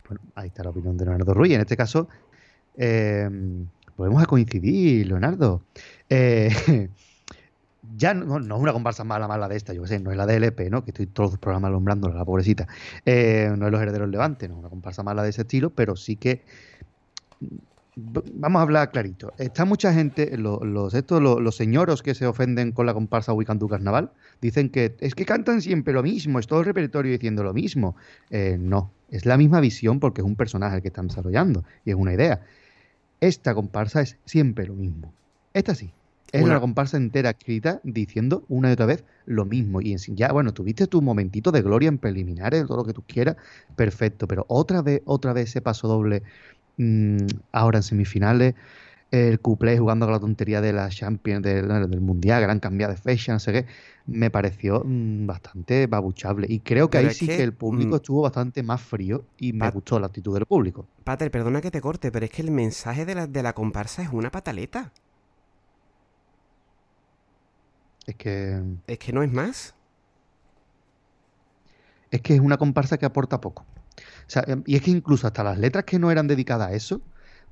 Bueno, 0.07 0.21
ahí 0.35 0.47
está 0.47 0.63
la 0.63 0.69
opinión 0.69 0.97
de 0.97 1.05
Leonardo 1.05 1.33
Ruiz. 1.33 1.53
En 1.53 1.61
este 1.61 1.77
caso, 1.77 2.07
eh, 2.77 3.29
podemos 3.95 4.21
a 4.21 4.25
coincidir, 4.25 5.07
Leonardo. 5.07 5.63
Eh, 6.09 6.49
ya 7.97 8.13
no, 8.13 8.39
no, 8.39 8.55
es 8.55 8.61
una 8.61 8.73
comparsa 8.73 9.03
mala, 9.03 9.27
mala 9.27 9.47
de 9.47 9.55
esta, 9.55 9.73
yo 9.73 9.83
qué 9.83 9.87
sé, 9.87 9.99
no 9.99 10.11
es 10.11 10.17
la 10.17 10.25
de 10.25 10.37
LP, 10.37 10.69
¿no? 10.69 10.83
Que 10.83 10.91
estoy 10.91 11.07
todos 11.07 11.31
los 11.31 11.39
programas 11.39 11.69
alumbrándola, 11.69 12.15
la 12.15 12.25
pobrecita. 12.25 12.67
Eh, 13.05 13.53
no 13.57 13.65
es 13.65 13.71
los 13.71 13.81
herederos 13.81 14.09
Levante, 14.09 14.47
no 14.47 14.55
es 14.55 14.59
una 14.59 14.69
comparsa 14.69 15.03
mala 15.03 15.23
de 15.23 15.29
ese 15.29 15.41
estilo, 15.41 15.69
pero 15.69 15.95
sí 15.95 16.15
que 16.15 16.43
vamos 17.95 18.59
a 18.59 18.63
hablar 18.63 18.91
clarito. 18.91 19.33
Está 19.37 19.65
mucha 19.65 19.93
gente, 19.93 20.35
los, 20.37 20.93
estos, 20.93 21.21
los, 21.21 21.55
señoros 21.55 22.01
que 22.01 22.15
se 22.15 22.25
ofenden 22.25 22.71
con 22.71 22.85
la 22.85 22.93
comparsa 22.93 23.33
Wicandú 23.33 23.67
Carnaval, 23.67 24.11
dicen 24.41 24.69
que 24.69 24.95
es 24.99 25.15
que 25.15 25.25
cantan 25.25 25.61
siempre 25.61 25.93
lo 25.93 26.01
mismo, 26.01 26.39
es 26.39 26.47
todo 26.47 26.59
el 26.59 26.65
repertorio 26.65 27.11
diciendo 27.11 27.43
lo 27.43 27.53
mismo. 27.53 27.95
Eh, 28.29 28.57
no, 28.59 28.91
es 29.15 29.26
la 29.26 29.38
misma 29.38 29.60
visión 29.60 29.99
porque 29.99 30.21
es 30.21 30.28
un 30.28 30.36
personaje 30.36 30.78
el 30.78 30.82
que 30.82 30.89
están 30.89 31.08
desarrollando 31.08 31.63
y 31.86 31.91
es 31.91 31.95
una 31.95 32.13
idea. 32.13 32.41
Esta 33.21 33.54
comparsa 33.54 34.02
es 34.02 34.17
siempre 34.26 34.65
lo 34.65 34.73
mismo. 34.73 35.13
Esta 35.54 35.76
sí. 35.76 35.91
Es 36.32 36.41
una, 36.41 36.60
comparsa 36.60 36.97
entera 36.97 37.30
escrita 37.30 37.80
diciendo 37.84 38.43
una 38.49 38.69
y 38.69 38.73
otra 38.73 38.88
vez 38.88 39.04
lo 39.28 39.45
mismo. 39.45 39.82
Y 39.82 39.95
ya, 40.15 40.32
bueno, 40.32 40.52
tuviste 40.52 40.88
tu 40.88 40.99
momentito 40.99 41.52
de 41.52 41.62
gloria 41.62 41.89
en 41.89 41.99
preliminares, 41.99 42.65
todo 42.65 42.78
lo 42.78 42.86
que 42.86 42.93
tú 42.93 43.04
quieras, 43.08 43.36
perfecto. 43.76 44.28
Pero 44.28 44.43
otra 44.49 44.82
vez, 44.82 45.04
otra 45.06 45.32
vez 45.32 45.49
ese 45.49 45.62
paso 45.62 45.88
doble 45.88 46.23
Mm, 46.78 47.28
ahora 47.52 47.80
en 47.80 47.84
semifinales, 47.84 48.56
el 49.13 49.39
cuplé 49.39 49.78
jugando 49.78 50.08
con 50.08 50.13
la 50.13 50.19
tontería 50.19 50.60
de 50.60 50.73
la 50.73 50.89
Champions, 50.89 51.43
del, 51.43 52.02
Mundial, 52.02 52.41
gran 52.41 52.60
cambia 52.60 52.88
de 52.88 52.97
fecha, 52.97 53.32
no 53.32 53.39
sé 53.39 53.54
qué, 53.54 53.65
me 54.08 54.32
pareció 54.32 54.82
mm, 54.84 55.28
bastante 55.28 55.86
babuchable. 55.86 56.47
Y 56.49 56.62
creo 56.62 56.89
que 56.89 56.97
ahí 56.97 57.13
sí 57.13 57.28
que, 57.28 57.43
el 57.43 57.54
público 57.54 57.91
mm, 57.91 57.95
estuvo 57.97 58.21
bastante 58.23 58.63
más 58.63 58.82
frío 58.82 59.23
y 59.38 59.54
me 59.54 59.69
gustó 59.69 59.99
la 59.99 60.08
actitud 60.08 60.34
del 60.34 60.47
público. 60.47 60.88
Pater, 61.04 61.30
perdona 61.30 61.62
que 61.62 61.69
te 61.69 61.80
corte, 61.80 62.12
pero 62.12 62.26
es 62.26 62.32
que 62.32 62.41
el 62.41 62.49
mensaje 62.49 63.06
de 63.06 63.13
la, 63.13 63.28
de 63.28 63.43
la 63.43 63.54
comparsa 63.54 64.02
es 64.02 64.10
una 64.12 64.32
pataleta. 64.32 64.91
Es 68.08 68.15
que... 68.15 68.63
Es 68.88 68.97
que 68.97 69.13
no 69.13 69.21
es 69.21 69.32
más. 69.32 69.76
Es 72.10 72.21
que 72.21 72.34
es 72.34 72.39
una 72.39 72.58
comparsa 72.58 72.97
que 72.97 73.06
aporta 73.06 73.39
poco. 73.39 73.63
Em, 74.47 74.63
y 74.65 74.76
es 74.76 74.82
que 74.82 74.89
incluso 74.89 75.28
hasta 75.28 75.43
las 75.43 75.60
letras 75.60 75.84
que 75.84 75.99
no 75.99 76.10
eran 76.10 76.26
dedicadas 76.26 76.69
a 76.69 76.73
eso, 76.73 76.99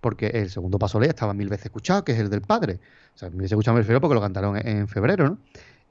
porque 0.01 0.27
el 0.27 0.49
segundo 0.49 0.79
paso 0.79 0.99
ley 0.99 1.09
estaba 1.09 1.33
mil 1.33 1.47
veces 1.47 1.67
escuchado, 1.67 2.03
que 2.03 2.11
es 2.11 2.19
el 2.19 2.29
del 2.29 2.41
padre. 2.41 2.79
O 3.15 3.17
sea, 3.17 3.29
mil 3.29 3.37
veces 3.37 3.53
escuchado 3.53 3.77
en 3.77 3.83
febrero 3.83 4.01
porque 4.01 4.15
lo 4.15 4.21
cantaron 4.21 4.57
en, 4.57 4.87
febrero, 4.87 5.29
¿no? 5.29 5.37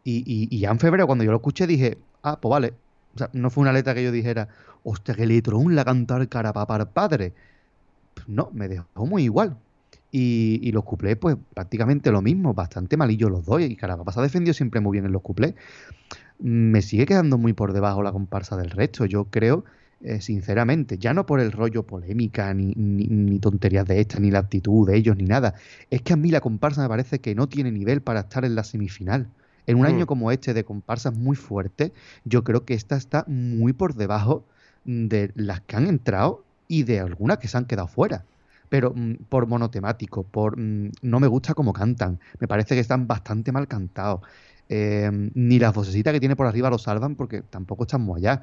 Y, 0.04 0.58
ya 0.58 0.70
en 0.70 0.78
febrero, 0.78 1.06
cuando 1.06 1.24
yo 1.24 1.30
lo 1.30 1.36
escuché, 1.38 1.66
dije, 1.66 1.96
ah, 2.22 2.38
pues 2.40 2.50
vale. 2.50 2.74
O 3.14 3.18
sea, 3.18 3.30
no 3.32 3.50
fue 3.50 3.62
una 3.62 3.72
letra 3.72 3.94
que 3.94 4.02
yo 4.02 4.12
dijera, 4.12 4.48
hostia, 4.82 5.14
que 5.14 5.26
letrón 5.26 5.74
la 5.74 5.84
cantar 5.84 6.28
carapapa 6.28 6.74
al 6.74 6.88
padre. 6.88 7.32
Pues 8.14 8.28
no, 8.28 8.50
me 8.52 8.68
dejó 8.68 9.06
muy 9.06 9.22
igual. 9.22 9.56
Y, 10.10 10.58
y, 10.62 10.72
los 10.72 10.82
cuplés, 10.84 11.16
pues 11.16 11.36
prácticamente 11.54 12.10
lo 12.10 12.20
mismo, 12.20 12.52
bastante 12.52 12.96
malillo 12.96 13.30
los 13.30 13.44
dos. 13.44 13.60
Y 13.60 13.76
Carapapa 13.76 14.10
se 14.10 14.18
ha 14.18 14.22
defendido 14.24 14.54
siempre 14.54 14.80
muy 14.80 14.94
bien 14.94 15.04
en 15.06 15.12
los 15.12 15.22
cuplés. 15.22 15.54
Me 16.40 16.82
sigue 16.82 17.06
quedando 17.06 17.38
muy 17.38 17.52
por 17.52 17.72
debajo 17.72 18.02
la 18.02 18.10
comparsa 18.10 18.56
del 18.56 18.70
resto. 18.70 19.04
Yo 19.04 19.26
creo 19.26 19.64
eh, 20.02 20.20
sinceramente, 20.22 20.96
ya 20.96 21.12
no 21.12 21.26
por 21.26 21.40
el 21.40 21.52
rollo 21.52 21.86
polémica, 21.86 22.54
ni, 22.54 22.72
ni, 22.74 23.38
tonterías 23.38 23.84
de 23.86 24.00
esta, 24.00 24.18
ni 24.18 24.30
la 24.30 24.38
actitud 24.38 24.88
de 24.88 24.96
ellos, 24.96 25.16
ni 25.16 25.24
nada. 25.24 25.54
Es 25.90 26.00
que 26.00 26.14
a 26.14 26.16
mí 26.16 26.30
la 26.30 26.40
comparsa 26.40 26.80
me 26.80 26.88
parece 26.88 27.18
que 27.18 27.34
no 27.34 27.48
tiene 27.48 27.70
nivel 27.70 28.00
para 28.00 28.20
estar 28.20 28.44
en 28.46 28.54
la 28.54 28.64
semifinal. 28.64 29.28
En 29.66 29.76
un 29.76 29.84
año 29.84 30.04
mm. 30.04 30.06
como 30.06 30.32
este 30.32 30.54
de 30.54 30.64
comparsas 30.64 31.14
muy 31.14 31.36
fuerte, 31.36 31.92
yo 32.24 32.44
creo 32.44 32.64
que 32.64 32.74
esta 32.74 32.96
está 32.96 33.24
muy 33.28 33.74
por 33.74 33.94
debajo 33.94 34.44
de 34.84 35.32
las 35.34 35.60
que 35.60 35.76
han 35.76 35.86
entrado 35.86 36.44
y 36.66 36.84
de 36.84 37.00
algunas 37.00 37.38
que 37.38 37.48
se 37.48 37.58
han 37.58 37.66
quedado 37.66 37.86
fuera. 37.86 38.24
Pero 38.70 38.94
mm, 38.94 39.24
por 39.28 39.46
monotemático, 39.46 40.22
por 40.22 40.58
mm, 40.58 40.92
no 41.02 41.20
me 41.20 41.26
gusta 41.26 41.52
cómo 41.52 41.74
cantan, 41.74 42.20
me 42.38 42.48
parece 42.48 42.74
que 42.74 42.80
están 42.80 43.06
bastante 43.06 43.52
mal 43.52 43.68
cantados. 43.68 44.22
Eh, 44.72 45.10
ni 45.34 45.58
las 45.58 45.74
vocecitas 45.74 46.12
que 46.12 46.20
tiene 46.20 46.36
por 46.36 46.46
arriba 46.46 46.70
lo 46.70 46.78
salvan 46.78 47.16
porque 47.16 47.42
tampoco 47.42 47.82
están 47.82 48.02
muy 48.02 48.20
allá. 48.20 48.42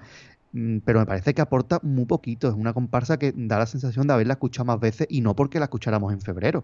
Mm, 0.58 0.80
pero 0.86 0.99
me 0.99 1.05
parece 1.05 1.34
que 1.36 1.41
aporta 1.41 1.80
muy 1.84 2.05
poquito. 2.05 2.47
Es 2.47 2.55
una 2.55 2.74
comparsa 2.74 3.18
que 3.20 3.34
da 3.36 3.60
la 3.60 3.68
sensación 3.68 4.08
de 4.08 4.14
haberla 4.14 4.34
escuchado 4.34 4.66
más 4.66 4.80
veces 4.80 5.08
y 5.10 5.22
no 5.22 5.36
porque 5.36 5.60
la 5.60 5.66
escucháramos 5.66 6.12
en 6.14 6.22
febrero. 6.22 6.64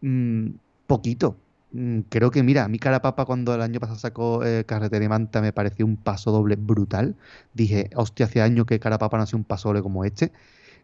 Mm, 0.00 0.50
poquito. 0.86 1.36
Mm, 1.72 2.00
creo 2.08 2.30
que, 2.30 2.42
mira, 2.42 2.64
a 2.64 2.68
mi 2.68 2.78
cara 2.78 3.02
papa 3.02 3.24
cuando 3.26 3.54
el 3.54 3.62
año 3.62 3.80
pasado 3.80 3.98
sacó 3.98 4.44
eh, 4.44 4.64
Carretera 4.66 5.00
de 5.00 5.08
Manta 5.08 5.40
me 5.42 5.52
pareció 5.52 5.86
un 5.86 5.96
paso 5.96 6.32
doble 6.32 6.56
brutal. 6.56 7.16
Dije, 7.54 7.90
hostia, 7.94 8.26
hace 8.26 8.40
años 8.42 8.66
que 8.66 8.80
cara 8.80 8.98
papa 8.98 9.18
no 9.18 9.24
hace 9.24 9.36
un 9.36 9.44
paso 9.44 9.68
doble 9.68 9.82
como 9.82 10.04
este. 10.04 10.32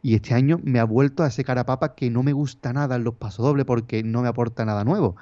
Y 0.03 0.15
este 0.15 0.35
año 0.35 0.61
me 0.63 0.79
ha 0.81 0.85
vuelto 0.85 1.23
a 1.25 1.29
ese 1.29 1.45
cara 1.45 1.65
papa 1.67 1.95
que 1.95 2.11
no 2.11 2.23
me 2.23 2.33
gusta 2.33 2.73
nada 2.73 2.97
en 2.97 3.05
los 3.05 3.15
pasodobles 3.15 3.67
porque 3.67 4.03
no 4.03 4.23
me 4.23 4.29
aporta 4.29 4.65
nada 4.65 4.85
nuevo. 4.85 5.17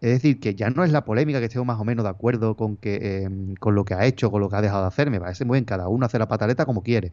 Es 0.00 0.10
decir, 0.10 0.40
que 0.40 0.54
ya 0.54 0.68
no 0.70 0.84
es 0.84 0.92
la 0.92 1.04
polémica 1.04 1.38
que 1.40 1.46
estemos 1.46 1.66
más 1.66 1.80
o 1.80 1.84
menos 1.84 2.04
de 2.04 2.10
acuerdo 2.10 2.54
con, 2.56 2.76
que, 2.76 3.24
em, 3.24 3.54
con 3.56 3.74
lo 3.74 3.84
que 3.84 3.94
ha 3.94 4.04
hecho, 4.04 4.30
con 4.30 4.40
lo 4.42 4.48
que 4.50 4.56
ha 4.56 4.60
dejado 4.60 4.82
de 4.82 4.88
hacer. 4.88 5.10
Me 5.10 5.20
parece 5.20 5.44
muy 5.44 5.56
bien, 5.56 5.64
cada 5.64 5.88
uno 5.88 6.06
hace 6.06 6.18
la 6.18 6.28
pataleta 6.28 6.66
como 6.66 6.82
quiere. 6.82 7.12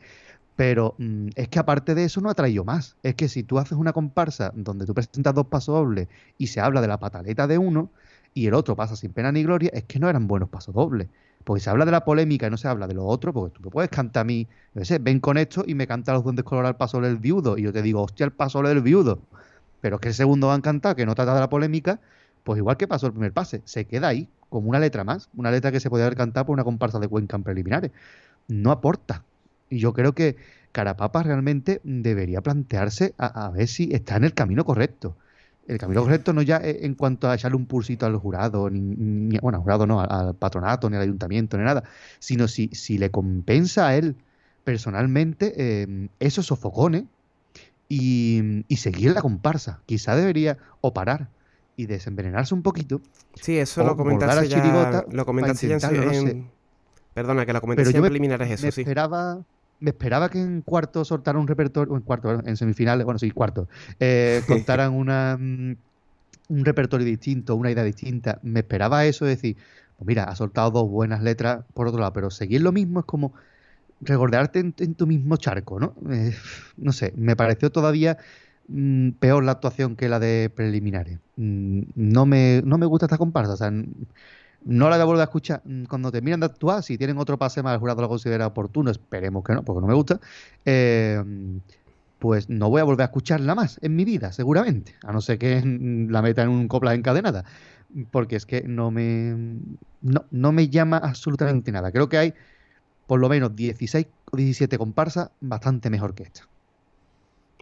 Pero 0.55 0.95
mm, 0.97 1.29
es 1.35 1.47
que 1.49 1.59
aparte 1.59 1.95
de 1.95 2.05
eso 2.05 2.21
no 2.21 2.29
ha 2.29 2.35
traído 2.35 2.63
más. 2.65 2.97
Es 3.03 3.15
que 3.15 3.29
si 3.29 3.43
tú 3.43 3.59
haces 3.59 3.77
una 3.77 3.93
comparsa 3.93 4.51
donde 4.55 4.85
tú 4.85 4.93
presentas 4.93 5.33
dos 5.33 5.47
pasos 5.47 5.75
dobles 5.75 6.07
y 6.37 6.47
se 6.47 6.59
habla 6.59 6.81
de 6.81 6.87
la 6.87 6.99
pataleta 6.99 7.47
de 7.47 7.57
uno 7.57 7.89
y 8.33 8.47
el 8.47 8.53
otro 8.53 8.75
pasa 8.75 8.95
sin 8.95 9.13
pena 9.13 9.31
ni 9.31 9.43
gloria, 9.43 9.69
es 9.73 9.83
que 9.83 9.99
no 9.99 10.09
eran 10.09 10.27
buenos 10.27 10.49
pasos 10.49 10.75
dobles. 10.75 11.07
Porque 11.43 11.61
se 11.61 11.69
habla 11.69 11.85
de 11.85 11.91
la 11.91 12.05
polémica 12.05 12.47
y 12.47 12.49
no 12.49 12.57
se 12.57 12.67
habla 12.67 12.87
de 12.87 12.93
lo 12.93 13.05
otro, 13.05 13.33
porque 13.33 13.55
tú 13.55 13.61
me 13.63 13.69
puedes 13.71 13.89
cantar 13.89 14.21
a 14.21 14.23
mí, 14.23 14.47
no 14.73 14.85
sé, 14.85 14.99
ven 14.99 15.19
con 15.19 15.37
esto 15.37 15.63
y 15.67 15.75
me 15.75 15.87
canta 15.87 16.13
los 16.13 16.23
duendes 16.23 16.45
color 16.45 16.65
al 16.65 16.77
paso 16.77 17.01
del 17.01 17.17
viudo. 17.17 17.57
Y 17.57 17.63
yo 17.63 17.73
te 17.73 17.81
digo, 17.81 18.01
hostia, 18.01 18.25
el 18.25 18.31
paso 18.31 18.61
del 18.61 18.81
viudo. 18.81 19.19
Pero 19.81 19.95
es 19.97 20.01
que 20.01 20.09
el 20.09 20.13
segundo 20.13 20.47
van 20.47 20.59
a 20.59 20.63
cantar, 20.63 20.95
que 20.95 21.05
no 21.05 21.15
trata 21.15 21.33
de 21.33 21.41
la 21.41 21.49
polémica, 21.49 21.99
pues 22.43 22.57
igual 22.57 22.77
que 22.77 22.87
pasó 22.87 23.07
el 23.07 23.13
primer 23.13 23.33
pase, 23.33 23.61
se 23.65 23.85
queda 23.85 24.09
ahí 24.09 24.27
como 24.49 24.69
una 24.69 24.79
letra 24.79 25.03
más, 25.03 25.29
una 25.35 25.49
letra 25.49 25.71
que 25.71 25.79
se 25.79 25.89
podía 25.89 26.05
haber 26.05 26.17
cantado 26.17 26.45
por 26.45 26.53
una 26.53 26.63
comparsa 26.63 26.99
de 26.99 27.07
Cuenca 27.07 27.37
en 27.37 27.43
preliminares. 27.43 27.91
No 28.47 28.71
aporta. 28.71 29.23
Y 29.69 29.79
yo 29.79 29.93
creo 29.93 30.13
que 30.13 30.35
Carapapa 30.71 31.23
realmente 31.23 31.81
debería 31.83 32.41
plantearse 32.41 33.15
a, 33.17 33.49
ver 33.49 33.67
si 33.67 33.89
está 33.93 34.17
en 34.17 34.25
el 34.25 34.33
camino 34.33 34.65
correcto. 34.65 35.15
el 35.67 35.77
camino 35.77 36.03
correcto 36.03 36.33
no 36.33 36.41
ya 36.41 36.59
en 36.63 36.93
cuanto 36.95 37.29
a 37.29 37.35
echarle 37.35 37.57
un 37.57 37.65
pulsito 37.65 38.05
al 38.05 38.17
jurado, 38.17 38.69
ni, 38.69 39.37
bueno, 39.39 39.57
al 39.57 39.63
jurado 39.63 39.87
no, 39.87 40.01
al, 40.01 40.35
patronato, 40.35 40.89
ni 40.89 40.97
al 40.97 41.03
ayuntamiento, 41.03 41.57
ni 41.57 41.63
nada, 41.63 41.83
sino 42.19 42.47
si, 42.47 42.69
si 42.73 42.97
le 42.97 43.09
compensa 43.11 43.87
a 43.87 43.95
él 43.95 44.15
personalmente 44.63 45.53
eh, 45.57 46.09
esos 46.19 46.47
sofocones 46.47 47.05
y, 47.89 48.65
y, 48.67 48.77
seguir 48.77 49.13
la 49.13 49.21
comparsa. 49.21 49.79
Quizá 49.85 50.15
debería 50.15 50.57
o 50.81 50.93
parar 50.93 51.27
y 51.75 51.85
desenvenenarse 51.85 52.53
un 52.53 52.61
poquito. 52.61 53.01
Sí, 53.35 53.57
eso 53.57 53.83
lo 53.83 53.95
comentaste 53.95 54.47
ya, 54.47 55.05
lo 55.11 55.25
comentaste 55.25 55.67
ya 55.67 55.89
en, 55.89 56.49
Perdona, 57.13 57.45
que 57.45 57.53
lo 57.53 57.61
comentaste 57.61 57.95
en 57.95 58.03
preliminares 58.03 58.51
eso, 58.51 58.65
me 58.65 58.71
sí. 58.71 58.81
Esperaba, 58.81 59.43
me 59.79 59.89
esperaba 59.91 60.29
que 60.29 60.41
en 60.41 60.61
cuarto 60.61 61.05
soltaran 61.05 61.41
un 61.41 61.47
repertorio, 61.47 61.95
en 61.95 62.01
cuarto, 62.01 62.41
en 62.45 62.57
semifinales, 62.57 63.05
bueno, 63.05 63.19
sí, 63.19 63.31
cuarto, 63.31 63.67
eh, 63.99 64.41
contaran 64.47 64.93
una, 64.93 65.37
mm, 65.39 65.75
un 66.49 66.65
repertorio 66.65 67.05
distinto, 67.05 67.55
una 67.55 67.71
idea 67.71 67.83
distinta. 67.83 68.39
Me 68.43 68.61
esperaba 68.61 69.05
eso, 69.05 69.25
decir, 69.25 69.57
pues 69.97 70.07
mira, 70.07 70.23
ha 70.23 70.35
soltado 70.35 70.71
dos 70.71 70.89
buenas 70.89 71.21
letras 71.21 71.65
por 71.73 71.87
otro 71.87 71.99
lado, 71.99 72.13
pero 72.13 72.29
seguir 72.29 72.61
lo 72.61 72.71
mismo 72.71 73.01
es 73.01 73.05
como 73.05 73.33
regordearte 74.01 74.59
en, 74.59 74.95
tu 74.95 75.07
mismo 75.07 75.37
charco, 75.37 75.79
¿no? 75.79 75.95
Eh, 76.11 76.35
no 76.77 76.91
sé, 76.91 77.13
me 77.15 77.35
pareció 77.35 77.71
todavía 77.71 78.17
mm, 78.67 79.11
peor 79.11 79.43
la 79.43 79.53
actuación 79.53 79.95
que 79.95 80.09
la 80.09 80.19
de 80.19 80.51
preliminares. 80.53 81.19
Mm, 81.37 81.81
no, 81.95 82.25
me, 82.25 82.61
no 82.65 82.77
me 82.77 82.85
gusta 82.85 83.05
esta 83.05 83.17
comparsa, 83.17 83.53
o 83.53 83.57
sea, 83.57 83.71
no 84.65 84.89
la 84.89 84.97
voy 84.97 85.01
a 85.01 85.05
volver 85.05 85.21
a 85.21 85.25
escuchar. 85.25 85.61
Mm, 85.65 85.85
cuando 85.85 86.11
terminan 86.11 86.39
de 86.39 86.47
actuar, 86.47 86.83
si 86.83 86.97
tienen 86.97 87.17
otro 87.17 87.37
pase 87.37 87.63
más, 87.63 87.73
el 87.73 87.79
jurado 87.79 88.01
lo 88.01 88.09
considera 88.09 88.47
oportuno, 88.47 88.91
esperemos 88.91 89.43
que 89.43 89.53
no, 89.53 89.63
porque 89.63 89.81
no 89.81 89.87
me 89.87 89.93
gusta, 89.93 90.19
eh, 90.65 91.23
pues 92.19 92.49
no 92.49 92.69
voy 92.69 92.81
a 92.81 92.85
volver 92.85 93.01
a 93.01 93.05
escucharla 93.05 93.55
más 93.55 93.79
en 93.81 93.95
mi 93.95 94.05
vida, 94.05 94.31
seguramente, 94.31 94.95
a 95.03 95.11
no 95.11 95.21
ser 95.21 95.37
que 95.37 95.61
la 96.09 96.21
meta 96.21 96.43
en 96.43 96.49
un 96.49 96.67
copla 96.67 96.93
encadenada, 96.93 97.43
porque 98.11 98.37
es 98.37 98.45
que 98.45 98.63
no 98.63 98.91
me, 98.91 99.35
no, 100.01 100.25
no 100.31 100.51
me 100.51 100.69
llama 100.69 100.97
absolutamente 100.97 101.71
nada. 101.71 101.91
Creo 101.91 102.09
que 102.09 102.17
hay 102.17 102.33
por 103.07 103.19
lo 103.19 103.29
menos 103.29 103.55
16 103.55 104.07
o 104.31 104.37
17 104.37 104.77
comparsas 104.77 105.31
bastante 105.41 105.89
mejor 105.89 106.15
que 106.15 106.23
esta. 106.23 106.47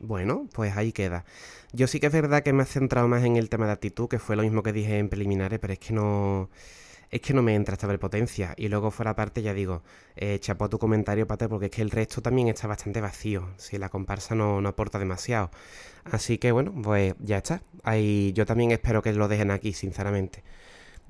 Bueno, 0.02 0.47
pues 0.54 0.76
ahí 0.76 0.91
queda. 0.91 1.26
Yo 1.74 1.88
sí 1.88 1.99
que 1.99 2.08
es 2.08 2.14
verdad 2.14 2.43
que 2.43 2.54
me 2.54 2.64
he 2.64 2.66
centrado 2.66 3.08
más 3.08 3.24
en 3.24 3.38
el 3.38 3.49
tema 3.49 3.68
de 3.68 3.74
actitud, 3.74 4.08
que 4.10 4.20
fue 4.20 4.36
lo 4.36 4.41
mismo 4.41 4.64
que 4.64 4.74
dije 4.74 4.97
en 4.97 5.10
preliminares, 5.10 5.60
pero 5.60 5.74
es 5.74 5.80
que 5.80 5.93
no 5.93 6.49
es 7.12 7.22
que 7.22 7.34
no 7.34 7.43
me 7.43 7.56
entra 7.56 7.74
esta 7.76 7.88
potencia. 7.99 8.54
Y 8.58 8.70
luego 8.70 8.89
fuera 8.91 9.16
parte, 9.16 9.41
ya 9.43 9.54
digo, 9.54 9.84
eh, 10.16 10.39
chapó 10.39 10.70
tu 10.70 10.80
comentario, 10.80 11.28
Pate, 11.28 11.49
porque 11.49 11.66
es 11.68 11.72
que 11.72 11.82
el 11.82 11.91
resto 11.91 12.22
también 12.22 12.47
está 12.47 12.68
bastante 12.68 13.02
vacío. 13.02 13.49
Si 13.58 13.78
la 13.78 13.89
comparsa 13.89 14.34
no, 14.36 14.62
no 14.62 14.70
aporta 14.70 14.97
demasiado. 14.99 15.52
Así 16.06 16.38
que 16.38 16.52
bueno, 16.52 16.74
pues 16.84 17.16
ya 17.20 17.38
está. 17.38 17.64
Ahí, 17.84 18.34
yo 18.34 18.45
también 18.45 18.72
espero 18.72 19.02
que 19.02 19.14
lo 19.14 19.28
dejen 19.28 19.52
aquí, 19.52 19.74
sinceramente. 19.74 20.43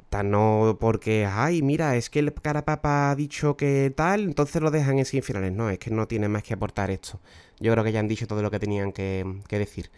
Tan 0.09 0.29
no 0.31 0.77
porque, 0.79 1.25
ay, 1.25 1.61
mira, 1.61 1.95
es 1.95 2.09
que 2.09 2.19
el 2.19 2.33
Carapapa 2.33 3.11
ha 3.11 3.15
dicho 3.15 3.55
que 3.55 3.93
tal, 3.95 4.23
entonces 4.23 4.61
lo 4.61 4.69
dejan 4.69 4.99
en 4.99 5.05
semifinales. 5.05 5.53
No, 5.53 5.69
es 5.69 5.79
que 5.79 5.89
no 5.89 6.07
tiene 6.07 6.27
más 6.27 6.43
que 6.43 6.53
aportar 6.53 6.91
esto. 6.91 7.19
Yo 7.59 7.71
creo 7.71 7.83
que 7.83 7.91
ya 7.91 7.99
han 7.99 8.07
dicho 8.07 8.27
todo 8.27 8.41
lo 8.41 8.51
que 8.51 8.59
tenían 8.59 8.91
que, 8.91 9.25
decir. 9.49 9.89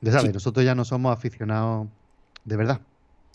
Ya 0.00 0.12
sabes, 0.12 0.34
nosotros 0.34 0.66
ya 0.66 0.74
no 0.74 0.84
somos 0.84 1.16
aficionados 1.16 1.86
de 2.44 2.56
verdad. 2.56 2.80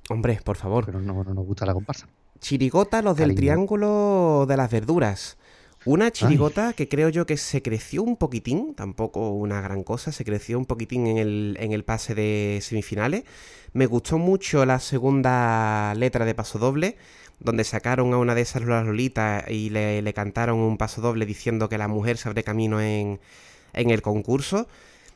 Hombre, 0.09 0.39
por 0.43 0.57
favor. 0.57 0.85
Pero 0.85 1.01
no, 1.01 1.23
nos 1.23 1.45
gusta 1.45 1.65
la 1.65 1.73
comparsa. 1.73 2.07
Chirigota, 2.39 3.01
los 3.01 3.17
del 3.17 3.33
Triángulo 3.35 4.45
de 4.47 4.57
las 4.57 4.69
Verduras. 4.69 5.37
Una 5.87 6.11
chirigota 6.11 6.73
que 6.73 6.89
creo 6.89 7.07
yo 7.07 7.25
que 7.25 7.37
se 7.37 7.61
creció 7.61 8.03
un 8.03 8.17
poquitín, 8.17 8.75
tampoco 8.75 9.29
una 9.29 9.61
gran 9.61 9.83
cosa, 9.83 10.11
se 10.11 10.25
creció 10.25 10.59
un 10.59 10.65
poquitín 10.65 11.07
en 11.07 11.17
el, 11.17 11.57
en 11.61 11.71
el 11.71 11.85
pase 11.85 12.13
de 12.13 12.59
semifinales. 12.61 13.23
Me 13.71 13.85
gustó 13.85 14.17
mucho 14.17 14.65
la 14.65 14.81
segunda 14.81 15.95
letra 15.95 16.25
de 16.25 16.35
paso 16.35 16.59
doble, 16.59 16.97
donde 17.39 17.63
sacaron 17.63 18.13
a 18.13 18.17
una 18.17 18.35
de 18.35 18.41
esas 18.41 18.63
Lolitas 18.63 19.49
y 19.49 19.69
le, 19.69 20.01
le, 20.01 20.13
cantaron 20.13 20.59
un 20.59 20.77
paso 20.77 20.99
doble 20.99 21.25
diciendo 21.25 21.69
que 21.69 21.77
la 21.77 21.87
mujer 21.87 22.17
se 22.17 22.27
abre 22.27 22.43
camino 22.43 22.81
en, 22.81 23.21
en 23.71 23.89
el 23.89 24.01
concurso. 24.01 24.67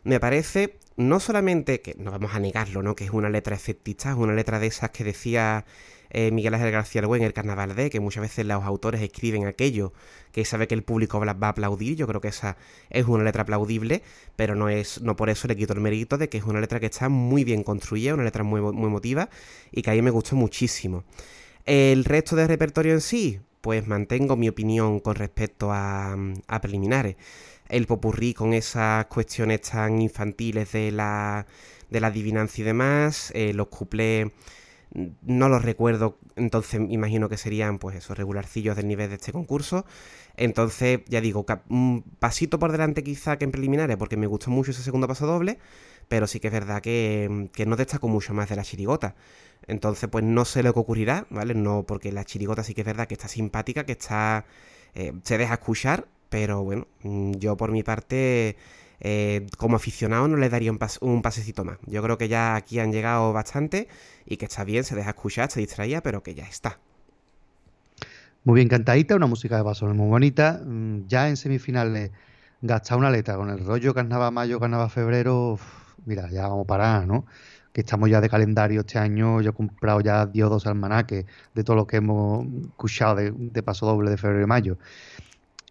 Me 0.05 0.21
parece 0.21 0.77
no 0.95 1.19
solamente 1.19 1.81
que 1.81 1.95
no 1.95 2.11
vamos 2.11 2.33
a 2.33 2.39
negarlo, 2.39 2.81
¿no? 2.81 2.95
Que 2.95 3.03
es 3.03 3.11
una 3.11 3.29
letra 3.29 3.57
efectista, 3.57 4.11
es 4.11 4.15
una 4.15 4.33
letra 4.33 4.57
de 4.57 4.67
esas 4.67 4.91
que 4.91 5.03
decía 5.03 5.65
eh, 6.11 6.31
Miguel 6.31 6.53
Ángel 6.53 6.71
García 6.71 7.01
Albuén 7.01 7.21
en 7.21 7.27
el 7.27 7.33
Carnaval 7.33 7.75
de, 7.75 7.89
que 7.89 7.99
muchas 7.99 8.21
veces 8.21 8.45
los 8.45 8.63
autores 8.63 9.01
escriben 9.01 9.45
aquello 9.45 9.93
que 10.31 10.45
sabe 10.45 10.67
que 10.67 10.75
el 10.75 10.83
público 10.83 11.19
va 11.19 11.35
a 11.39 11.49
aplaudir. 11.49 11.95
Yo 11.95 12.07
creo 12.07 12.21
que 12.21 12.27
esa 12.27 12.57
es 12.89 13.05
una 13.05 13.23
letra 13.23 13.43
aplaudible, 13.43 14.03
pero 14.35 14.55
no 14.55 14.69
es 14.69 15.01
no 15.01 15.15
por 15.15 15.29
eso 15.29 15.47
le 15.47 15.55
quito 15.55 15.73
el 15.73 15.81
mérito 15.81 16.17
de 16.17 16.29
que 16.29 16.37
es 16.37 16.43
una 16.43 16.59
letra 16.59 16.79
que 16.79 16.87
está 16.87 17.09
muy 17.09 17.43
bien 17.43 17.63
construida, 17.63 18.13
una 18.13 18.23
letra 18.23 18.43
muy, 18.43 18.61
muy 18.61 18.87
emotiva 18.87 19.29
y 19.71 19.81
que 19.81 19.91
a 19.91 19.93
mí 19.93 20.01
me 20.01 20.11
gustó 20.11 20.35
muchísimo. 20.35 21.03
El 21.65 22.05
resto 22.05 22.35
del 22.35 22.47
repertorio 22.47 22.93
en 22.93 23.01
sí, 23.01 23.39
pues 23.61 23.87
mantengo 23.87 24.35
mi 24.35 24.49
opinión 24.49 24.99
con 24.99 25.15
respecto 25.15 25.71
a, 25.71 26.17
a 26.47 26.61
preliminares 26.61 27.15
el 27.71 27.87
popurrí 27.87 28.33
con 28.33 28.53
esas 28.53 29.05
cuestiones 29.05 29.61
tan 29.61 30.01
infantiles 30.01 30.73
de 30.73 30.91
la, 30.91 31.47
de 31.89 31.99
la 32.01 32.07
adivinancia 32.07 32.61
y 32.61 32.65
demás, 32.65 33.31
eh, 33.33 33.53
los 33.53 33.67
cuplés 33.67 34.27
no 34.93 35.49
los 35.49 35.63
recuerdo, 35.63 36.17
entonces 36.35 36.81
imagino 36.89 37.29
que 37.29 37.37
serían 37.37 37.79
pues 37.79 37.95
esos 37.95 38.17
regularcillos 38.17 38.75
del 38.75 38.87
nivel 38.87 39.09
de 39.09 39.15
este 39.15 39.31
concurso. 39.31 39.85
Entonces, 40.35 41.01
ya 41.07 41.21
digo, 41.21 41.45
un 41.69 42.03
pasito 42.19 42.59
por 42.59 42.71
delante 42.71 43.03
quizá 43.03 43.37
que 43.37 43.45
en 43.45 43.51
preliminares, 43.51 43.97
porque 43.97 44.17
me 44.17 44.27
gustó 44.27 44.51
mucho 44.51 44.71
ese 44.71 44.83
segundo 44.83 45.07
paso 45.07 45.25
doble, 45.27 45.59
pero 46.07 46.27
sí 46.27 46.39
que 46.39 46.47
es 46.47 46.53
verdad 46.53 46.81
que, 46.81 47.49
que 47.53 47.65
no 47.65 47.75
destaco 47.75 48.07
mucho 48.07 48.33
más 48.33 48.49
de 48.49 48.55
la 48.55 48.63
chirigota. 48.63 49.15
Entonces, 49.67 50.09
pues 50.09 50.23
no 50.23 50.45
sé 50.45 50.63
lo 50.63 50.73
que 50.73 50.79
ocurrirá, 50.79 51.27
¿vale? 51.29 51.53
No, 51.53 51.83
porque 51.83 52.11
la 52.11 52.25
chirigota 52.25 52.63
sí 52.63 52.73
que 52.73 52.81
es 52.81 52.87
verdad 52.87 53.07
que 53.07 53.13
está 53.13 53.27
simpática, 53.27 53.85
que 53.85 53.93
está. 53.93 54.45
Eh, 54.95 55.13
se 55.23 55.37
deja 55.37 55.53
escuchar, 55.53 56.07
pero 56.29 56.63
bueno, 56.63 56.87
mm, 57.03 57.33
yo 57.33 57.57
por 57.57 57.71
mi 57.71 57.83
parte, 57.83 58.57
eh, 59.03 59.47
como 59.57 59.77
aficionado, 59.77 60.27
no 60.27 60.37
le 60.37 60.47
daría 60.47 60.71
un, 60.71 61.21
pasecito 61.21 61.65
más. 61.65 61.79
Yo 61.87 62.03
creo 62.03 62.19
que 62.19 62.27
ya 62.27 62.55
aquí 62.55 62.79
han 62.79 62.91
llegado 62.91 63.33
bastante 63.33 63.87
y 64.27 64.37
que 64.37 64.45
está 64.45 64.63
bien, 64.63 64.83
se 64.83 64.95
deja 64.95 65.09
escuchar, 65.09 65.49
se 65.49 65.59
distraía, 65.59 66.01
pero 66.01 66.21
que 66.21 66.35
ya 66.35 66.45
está. 66.45 66.79
Muy 68.43 68.55
bien 68.55 68.69
cantadita, 68.69 69.15
una 69.15 69.25
música 69.25 69.57
de 69.57 69.63
paso 69.63 69.87
muy 69.87 70.07
bonita. 70.07 70.61
Mm, 70.63 71.07
ya 71.07 71.29
en 71.29 71.37
semifinales, 71.37 72.11
gastar 72.61 72.99
una 72.99 73.09
letra 73.09 73.37
con 73.37 73.49
el 73.49 73.65
rollo 73.65 73.93
carnaval 73.95 74.31
mayo, 74.33 74.59
carnaval 74.59 74.89
febrero. 74.91 75.57
mira, 76.05 76.29
ya 76.29 76.47
vamos 76.47 76.67
para, 76.67 77.03
¿no? 77.05 77.25
Que 77.73 77.81
estamos 77.81 78.09
ya 78.09 78.21
de 78.21 78.29
calendario 78.29 78.81
este 78.81 78.99
año. 78.99 79.41
Yo 79.41 79.49
he 79.49 79.53
comprado 79.53 80.01
ya 80.01 80.27
10 80.27 80.45
o 80.45 80.49
2 80.49 80.67
almanaques 80.67 81.25
de 81.55 81.63
todo 81.63 81.75
lo 81.75 81.87
que 81.87 81.97
hemos 81.97 82.45
escuchado 82.69 83.15
de, 83.15 83.31
de 83.31 83.63
paso 83.63 83.87
doble 83.87 84.11
de 84.11 84.17
febrero 84.17 84.43
y 84.43 84.47
mayo. 84.47 84.77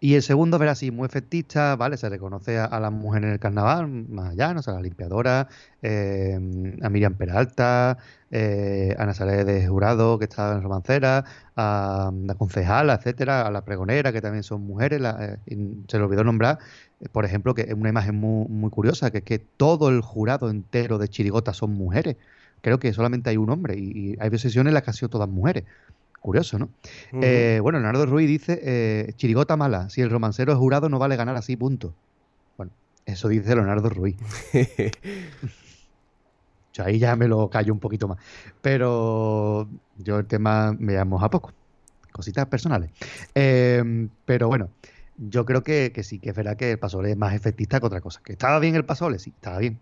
Y 0.03 0.15
el 0.15 0.23
segundo, 0.23 0.57
ver 0.57 0.69
así, 0.69 0.89
muy 0.89 1.05
efectista, 1.05 1.75
¿vale? 1.75 1.95
Se 1.95 2.09
reconoce 2.09 2.57
a, 2.57 2.79
las 2.79 2.91
mujeres 2.91 3.27
en 3.27 3.33
el 3.33 3.39
carnaval, 3.39 3.87
más 3.87 4.31
allá, 4.31 4.51
¿no? 4.51 4.61
O 4.61 4.63
sea, 4.63 4.73
la 4.73 4.81
limpiadora, 4.81 5.47
eh, 5.83 6.39
a 6.81 6.89
Miriam 6.89 7.13
Peralta, 7.13 7.99
eh, 8.31 8.95
a 8.97 9.05
Nazaret 9.05 9.45
de 9.45 9.67
Jurado, 9.67 10.17
que 10.17 10.25
está 10.25 10.53
en 10.53 10.63
Romancera, 10.63 11.23
a 11.55 12.11
la 12.15 12.33
concejala, 12.33 12.95
etcétera, 12.95 13.45
a 13.45 13.51
la 13.51 13.63
pregonera, 13.63 14.11
que 14.11 14.21
también 14.21 14.41
son 14.41 14.65
mujeres. 14.65 14.99
Eh, 15.19 15.37
se 15.87 15.97
le 15.99 16.03
olvidó 16.03 16.23
nombrar, 16.23 16.57
por 17.11 17.23
ejemplo, 17.23 17.53
que 17.53 17.61
es 17.61 17.73
una 17.73 17.89
imagen 17.89 18.15
muy, 18.15 18.47
muy 18.49 18.71
curiosa, 18.71 19.11
que 19.11 19.19
es 19.19 19.23
que 19.23 19.37
todo 19.37 19.89
el 19.89 20.01
jurado 20.01 20.49
entero 20.49 20.97
de 20.97 21.09
Chirigota 21.09 21.53
son 21.53 21.73
mujeres. 21.73 22.17
Creo 22.61 22.79
que 22.79 22.91
solamente 22.93 23.29
hay 23.29 23.37
un 23.37 23.51
hombre 23.51 23.77
y, 23.77 24.13
y 24.13 24.17
hay 24.19 24.35
sesiones 24.39 24.71
en 24.71 24.73
las 24.73 24.83
que 24.83 24.89
han 24.89 24.95
sido 24.95 25.09
todas 25.09 25.29
mujeres. 25.29 25.65
Curioso, 26.21 26.59
¿no? 26.59 26.69
Eh, 27.13 27.59
bueno, 27.63 27.79
Leonardo 27.79 28.05
Ruiz 28.05 28.27
dice, 28.27 28.59
eh, 28.63 29.13
chirigota 29.15 29.57
mala, 29.57 29.89
si 29.89 30.01
el 30.01 30.11
romancero 30.11 30.53
es 30.53 30.59
jurado 30.59 30.87
no 30.87 30.99
vale 30.99 31.15
ganar 31.15 31.35
así, 31.35 31.57
punto. 31.57 31.95
Bueno, 32.57 32.71
eso 33.07 33.27
dice 33.27 33.55
Leonardo 33.55 33.89
Ruiz. 33.89 34.17
yo 36.73 36.83
ahí 36.83 36.99
ya 36.99 37.15
me 37.15 37.27
lo 37.27 37.49
callo 37.49 37.73
un 37.73 37.79
poquito 37.79 38.07
más. 38.07 38.19
Pero 38.61 39.67
yo 39.97 40.19
el 40.19 40.27
tema 40.27 40.75
me 40.77 40.93
llamo 40.93 41.19
a 41.19 41.29
poco. 41.31 41.53
Cositas 42.11 42.45
personales. 42.45 42.91
Em, 43.33 44.07
pero 44.23 44.47
bueno, 44.47 44.69
yo 45.17 45.43
creo 45.43 45.63
que, 45.63 45.91
sí, 46.03 46.19
que 46.19 46.29
es 46.29 46.35
verdad 46.35 46.55
que 46.55 46.69
el 46.69 46.77
pasole 46.77 47.09
es 47.09 47.17
más 47.17 47.33
efectista 47.33 47.79
que 47.79 47.87
otra 47.87 48.01
cosa. 48.01 48.21
¿Que 48.23 48.33
estaba 48.33 48.59
bien 48.59 48.75
el 48.75 48.85
pasole? 48.85 49.17
Sí, 49.17 49.31
estaba 49.35 49.57
bien. 49.57 49.79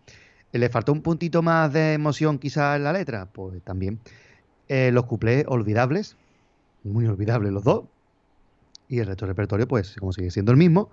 ¿Le 0.54 0.70
faltó 0.70 0.94
un 0.94 1.02
puntito 1.02 1.42
más 1.42 1.74
de 1.74 1.94
emoción 1.94 2.40
quizás 2.40 2.78
en 2.78 2.86
la 2.86 2.94
letra? 2.94 3.26
Pues 3.26 3.62
también. 3.62 4.00
Eh, 4.70 4.92
los 4.94 5.06
cuplés 5.06 5.46
olvidables, 5.48 6.16
muy 6.84 7.06
olvidables 7.08 7.52
los 7.52 7.64
dos. 7.64 7.86
Y 8.88 9.00
el 9.00 9.08
resto 9.08 9.26
del 9.26 9.36
repertorio, 9.36 9.68
pues, 9.68 9.96
como 10.00 10.14
sigue 10.14 10.32
siendo 10.32 10.52
el 10.52 10.58
mismo, 10.58 10.90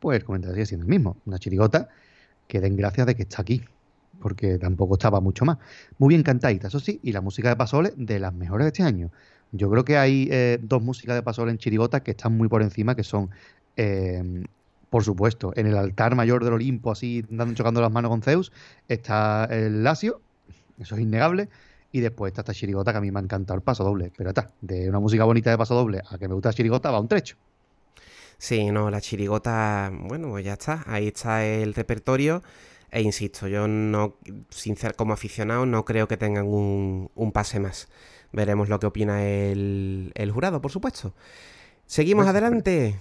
pues 0.00 0.18
el 0.18 0.24
comentario 0.24 0.54
sigue 0.54 0.66
siendo 0.66 0.84
el 0.84 0.90
mismo. 0.90 1.16
Una 1.24 1.38
chirigota 1.38 1.88
que 2.46 2.60
den 2.60 2.76
gracias 2.76 3.06
de 3.06 3.14
que 3.14 3.22
está 3.22 3.42
aquí, 3.42 3.64
porque 4.20 4.58
tampoco 4.58 4.94
estaba 4.94 5.20
mucho 5.20 5.44
más. 5.44 5.58
Muy 5.98 6.10
bien 6.10 6.22
cantadita, 6.22 6.68
eso 6.68 6.80
sí, 6.80 7.00
y 7.02 7.12
la 7.12 7.20
música 7.20 7.48
de 7.48 7.56
Pasole 7.56 7.92
de 7.96 8.18
las 8.18 8.34
mejores 8.34 8.64
de 8.64 8.68
este 8.68 8.82
año. 8.82 9.10
Yo 9.52 9.70
creo 9.70 9.84
que 9.84 9.96
hay 9.96 10.28
eh, 10.30 10.58
dos 10.60 10.82
músicas 10.82 11.16
de 11.16 11.22
Pasole 11.22 11.50
en 11.50 11.58
chirigota 11.58 12.00
que 12.02 12.10
están 12.10 12.36
muy 12.36 12.48
por 12.48 12.62
encima, 12.62 12.94
que 12.94 13.04
son, 13.04 13.30
eh, 13.76 14.44
por 14.90 15.04
supuesto, 15.04 15.52
en 15.56 15.66
el 15.66 15.76
altar 15.76 16.14
mayor 16.14 16.44
del 16.44 16.54
Olimpo, 16.54 16.90
así 16.90 17.24
dando, 17.30 17.54
chocando 17.54 17.80
las 17.80 17.92
manos 17.92 18.10
con 18.10 18.22
Zeus, 18.22 18.52
está 18.88 19.44
el 19.46 19.84
Lacio, 19.84 20.20
eso 20.78 20.96
es 20.96 21.00
innegable. 21.00 21.48
Y 21.92 22.00
después 22.00 22.30
está 22.32 22.42
esta 22.42 22.54
chirigota 22.54 22.92
que 22.92 22.98
a 22.98 23.00
mí 23.00 23.10
me 23.10 23.18
ha 23.20 23.22
encantado 23.22 23.56
el 23.56 23.62
paso 23.62 23.84
doble. 23.84 24.12
Pero 24.16 24.30
está, 24.30 24.52
de 24.60 24.88
una 24.88 24.98
música 25.00 25.24
bonita 25.24 25.50
de 25.50 25.58
paso 25.58 25.74
doble 25.74 26.02
a 26.10 26.18
que 26.18 26.28
me 26.28 26.34
gusta 26.34 26.50
la 26.50 26.54
chirigota 26.54 26.90
va 26.90 27.00
un 27.00 27.08
trecho. 27.08 27.36
Sí, 28.38 28.70
no, 28.70 28.90
la 28.90 29.00
chirigota, 29.00 29.90
bueno, 29.92 30.28
pues 30.30 30.44
ya 30.44 30.52
está. 30.54 30.84
Ahí 30.86 31.08
está 31.08 31.44
el 31.44 31.74
repertorio. 31.74 32.42
E 32.90 33.02
insisto, 33.02 33.48
yo 33.48 33.68
no, 33.68 34.16
sincer, 34.50 34.94
como 34.96 35.12
aficionado, 35.12 35.66
no 35.66 35.84
creo 35.84 36.08
que 36.08 36.16
tengan 36.16 36.46
un, 36.46 37.10
un 37.14 37.32
pase 37.32 37.60
más. 37.60 37.88
Veremos 38.32 38.68
lo 38.68 38.78
que 38.80 38.86
opina 38.86 39.24
el, 39.24 40.12
el 40.14 40.30
jurado, 40.30 40.60
por 40.60 40.70
supuesto. 40.70 41.14
Seguimos 41.86 42.24
Pues, 42.24 42.30
adelante 42.30 42.96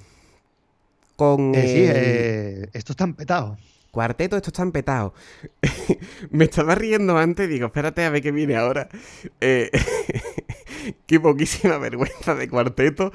con 1.16 1.54
Eh, 1.56 1.68
sí, 1.68 1.84
el 1.86 2.64
eh, 2.64 2.70
esto 2.74 2.94
está 2.94 3.04
empetado. 3.04 3.58
Cuarteto. 3.98 4.38
Esto 4.38 4.52
está 4.52 4.62
empetado. 4.62 5.16
Me 6.30 6.46
estaba 6.46 6.76
riendo 6.76 7.18
antes 7.18 7.50
digo, 7.50 7.66
espérate 7.66 8.06
a 8.06 8.12
ver 8.12 8.22
qué 8.22 8.32
viene 8.32 8.56
ahora. 8.56 8.90
Eh, 9.42 9.72
qué 11.08 11.20
poquísima 11.20 11.80
vergüenza 11.80 12.36
de 12.36 12.48
cuarteto. 12.48 13.12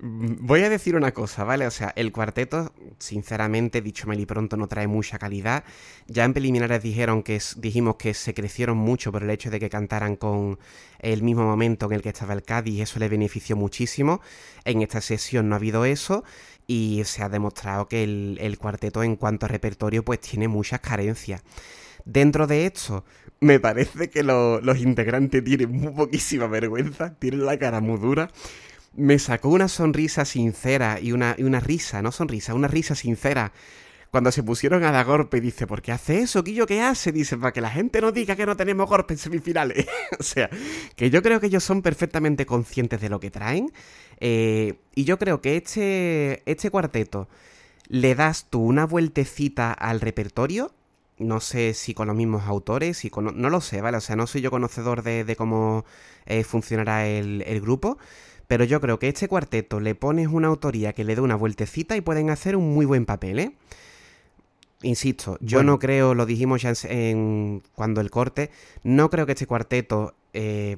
Mm, 0.00 0.46
Voy 0.46 0.62
a 0.62 0.68
decir 0.68 0.94
una 0.96 1.12
cosa, 1.12 1.44
¿vale? 1.44 1.66
O 1.66 1.70
sea, 1.70 1.92
el 1.96 2.12
cuarteto, 2.12 2.72
sinceramente, 2.98 3.80
dicho 3.80 4.06
mal 4.06 4.20
y 4.20 4.26
pronto, 4.26 4.56
no 4.56 4.68
trae 4.68 4.86
mucha 4.86 5.18
calidad. 5.18 5.64
Ya 6.06 6.24
en 6.24 6.32
preliminares 6.34 6.82
dijeron 6.82 7.22
que 7.22 7.40
dijimos 7.56 7.96
que 7.96 8.12
se 8.14 8.34
crecieron 8.34 8.76
mucho 8.76 9.10
por 9.12 9.22
el 9.22 9.30
hecho 9.30 9.50
de 9.50 9.58
que 9.60 9.70
cantaran 9.70 10.16
con 10.16 10.58
el 10.98 11.22
mismo 11.22 11.44
momento 11.44 11.86
en 11.86 11.92
el 11.92 12.02
que 12.02 12.10
estaba 12.10 12.34
el 12.34 12.42
Cádiz 12.42 12.80
eso 12.82 12.98
le 12.98 13.08
benefició 13.08 13.56
muchísimo. 13.56 14.20
En 14.64 14.82
esta 14.82 15.00
sesión 15.00 15.48
no 15.48 15.54
ha 15.54 15.58
habido 15.58 15.84
eso 15.84 16.24
y 16.66 17.02
se 17.04 17.22
ha 17.22 17.28
demostrado 17.28 17.88
que 17.88 18.02
el, 18.04 18.58
cuarteto 18.58 19.02
en 19.02 19.16
cuanto 19.16 19.46
a 19.46 19.48
repertorio 19.48 20.04
pues 20.04 20.20
tiene 20.20 20.48
muchas 20.48 20.80
carencias. 20.80 21.42
Dentro 22.04 22.46
de 22.46 22.66
esto, 22.66 23.04
me 23.40 23.60
parece 23.60 24.10
que 24.10 24.22
lo- 24.22 24.60
los 24.60 24.78
integrantes 24.78 25.42
tienen 25.44 25.72
muy 25.72 25.92
poquísima 25.92 26.46
vergüenza, 26.46 27.14
tienen 27.18 27.46
la 27.46 27.58
cara 27.58 27.80
muy 27.80 27.98
dura. 27.98 28.30
Me 28.96 29.18
sacó 29.18 29.50
una 29.50 29.68
sonrisa 29.68 30.24
sincera 30.24 30.98
y 31.00 31.12
una, 31.12 31.34
y 31.38 31.42
una 31.42 31.60
risa, 31.60 32.00
no 32.02 32.12
sonrisa, 32.12 32.54
una 32.54 32.68
risa 32.68 32.94
sincera. 32.94 33.52
Cuando 34.10 34.32
se 34.32 34.42
pusieron 34.42 34.84
a 34.84 34.92
dar 34.92 35.04
golpe, 35.04 35.40
dice, 35.40 35.66
¿por 35.66 35.82
qué 35.82 35.92
hace 35.92 36.20
eso? 36.20 36.42
¿Quillo 36.42 36.66
qué 36.66 36.80
hace? 36.80 37.12
Dice, 37.12 37.36
para 37.36 37.52
que 37.52 37.60
la 37.60 37.68
gente 37.70 38.00
no 38.00 38.12
diga 38.12 38.36
que 38.36 38.46
no 38.46 38.56
tenemos 38.56 38.88
golpe 38.88 39.12
en 39.14 39.18
semifinales. 39.18 39.86
o 40.18 40.22
sea, 40.22 40.48
que 40.94 41.10
yo 41.10 41.22
creo 41.22 41.40
que 41.40 41.48
ellos 41.48 41.64
son 41.64 41.82
perfectamente 41.82 42.46
conscientes 42.46 43.00
de 43.00 43.10
lo 43.10 43.20
que 43.20 43.30
traen. 43.30 43.70
eh, 44.20 44.78
y 44.94 45.04
yo 45.04 45.18
creo 45.18 45.42
que 45.42 45.56
este, 45.56 46.42
este 46.50 46.70
cuarteto 46.70 47.28
le 47.88 48.14
das 48.14 48.46
tú 48.48 48.62
una 48.62 48.86
vueltecita 48.86 49.72
al 49.72 50.00
repertorio. 50.00 50.72
No 51.18 51.40
sé 51.40 51.74
si 51.74 51.94
con 51.94 52.08
los 52.08 52.16
mismos 52.16 52.44
autores, 52.46 52.98
si 52.98 53.10
con, 53.10 53.40
no 53.40 53.50
lo 53.50 53.60
sé, 53.60 53.80
¿vale? 53.80 53.98
O 53.98 54.00
sea, 54.00 54.16
no 54.16 54.26
soy 54.26 54.42
yo 54.42 54.50
conocedor 54.50 55.02
de, 55.02 55.24
de 55.24 55.36
cómo 55.36 55.84
eh, 56.26 56.44
funcionará 56.44 57.06
el, 57.06 57.42
el 57.46 57.60
grupo. 57.60 57.98
Pero 58.48 58.64
yo 58.64 58.80
creo 58.80 58.98
que 58.98 59.08
este 59.08 59.28
cuarteto 59.28 59.80
le 59.80 59.94
pones 59.94 60.28
una 60.28 60.48
autoría 60.48 60.92
que 60.92 61.04
le 61.04 61.14
dé 61.14 61.20
una 61.20 61.34
vueltecita 61.36 61.96
y 61.96 62.00
pueden 62.00 62.30
hacer 62.30 62.56
un 62.56 62.72
muy 62.74 62.86
buen 62.86 63.04
papel, 63.04 63.38
¿eh? 63.40 63.52
Insisto, 64.82 65.38
yo 65.40 65.58
Bueno. 65.58 65.72
no 65.72 65.78
creo, 65.78 66.14
lo 66.14 66.26
dijimos 66.26 66.62
ya 66.62 66.72
en, 66.84 67.62
cuando 67.74 68.00
el 68.00 68.10
corte, 68.10 68.50
no 68.84 69.08
creo 69.10 69.26
que 69.26 69.32
este 69.32 69.46
cuarteto 69.46 70.14
eh, 70.34 70.76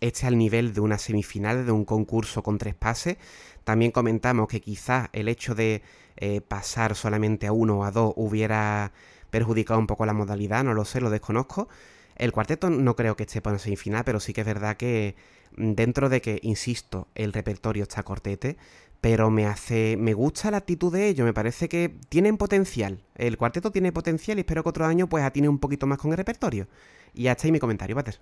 esté 0.00 0.26
al 0.26 0.38
nivel 0.38 0.72
de 0.72 0.80
una 0.80 0.98
semifinal, 0.98 1.66
de 1.66 1.72
un 1.72 1.84
concurso 1.84 2.42
con 2.42 2.58
tres 2.58 2.74
pases. 2.74 3.18
También 3.62 3.92
comentamos 3.92 4.48
que 4.48 4.60
quizás 4.60 5.10
el 5.12 5.28
hecho 5.28 5.54
de 5.54 5.82
eh, 6.16 6.40
pasar 6.40 6.96
solamente 6.96 7.46
a 7.46 7.52
uno 7.52 7.80
o 7.80 7.84
a 7.84 7.90
dos 7.90 8.14
hubiera 8.16 8.92
perjudicado 9.28 9.78
un 9.78 9.86
poco 9.86 10.06
la 10.06 10.14
modalidad, 10.14 10.64
no 10.64 10.74
lo 10.74 10.84
sé, 10.84 11.00
lo 11.00 11.10
desconozco. 11.10 11.68
El 12.16 12.32
cuarteto 12.32 12.68
no 12.70 12.96
creo 12.96 13.16
que 13.16 13.24
esté 13.24 13.40
para 13.42 13.58
semifinal, 13.58 14.02
pero 14.04 14.18
sí 14.18 14.32
que 14.32 14.40
es 14.40 14.46
verdad 14.46 14.76
que 14.76 15.14
dentro 15.60 16.08
de 16.08 16.20
que, 16.20 16.40
insisto, 16.42 17.08
el 17.14 17.32
repertorio 17.32 17.84
está 17.84 18.02
cortete, 18.02 18.56
pero 19.00 19.30
me 19.30 19.46
hace, 19.46 19.96
me 19.98 20.12
gusta 20.14 20.50
la 20.50 20.58
actitud 20.58 20.92
de 20.92 21.08
ellos, 21.08 21.24
me 21.24 21.32
parece 21.32 21.68
que 21.68 21.94
tienen 22.08 22.36
potencial. 22.36 22.98
El 23.16 23.38
cuarteto 23.38 23.70
tiene 23.70 23.92
potencial 23.92 24.38
y 24.38 24.40
espero 24.40 24.62
que 24.62 24.68
otro 24.68 24.86
año 24.86 25.08
pues 25.08 25.24
atine 25.24 25.48
un 25.48 25.58
poquito 25.58 25.86
más 25.86 25.98
con 25.98 26.10
el 26.10 26.16
repertorio. 26.16 26.66
Y 27.14 27.28
hasta 27.28 27.46
ahí 27.46 27.52
mi 27.52 27.58
comentario, 27.58 27.96
Bater. 27.96 28.18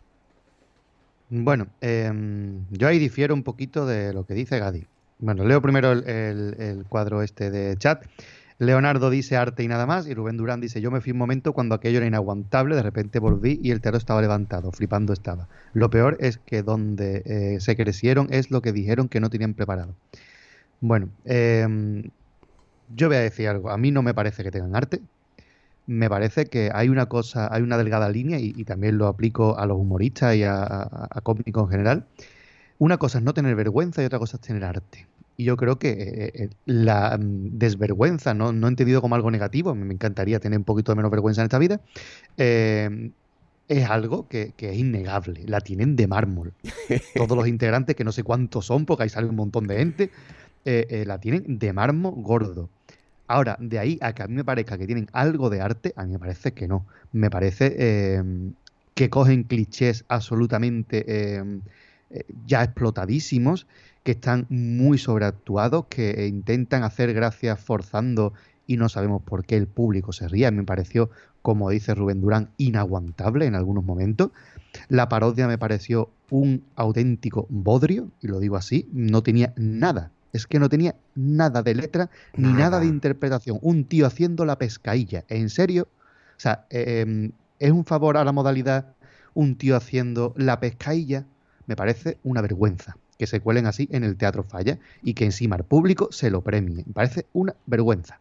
Bueno, 1.31 1.67
em, 1.81 2.65
yo 2.71 2.89
ahí 2.89 2.99
difiero 2.99 3.35
un 3.35 3.43
poquito 3.43 3.87
de 3.87 4.13
lo 4.13 4.25
que 4.25 4.35
dice 4.35 4.59
Gadi. 4.59 4.87
Bueno, 5.19 5.45
leo 5.45 5.61
primero 5.61 5.93
el 5.93 6.85
cuadro 6.89 7.23
este 7.23 7.51
de 7.51 7.77
chat. 7.77 8.05
Leonardo 8.59 9.11
dice 9.11 9.37
arte 9.37 9.63
y 9.63 9.69
nada 9.69 9.87
más. 9.87 10.07
Y 10.09 10.15
Rubén 10.15 10.37
Durán 10.37 10.61
dice: 10.61 10.81
Yo 10.81 10.91
me 10.91 11.01
fui 11.01 11.13
un 11.13 11.19
momento 11.19 11.53
cuando 11.53 11.75
aquello 11.75 11.99
era 11.99 12.07
inaguantable. 12.07 12.75
De 12.77 12.83
repente 12.83 13.19
volví 13.21 13.61
y 13.63 13.71
el 13.71 13.81
teatro 13.81 13.99
estaba 13.99 14.21
levantado. 14.21 14.73
Flipando 14.73 15.13
estaba. 15.13 15.49
Lo 15.73 15.91
peor 15.91 16.17
es 16.21 16.39
que 16.39 16.63
donde 16.63 17.23
eh, 17.27 17.61
se 17.61 17.77
crecieron 17.77 18.29
es 18.31 18.51
lo 18.51 18.61
que 18.63 18.73
dijeron 18.73 19.09
que 19.09 19.21
no 19.21 19.31
tenían 19.31 19.55
preparado. 19.55 19.95
Bueno, 20.81 21.11
em, 21.25 22.05
yo 22.97 23.09
voy 23.09 23.17
a 23.17 23.21
decir 23.21 23.49
algo. 23.49 23.71
A 23.71 23.79
mí 23.79 23.91
no 23.91 24.03
me 24.03 24.15
parece 24.15 24.43
que 24.45 24.51
tengan 24.51 24.77
arte. 24.77 25.01
Me 25.87 26.09
parece 26.11 26.47
que 26.47 26.71
hay 26.75 26.89
una 26.91 27.07
cosa, 27.07 27.49
hay 27.53 27.63
una 27.63 27.79
delgada 27.79 28.09
línea, 28.11 28.39
y, 28.41 28.65
también 28.65 28.99
lo 28.99 29.07
aplico 29.09 29.59
a 29.59 29.67
los 29.67 29.79
humoristas 29.79 30.37
y 30.37 30.45
a, 30.45 30.63
a- 30.63 31.09
a 31.11 31.21
cómicos 31.23 31.65
en 31.65 31.71
general. 31.71 32.07
Una 32.79 32.99
cosa 32.99 33.19
es 33.19 33.25
no 33.25 33.35
tener 33.35 33.55
vergüenza 33.57 34.03
y 34.03 34.07
otra 34.07 34.19
cosa 34.19 34.37
es 34.39 34.43
tener 34.43 34.65
arte. 34.65 35.07
Y 35.41 35.45
yo 35.45 35.57
creo 35.57 35.79
que 35.79 35.91
eh, 35.91 36.33
eh, 36.35 36.51
la 36.67 37.17
mm, 37.17 37.59
desvergüenza, 37.59 38.35
no, 38.35 38.53
no 38.53 38.67
entendido 38.67 39.01
como 39.01 39.15
algo 39.15 39.31
negativo, 39.31 39.73
me 39.73 39.95
encantaría 39.95 40.41
tener 40.41 40.59
un 40.59 40.65
poquito 40.65 40.91
de 40.91 40.97
menos 40.97 41.13
vergüenza 41.13 41.43
en 41.43 41.45
esta 41.45 41.61
vida, 41.61 41.81
eh, 42.37 43.13
es 43.69 43.89
algo 43.89 44.27
que, 44.27 44.53
que 44.57 44.71
es 44.71 44.79
innegable. 44.79 45.45
La 45.47 45.61
tienen 45.61 45.95
de 45.95 46.09
mármol. 46.09 46.55
Todos 47.15 47.37
los 47.37 47.47
integrantes, 47.47 47.95
que 47.95 48.03
no 48.03 48.11
sé 48.11 48.25
cuántos 48.25 48.67
son, 48.67 48.85
porque 48.85 49.05
ahí 49.05 49.11
sale 49.11 49.29
un 49.29 49.37
montón 49.37 49.69
de 49.69 49.77
gente, 49.77 50.11
eh, 50.65 51.05
la 51.07 51.21
tienen 51.21 51.61
de 51.61 51.73
mármol 51.73 52.15
gordo. 52.17 52.69
Ahora, 53.29 53.57
de 53.61 53.79
ahí 53.79 53.99
a 54.01 54.15
que 54.15 54.25
a 54.25 54.27
mí 54.27 54.35
me 54.35 54.45
parezca 54.45 54.77
que 54.77 54.87
tienen 54.87 55.07
algo 55.13 55.51
de 55.51 55.61
arte, 55.61 55.93
a 55.95 56.05
mí 56.05 56.15
me 56.15 56.19
parece 56.19 56.53
que 56.53 56.67
no. 56.67 56.85
Me 57.13 57.31
parece 57.31 58.25
que 58.95 59.11
cogen 59.11 59.45
clichés 59.45 60.05
absolutamente 60.09 61.61
ya 62.47 62.65
explotadísimos, 62.65 63.67
que 64.09 64.13
están 64.13 64.47
muy 64.49 64.97
sobreactuados, 64.97 65.85
que 65.91 66.09
eh, 66.13 66.29
intentan 66.29 66.83
hacer 66.83 67.13
gracias 67.13 67.61
forzando 67.61 68.33
y 68.67 68.79
no 68.79 68.89
sabemos 68.89 69.21
por 69.21 69.45
qué 69.45 69.55
el 69.59 69.67
público 69.67 70.15
se 70.15 70.27
ríe. 70.29 70.51
Me 70.51 70.65
pareció, 70.65 71.11
como 71.43 71.69
dice 71.69 71.95
Rubén 71.95 72.23
Durán, 72.23 72.49
inaguantable 72.57 73.45
en 73.45 73.55
algunos 73.55 73.85
momentos. 73.85 74.31
La 74.89 75.11
parodia 75.11 75.47
me 75.47 75.59
pareció 75.59 76.09
un 76.31 76.65
auténtico 76.75 77.47
bodrio, 77.51 78.11
y 78.23 78.29
lo 78.29 78.41
digo 78.41 78.57
así, 78.57 78.89
no 78.95 79.23
tenía 79.23 79.53
nada. 79.59 80.11
Es 80.33 80.47
que 80.47 80.59
no 80.59 80.71
tenía 80.71 80.95
nada 81.15 81.63
de 81.63 81.75
letra 81.75 82.09
ni 82.35 82.49
nada, 82.49 82.59
Nada. 82.59 82.81
de 82.81 82.87
interpretación. 82.87 83.59
Un 83.61 83.85
tío 83.85 84.07
haciendo 84.07 84.47
la 84.47 84.57
pescailla. 84.57 85.27
¿En 85.29 85.51
serio? 85.51 85.87
O 86.35 86.41
sea, 86.41 86.65
eh, 86.71 87.31
es 87.59 87.73
un 87.73 87.85
favor 87.85 88.17
a 88.17 88.25
la 88.25 88.33
modalidad 88.33 88.87
un 89.35 89.57
tío 89.57 89.77
haciendo 89.77 90.33
la 90.39 90.61
pescailla. 90.61 91.27
Me 91.67 91.77
parece 91.77 92.17
una 92.23 92.41
vergüenza 92.41 92.97
que 93.19 93.27
se 93.27 93.41
cuelen 93.41 93.67
así 93.67 93.89
en 93.91 94.05
el 94.05 94.17
Teatro 94.17 94.45
Falla 94.45 94.79
y 95.03 95.15
que 95.15 95.25
encima 95.25 95.57
el 95.57 95.65
público 95.65 96.09
se 96.13 96.31
lo 96.31 96.43
premie. 96.43 96.85
Me 96.87 96.93
parece 96.93 97.27
una 97.33 97.55
vergüenza. 97.67 98.19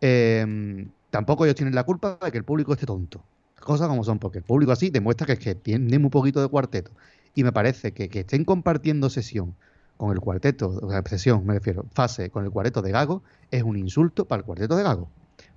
Eh, 0.00 0.86
tampoco 1.10 1.44
ellos 1.44 1.56
tienen 1.56 1.74
la 1.74 1.82
culpa 1.82 2.18
de 2.22 2.30
que 2.30 2.38
el 2.38 2.44
público 2.44 2.72
esté 2.72 2.86
tonto. 2.86 3.22
Cosas 3.60 3.88
como 3.88 4.04
son, 4.04 4.18
porque 4.18 4.38
el 4.38 4.44
público 4.44 4.72
así 4.72 4.90
demuestra 4.90 5.26
que 5.26 5.32
es 5.32 5.38
que 5.40 5.54
tiene 5.54 5.98
muy 5.98 6.10
poquito 6.10 6.40
de 6.40 6.48
cuarteto. 6.48 6.92
Y 7.34 7.44
me 7.44 7.52
parece 7.52 7.92
que, 7.92 8.08
que 8.08 8.20
estén 8.20 8.44
compartiendo 8.44 9.10
sesión 9.10 9.54
con 9.96 10.12
el 10.12 10.20
cuarteto, 10.20 10.78
o 10.80 10.90
sea, 10.90 11.02
sesión 11.02 11.44
me 11.44 11.54
refiero, 11.54 11.84
fase 11.92 12.30
con 12.30 12.44
el 12.44 12.50
cuarteto 12.50 12.80
de 12.82 12.92
Gago, 12.92 13.22
es 13.50 13.64
un 13.64 13.76
insulto 13.76 14.26
para 14.26 14.40
el 14.40 14.46
cuarteto 14.46 14.76
de 14.76 14.84
Gago. 14.84 15.08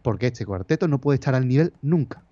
Porque 0.01 0.27
este 0.27 0.45
cuarteto 0.45 0.87
no 0.87 0.99
puede 0.99 1.15
estar 1.15 1.35
al 1.35 1.47
nivel 1.47 1.73
nunca. 1.83 2.23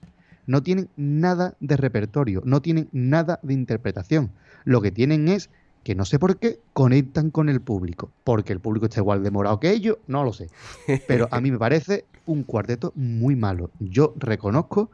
No 0.47 0.63
tienen 0.63 0.89
nada 0.97 1.55
de 1.59 1.77
repertorio, 1.77 2.41
no 2.43 2.61
tienen 2.61 2.89
nada 2.91 3.39
de 3.43 3.53
interpretación. 3.53 4.31
Lo 4.65 4.81
que 4.81 4.91
tienen 4.91 5.27
es 5.27 5.51
que 5.89 5.95
no 5.95 6.05
sé 6.05 6.19
por 6.19 6.37
qué 6.37 6.59
conectan 6.73 7.31
con 7.31 7.49
el 7.49 7.61
público. 7.61 8.11
Porque 8.23 8.53
el 8.53 8.59
público 8.59 8.85
está 8.85 8.99
igual 8.99 9.23
de 9.23 9.31
morado 9.31 9.59
que 9.59 9.71
ellos, 9.71 9.97
no 10.05 10.23
lo 10.23 10.33
sé. 10.33 10.47
Pero 11.07 11.27
a 11.31 11.41
mí 11.41 11.49
me 11.49 11.57
parece 11.57 12.05
un 12.27 12.43
cuarteto 12.43 12.93
muy 12.93 13.35
malo. 13.35 13.71
Yo 13.79 14.13
reconozco 14.15 14.91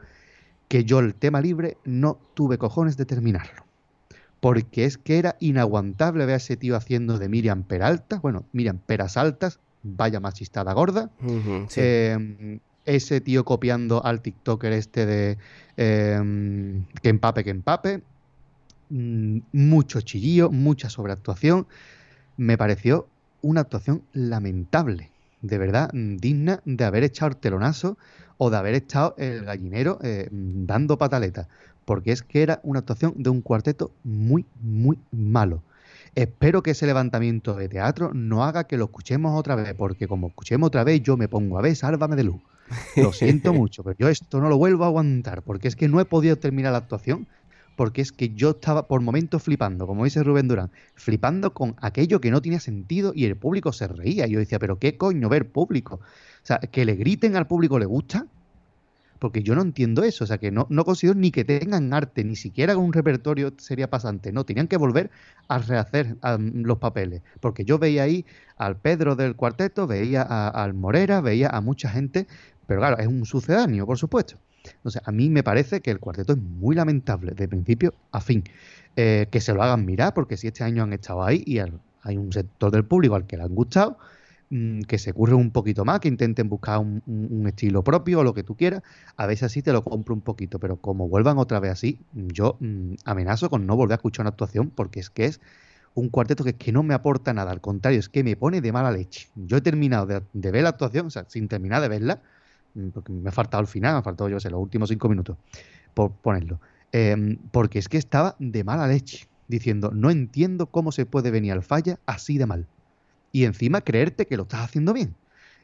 que 0.68 0.86
yo 0.86 1.00
el 1.00 1.14
tema 1.14 1.42
libre 1.42 1.76
no 1.84 2.16
tuve 2.32 2.56
cojones 2.56 2.96
de 2.96 3.04
terminarlo. 3.04 3.66
Porque 4.40 4.86
es 4.86 4.96
que 4.96 5.18
era 5.18 5.36
inaguantable 5.38 6.24
ver 6.24 6.32
a 6.32 6.36
ese 6.38 6.56
tío 6.56 6.76
haciendo 6.76 7.18
de 7.18 7.28
Miriam 7.28 7.64
Peralta, 7.64 8.18
bueno, 8.20 8.46
Miriam 8.52 8.78
Peras 8.78 9.18
Altas, 9.18 9.60
vaya 9.82 10.18
machistada 10.18 10.72
gorda. 10.72 11.10
Sí. 11.68 11.80
Eh, 11.82 12.58
ese 12.86 13.20
tío 13.20 13.44
copiando 13.44 14.02
al 14.02 14.22
TikToker 14.22 14.72
este 14.72 15.04
de 15.04 15.38
eh, 15.76 16.82
que 17.02 17.08
empape, 17.10 17.44
que 17.44 17.50
empape. 17.50 18.00
Mm, 18.88 19.38
mucho 19.52 20.00
chillillo, 20.00 20.50
mucha 20.50 20.90
sobreactuación. 20.90 21.66
Me 22.36 22.56
pareció 22.56 23.08
una 23.42 23.62
actuación 23.62 24.02
lamentable. 24.12 25.10
De 25.42 25.58
verdad, 25.58 25.90
mm, 25.92 26.16
digna 26.16 26.60
de 26.64 26.84
haber 26.84 27.04
echado 27.04 27.30
el 27.30 27.36
telonazo 27.36 27.98
o 28.38 28.50
de 28.50 28.56
haber 28.56 28.74
estado 28.74 29.14
el 29.18 29.44
gallinero 29.44 29.98
eh, 30.02 30.28
dando 30.30 30.98
pataletas. 30.98 31.48
porque 31.84 32.10
es 32.10 32.22
que 32.24 32.42
era 32.42 32.58
una 32.64 32.80
actuación 32.80 33.14
de 33.16 33.30
un 33.30 33.42
cuarteto 33.42 33.92
muy, 34.02 34.44
muy 34.60 34.98
malo. 35.12 35.62
Espero 36.16 36.60
que 36.60 36.72
ese 36.72 36.84
levantamiento 36.84 37.54
de 37.54 37.68
teatro 37.68 38.10
no 38.12 38.42
haga 38.42 38.64
que 38.64 38.76
lo 38.76 38.86
escuchemos 38.86 39.38
otra 39.38 39.54
vez, 39.54 39.72
porque 39.74 40.08
como 40.08 40.26
escuchemos 40.26 40.66
otra 40.66 40.82
vez, 40.82 41.00
yo 41.02 41.16
me 41.16 41.28
pongo 41.28 41.58
a 41.58 41.62
ver, 41.62 41.76
sálvame 41.76 42.16
de 42.16 42.24
luz. 42.24 42.42
Lo 42.96 43.12
siento 43.12 43.52
mucho, 43.54 43.84
pero 43.84 43.96
yo 43.98 44.08
esto 44.08 44.40
no 44.40 44.48
lo 44.48 44.58
vuelvo 44.58 44.82
a 44.82 44.88
aguantar, 44.88 45.42
porque 45.42 45.68
es 45.68 45.76
que 45.76 45.86
no 45.86 46.00
he 46.00 46.04
podido 46.04 46.36
terminar 46.36 46.72
la 46.72 46.78
actuación, 46.78 47.28
porque 47.76 48.00
es 48.00 48.10
que 48.10 48.30
yo 48.30 48.50
estaba 48.50 48.88
por 48.88 49.02
momentos 49.02 49.42
flipando, 49.42 49.86
como 49.86 50.04
dice 50.04 50.22
Rubén 50.22 50.48
Durán, 50.48 50.70
flipando 50.94 51.52
con 51.52 51.76
aquello 51.80 52.20
que 52.20 52.30
no 52.30 52.42
tenía 52.42 52.58
sentido 52.58 53.12
y 53.14 53.26
el 53.26 53.36
público 53.36 53.72
se 53.72 53.86
reía. 53.86 54.26
Yo 54.26 54.38
decía, 54.38 54.58
pero 54.58 54.78
qué 54.78 54.96
coño 54.96 55.28
ver 55.28 55.50
público. 55.50 55.96
O 55.96 56.46
sea, 56.46 56.58
que 56.58 56.84
le 56.84 56.96
griten 56.96 57.36
al 57.36 57.46
público 57.46 57.78
le 57.78 57.86
gusta, 57.86 58.26
porque 59.18 59.42
yo 59.42 59.54
no 59.54 59.62
entiendo 59.62 60.02
eso, 60.02 60.24
o 60.24 60.26
sea 60.26 60.38
que 60.38 60.50
no, 60.50 60.66
no 60.70 60.84
considero 60.84 61.18
ni 61.18 61.30
que 61.30 61.44
tengan 61.44 61.92
arte, 61.92 62.24
ni 62.24 62.36
siquiera 62.36 62.74
con 62.74 62.84
un 62.84 62.92
repertorio 62.92 63.52
sería 63.58 63.88
pasante, 63.88 64.32
no, 64.32 64.44
tenían 64.44 64.68
que 64.68 64.76
volver 64.76 65.10
a 65.48 65.58
rehacer 65.58 66.16
los 66.38 66.78
papeles, 66.78 67.22
porque 67.40 67.64
yo 67.64 67.78
veía 67.78 68.02
ahí 68.02 68.26
al 68.56 68.76
Pedro 68.76 69.16
del 69.16 69.34
cuarteto, 69.34 69.86
veía 69.86 70.22
al 70.22 70.74
Morera, 70.74 71.20
veía 71.20 71.48
a 71.48 71.60
mucha 71.60 71.88
gente, 71.88 72.26
pero 72.66 72.80
claro, 72.80 72.98
es 72.98 73.06
un 73.06 73.24
sucedáneo, 73.24 73.86
por 73.86 73.98
supuesto. 73.98 74.36
Entonces, 74.74 75.02
a 75.04 75.12
mí 75.12 75.30
me 75.30 75.42
parece 75.42 75.80
que 75.80 75.90
el 75.90 76.00
cuarteto 76.00 76.32
es 76.32 76.38
muy 76.38 76.74
lamentable, 76.74 77.32
de 77.32 77.48
principio 77.48 77.94
a 78.12 78.20
fin. 78.20 78.44
Eh, 78.96 79.28
que 79.30 79.40
se 79.40 79.52
lo 79.52 79.62
hagan 79.62 79.84
mirar, 79.84 80.14
porque 80.14 80.36
si 80.36 80.46
este 80.46 80.64
año 80.64 80.82
han 80.82 80.92
estado 80.92 81.22
ahí 81.22 81.42
y 81.46 81.58
hay 81.58 82.16
un 82.16 82.32
sector 82.32 82.70
del 82.70 82.84
público 82.84 83.14
al 83.14 83.26
que 83.26 83.36
le 83.36 83.42
han 83.42 83.54
gustado, 83.54 83.98
Mm, 84.48 84.82
que 84.82 84.98
se 84.98 85.12
curre 85.12 85.34
un 85.34 85.50
poquito 85.50 85.84
más, 85.84 85.98
que 85.98 86.06
intenten 86.06 86.48
buscar 86.48 86.78
un, 86.78 87.44
estilo 87.48 87.82
propio 87.82 88.20
o 88.20 88.24
lo 88.24 88.32
que 88.32 88.44
tú 88.44 88.56
quieras, 88.56 88.82
a 89.16 89.26
veces 89.26 89.44
así 89.44 89.60
te 89.62 89.72
lo 89.72 89.82
compro 89.82 90.14
un 90.14 90.20
poquito, 90.20 90.60
pero 90.60 90.76
como 90.76 91.08
vuelvan 91.08 91.38
otra 91.38 91.58
vez 91.58 91.72
así, 91.72 91.98
yo 92.12 92.56
mm, 92.60 92.94
amenazo 93.04 93.50
con 93.50 93.66
no 93.66 93.74
volver 93.76 93.94
a 93.94 93.96
escuchar 93.96 94.22
una 94.22 94.30
actuación 94.30 94.70
porque 94.70 95.00
es 95.00 95.10
que 95.10 95.24
es 95.24 95.40
un 95.94 96.10
cuarteto 96.10 96.44
que, 96.44 96.54
que 96.54 96.70
no 96.72 96.82
me 96.84 96.94
aporta 96.94 97.32
nada, 97.34 97.50
al 97.50 97.60
contrario, 97.60 97.98
es 97.98 98.08
que 98.08 98.22
me 98.22 98.36
pone 98.36 98.60
de 98.60 98.70
mala 98.72 98.92
leche. 98.92 99.28
Yo 99.34 99.56
he 99.56 99.60
terminado 99.62 100.06
de, 100.06 100.50
ver 100.52 100.62
la 100.62 100.68
actuación, 100.70 101.06
o 101.06 101.10
sea, 101.10 101.24
sin 101.28 101.48
terminar 101.48 101.82
de 101.82 101.88
verla, 101.88 102.22
porque 102.92 103.12
me 103.12 103.28
ha 103.28 103.32
faltado 103.32 103.60
el 103.60 103.66
final, 103.66 103.94
me 103.94 103.98
ha 103.98 104.02
faltado, 104.02 104.28
yo 104.28 104.40
sé, 104.40 104.50
los 104.50 104.60
últimos 104.60 104.88
cinco 104.88 105.08
minutos 105.08 105.36
por 105.94 106.12
ponerlo, 106.12 106.60
em, 106.92 107.38
porque 107.50 107.78
es 107.78 107.88
que 107.88 107.96
estaba 107.96 108.36
de 108.38 108.64
mala 108.64 108.86
leche, 108.86 109.28
diciendo, 109.48 109.90
no 109.92 110.10
entiendo 110.10 110.66
cómo 110.66 110.92
se 110.92 111.06
puede 111.06 111.30
venir 111.30 111.52
al 111.52 111.62
falla 111.62 111.98
así 112.06 112.36
de 112.38 112.46
mal 112.46 112.66
y 113.32 113.44
encima 113.44 113.82
creerte 113.82 114.26
que 114.26 114.36
lo 114.36 114.44
estás 114.44 114.60
haciendo 114.60 114.92
bien. 114.92 115.14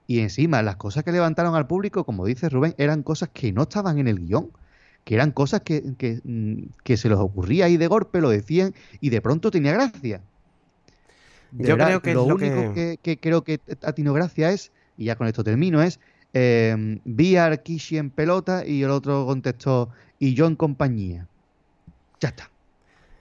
Y 0.06 0.20
encima 0.20 0.62
las 0.62 0.76
cosas 0.76 1.04
que 1.04 1.12
levantaron 1.12 1.54
al 1.54 1.66
público, 1.66 2.04
como 2.04 2.26
dice 2.26 2.48
Rubén, 2.48 2.74
eran 2.76 3.02
cosas 3.02 3.30
que 3.32 3.52
no 3.52 3.62
estaban 3.62 3.98
en 3.98 4.08
el 4.08 4.18
guion, 4.18 4.50
que 5.04 5.14
eran 5.14 5.30
cosas 5.30 5.62
que, 5.62 5.94
que, 5.96 6.20
mm, 6.22 6.96
se 6.96 7.08
les 7.08 7.18
ocurría 7.18 7.64
ahí 7.66 7.78
de 7.78 7.86
golpe, 7.86 8.20
lo 8.20 8.28
decían 8.28 8.74
y 9.00 9.10
de 9.10 9.20
pronto 9.20 9.50
tenía 9.50 9.72
gracia. 9.72 10.20
Yo 11.52 11.76
creo 11.76 12.02
que 12.02 12.14
lo, 12.14 12.24
único 12.24 12.74
que... 12.74 13.18
creo 13.20 13.42
que 13.42 13.60
ha 13.82 13.92
tenido 13.92 14.14
gracia 14.14 14.50
es, 14.50 14.70
y 14.98 15.06
ya 15.06 15.16
con 15.16 15.26
esto 15.26 15.42
termino, 15.44 15.82
es 15.82 15.98
eh, 16.34 17.00
vi 17.04 17.36
a 17.36 17.56
Kishi 17.56 17.98
en 17.98 18.10
pelota 18.10 18.66
y 18.66 18.82
el 18.82 18.90
otro 18.90 19.26
contestó, 19.26 19.90
y 20.18 20.34
yo 20.34 20.46
en 20.46 20.56
compañía. 20.56 21.28
Ya 22.20 22.28
está. 22.28 22.50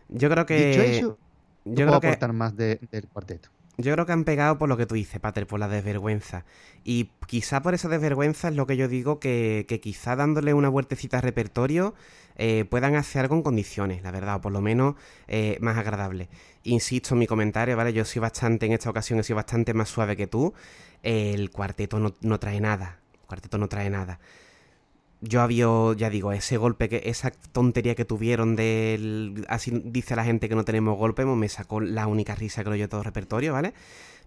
Yo 0.09 0.29
creo 0.29 0.45
que... 0.45 0.69
Dicho 0.69 0.81
eso, 0.81 1.17
yo 1.65 1.73
creo 1.73 1.87
puedo 1.87 1.97
aportar 1.97 2.33
más 2.33 2.55
del 2.55 2.79
cuarteto. 3.11 3.49
Yo 3.77 3.93
creo 3.93 4.05
que 4.05 4.11
han 4.11 4.25
pegado 4.25 4.57
por 4.57 4.69
lo 4.69 4.77
que 4.77 4.85
tú 4.85 4.95
dices, 4.95 5.19
Pater, 5.19 5.47
por 5.47 5.59
la 5.59 5.67
desvergüenza. 5.67 6.45
Y 6.83 7.09
quizá 7.25 7.61
por 7.61 7.73
esa 7.73 7.89
desvergüenza 7.89 8.49
es 8.49 8.55
lo 8.55 8.67
que 8.67 8.77
yo 8.77 8.87
digo 8.87 9.19
que, 9.19 9.65
quizá 9.81 10.15
dándole 10.15 10.53
una 10.53 10.69
vueltecita 10.69 11.17
al 11.17 11.23
repertorio 11.23 11.95
eh, 12.35 12.65
puedan 12.69 12.95
hacer 12.95 13.21
algo 13.21 13.35
en 13.35 13.43
condiciones, 13.43 14.03
la 14.03 14.11
verdad, 14.11 14.35
o 14.35 14.41
por 14.41 14.51
lo 14.51 14.61
menos 14.61 14.95
eh, 15.27 15.57
más 15.61 15.77
agradable. 15.77 16.29
Insisto 16.63 17.15
en 17.15 17.19
mi 17.19 17.27
comentario, 17.27 17.75
¿vale? 17.75 17.93
Yo 17.93 18.05
soy 18.05 18.19
bastante, 18.19 18.65
en 18.65 18.73
esta 18.73 18.89
ocasión 18.89 19.19
he 19.19 19.23
sido 19.23 19.35
bastante 19.35 19.73
más 19.73 19.89
suave 19.89 20.15
que 20.15 20.27
tú. 20.27 20.53
el 21.03 21.49
cuarteto 21.49 21.99
no, 21.99 22.13
no 22.21 22.39
trae 22.39 22.59
nada. 22.61 23.00
Cuarteto 23.31 23.57
no 23.57 23.69
trae 23.69 23.89
nada 23.89 24.19
yo 25.21 25.41
había, 25.41 25.67
ya 25.95 26.09
digo, 26.09 26.31
ese 26.31 26.57
golpe, 26.57 26.89
que 26.89 27.03
esa 27.05 27.31
tontería 27.31 27.95
que 27.95 28.05
tuvieron 28.05 28.55
del... 28.55 29.45
Así 29.47 29.71
dice 29.85 30.15
la 30.15 30.23
gente 30.23 30.49
que 30.49 30.55
no 30.55 30.65
tenemos 30.65 30.97
golpe, 30.97 31.23
pues 31.23 31.37
me 31.37 31.47
sacó 31.47 31.79
la 31.79 32.07
única 32.07 32.35
risa 32.35 32.63
lo 32.63 32.75
yo 32.75 32.89
todo 32.89 33.01
el 33.01 33.05
repertorio, 33.05 33.53
¿vale? 33.53 33.73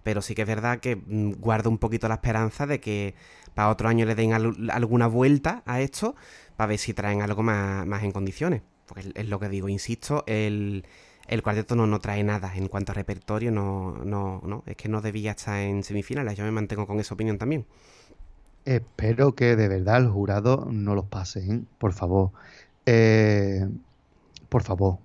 Pero 0.04 0.22
sí 0.22 0.34
que 0.34 0.42
es 0.42 0.48
verdad 0.48 0.78
que 0.78 0.96
mm, 0.96 1.32
guardo 1.40 1.68
un 1.68 1.78
poquito 1.78 2.08
la 2.08 2.14
esperanza 2.14 2.66
de 2.66 2.78
que 2.80 3.14
para 3.54 3.70
otro 3.70 3.88
año 3.88 4.06
le 4.06 4.14
den 4.14 4.32
alguna 4.70 5.06
vuelta 5.08 5.62
a 5.66 5.80
esto 5.80 6.14
para 6.56 6.68
ver 6.68 6.78
si 6.78 6.94
traen 6.94 7.22
algo 7.22 7.42
más, 7.42 7.86
más 7.86 8.04
en 8.04 8.12
condiciones. 8.12 8.62
Porque 8.86 9.12
es 9.14 9.28
lo 9.28 9.40
que 9.40 9.48
digo, 9.48 9.68
insisto, 9.68 10.22
el, 10.26 10.86
el 11.26 11.42
cuarteto 11.42 11.74
no, 11.74 11.86
no 11.88 11.98
trae 12.00 12.22
nada 12.22 12.52
en 12.54 12.68
cuanto 12.68 12.92
a 12.92 12.94
repertorio, 12.94 13.50
no, 13.50 13.98
no, 14.04 14.42
no, 14.44 14.62
es 14.66 14.76
que 14.76 14.88
no 14.88 15.00
debía 15.00 15.32
estar 15.32 15.58
en 15.58 15.82
semifinales, 15.82 16.36
yo 16.36 16.44
me 16.44 16.50
mantengo 16.52 16.86
con 16.86 17.00
esa 17.00 17.14
opinión 17.14 17.38
también. 17.38 17.66
Espero 18.64 19.34
que 19.34 19.56
de 19.56 19.68
verdad 19.68 19.98
el 19.98 20.08
jurado 20.08 20.66
no 20.70 20.94
los 20.94 21.04
pasen, 21.06 21.50
¿eh? 21.52 21.62
por 21.78 21.92
favor. 21.92 22.30
Eh, 22.86 23.68
por 24.48 24.62
favor, 24.62 24.98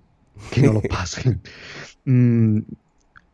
que 0.50 0.62
no 0.62 0.72
los 0.72 0.82
pasen. 0.88 1.40
Mm, 2.04 2.60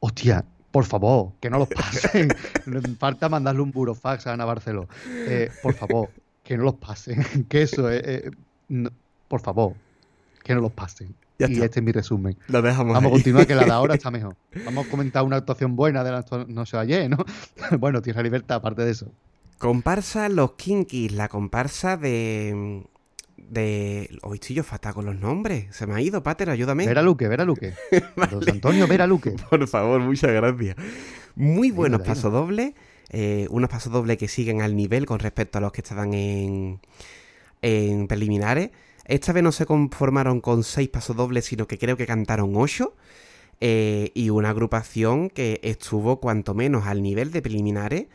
hostia, 0.01 0.45
por 0.72 0.85
favor, 0.85 1.33
que 1.41 1.49
no 1.49 1.59
los 1.59 1.68
pasen. 1.68 2.29
Falta 2.99 3.29
mandarle 3.29 3.62
un 3.62 3.70
burofax 3.70 4.27
a 4.27 4.33
Ana 4.33 4.45
Barceló. 4.45 4.89
Eh, 5.09 5.51
por 5.62 5.74
favor, 5.74 6.11
que 6.43 6.57
no 6.57 6.64
los 6.64 6.74
pasen. 6.74 7.24
Que 7.49 7.62
eso 7.62 7.89
es. 7.91 8.31
por 9.29 9.41
favor, 9.41 9.74
que 10.43 10.55
no 10.55 10.61
los 10.61 10.72
pasen. 10.72 11.14
y 11.39 11.45
este 11.45 11.79
es 11.79 11.83
mi 11.85 11.93
resumen. 11.93 12.37
Lo 12.49 12.62
dejamos 12.62 12.95
Vamos 12.95 13.11
a 13.11 13.12
continuar, 13.12 13.47
que 13.47 13.55
la 13.55 13.64
de 13.64 13.70
ahora 13.70 13.95
está 13.95 14.11
mejor. 14.11 14.35
Vamos 14.64 14.87
a 14.87 14.91
comentar 14.91 15.22
una 15.22 15.37
actuación 15.37 15.77
buena 15.77 16.03
de 16.03 16.11
la 16.11 16.24
no 16.49 16.66
se 16.66 16.77
ayer, 16.79 17.09
¿no? 17.09 17.18
bueno, 17.79 18.03
Tierra 18.03 18.22
Libertad, 18.22 18.57
aparte 18.57 18.85
de 18.85 18.91
eso. 18.91 19.07
Comparsa 19.59 20.29
Los 20.29 20.53
Kinkis, 20.53 21.13
la 21.13 21.29
comparsa 21.29 21.97
de. 21.97 22.85
de. 23.39 24.11
Hoy 24.23 24.35
estoy 24.35 24.57
yo 24.57 24.65
fatal 24.65 24.93
con 24.93 25.07
los 25.07 25.17
nombres. 25.17 25.75
Se 25.75 25.87
me 25.87 25.95
ha 25.95 26.01
ido, 26.03 26.23
Pater, 26.23 26.51
ayúdame. 26.51 26.87
Vera 26.87 27.03
Luque, 27.03 27.27
Vera 27.27 27.45
Luque. 27.45 27.73
Antonio 28.49 28.87
Vera 28.87 29.07
Luque. 29.07 29.35
Por 29.51 29.67
favor, 29.67 30.01
muchas 30.01 30.33
gracias. 30.33 30.77
Muy 31.35 31.71
buenos 31.71 32.03
pasodobles. 32.03 32.75
Eh, 33.09 33.47
unos 33.51 33.71
pasodobles 33.71 34.19
que 34.19 34.29
siguen 34.29 34.61
al 34.61 34.77
nivel 34.77 35.07
con 35.07 35.21
respecto 35.21 35.57
a 35.59 35.61
los 35.63 35.73
que 35.73 35.81
estaban 35.81 36.13
en. 36.13 36.81
en 37.63 38.09
preliminares. 38.09 38.71
Esta 39.07 39.33
vez 39.33 39.43
no 39.43 39.53
se 39.53 39.65
conformaron 39.65 40.43
con 40.43 40.65
seis 40.65 40.89
pasodobles, 40.89 41.47
sino 41.47 41.67
que 41.67 41.79
creo 41.79 41.97
que 41.97 42.07
cantaron 42.07 42.53
ocho. 42.57 42.95
Eh, 43.63 44.11
y 44.13 44.29
una 44.29 44.51
agrupación 44.51 45.31
que 45.31 45.61
estuvo 45.63 46.21
cuanto 46.21 46.53
menos 46.53 46.87
al 46.87 47.03
nivel 47.03 47.33
de 47.33 47.41
preliminares 47.41 48.07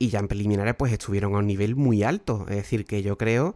y 0.00 0.08
ya 0.08 0.18
en 0.18 0.28
preliminares 0.28 0.74
pues 0.76 0.92
estuvieron 0.92 1.34
a 1.34 1.38
un 1.38 1.46
nivel 1.46 1.76
muy 1.76 2.02
alto. 2.02 2.46
Es 2.48 2.56
decir, 2.56 2.86
que 2.86 3.02
yo 3.02 3.18
creo, 3.18 3.54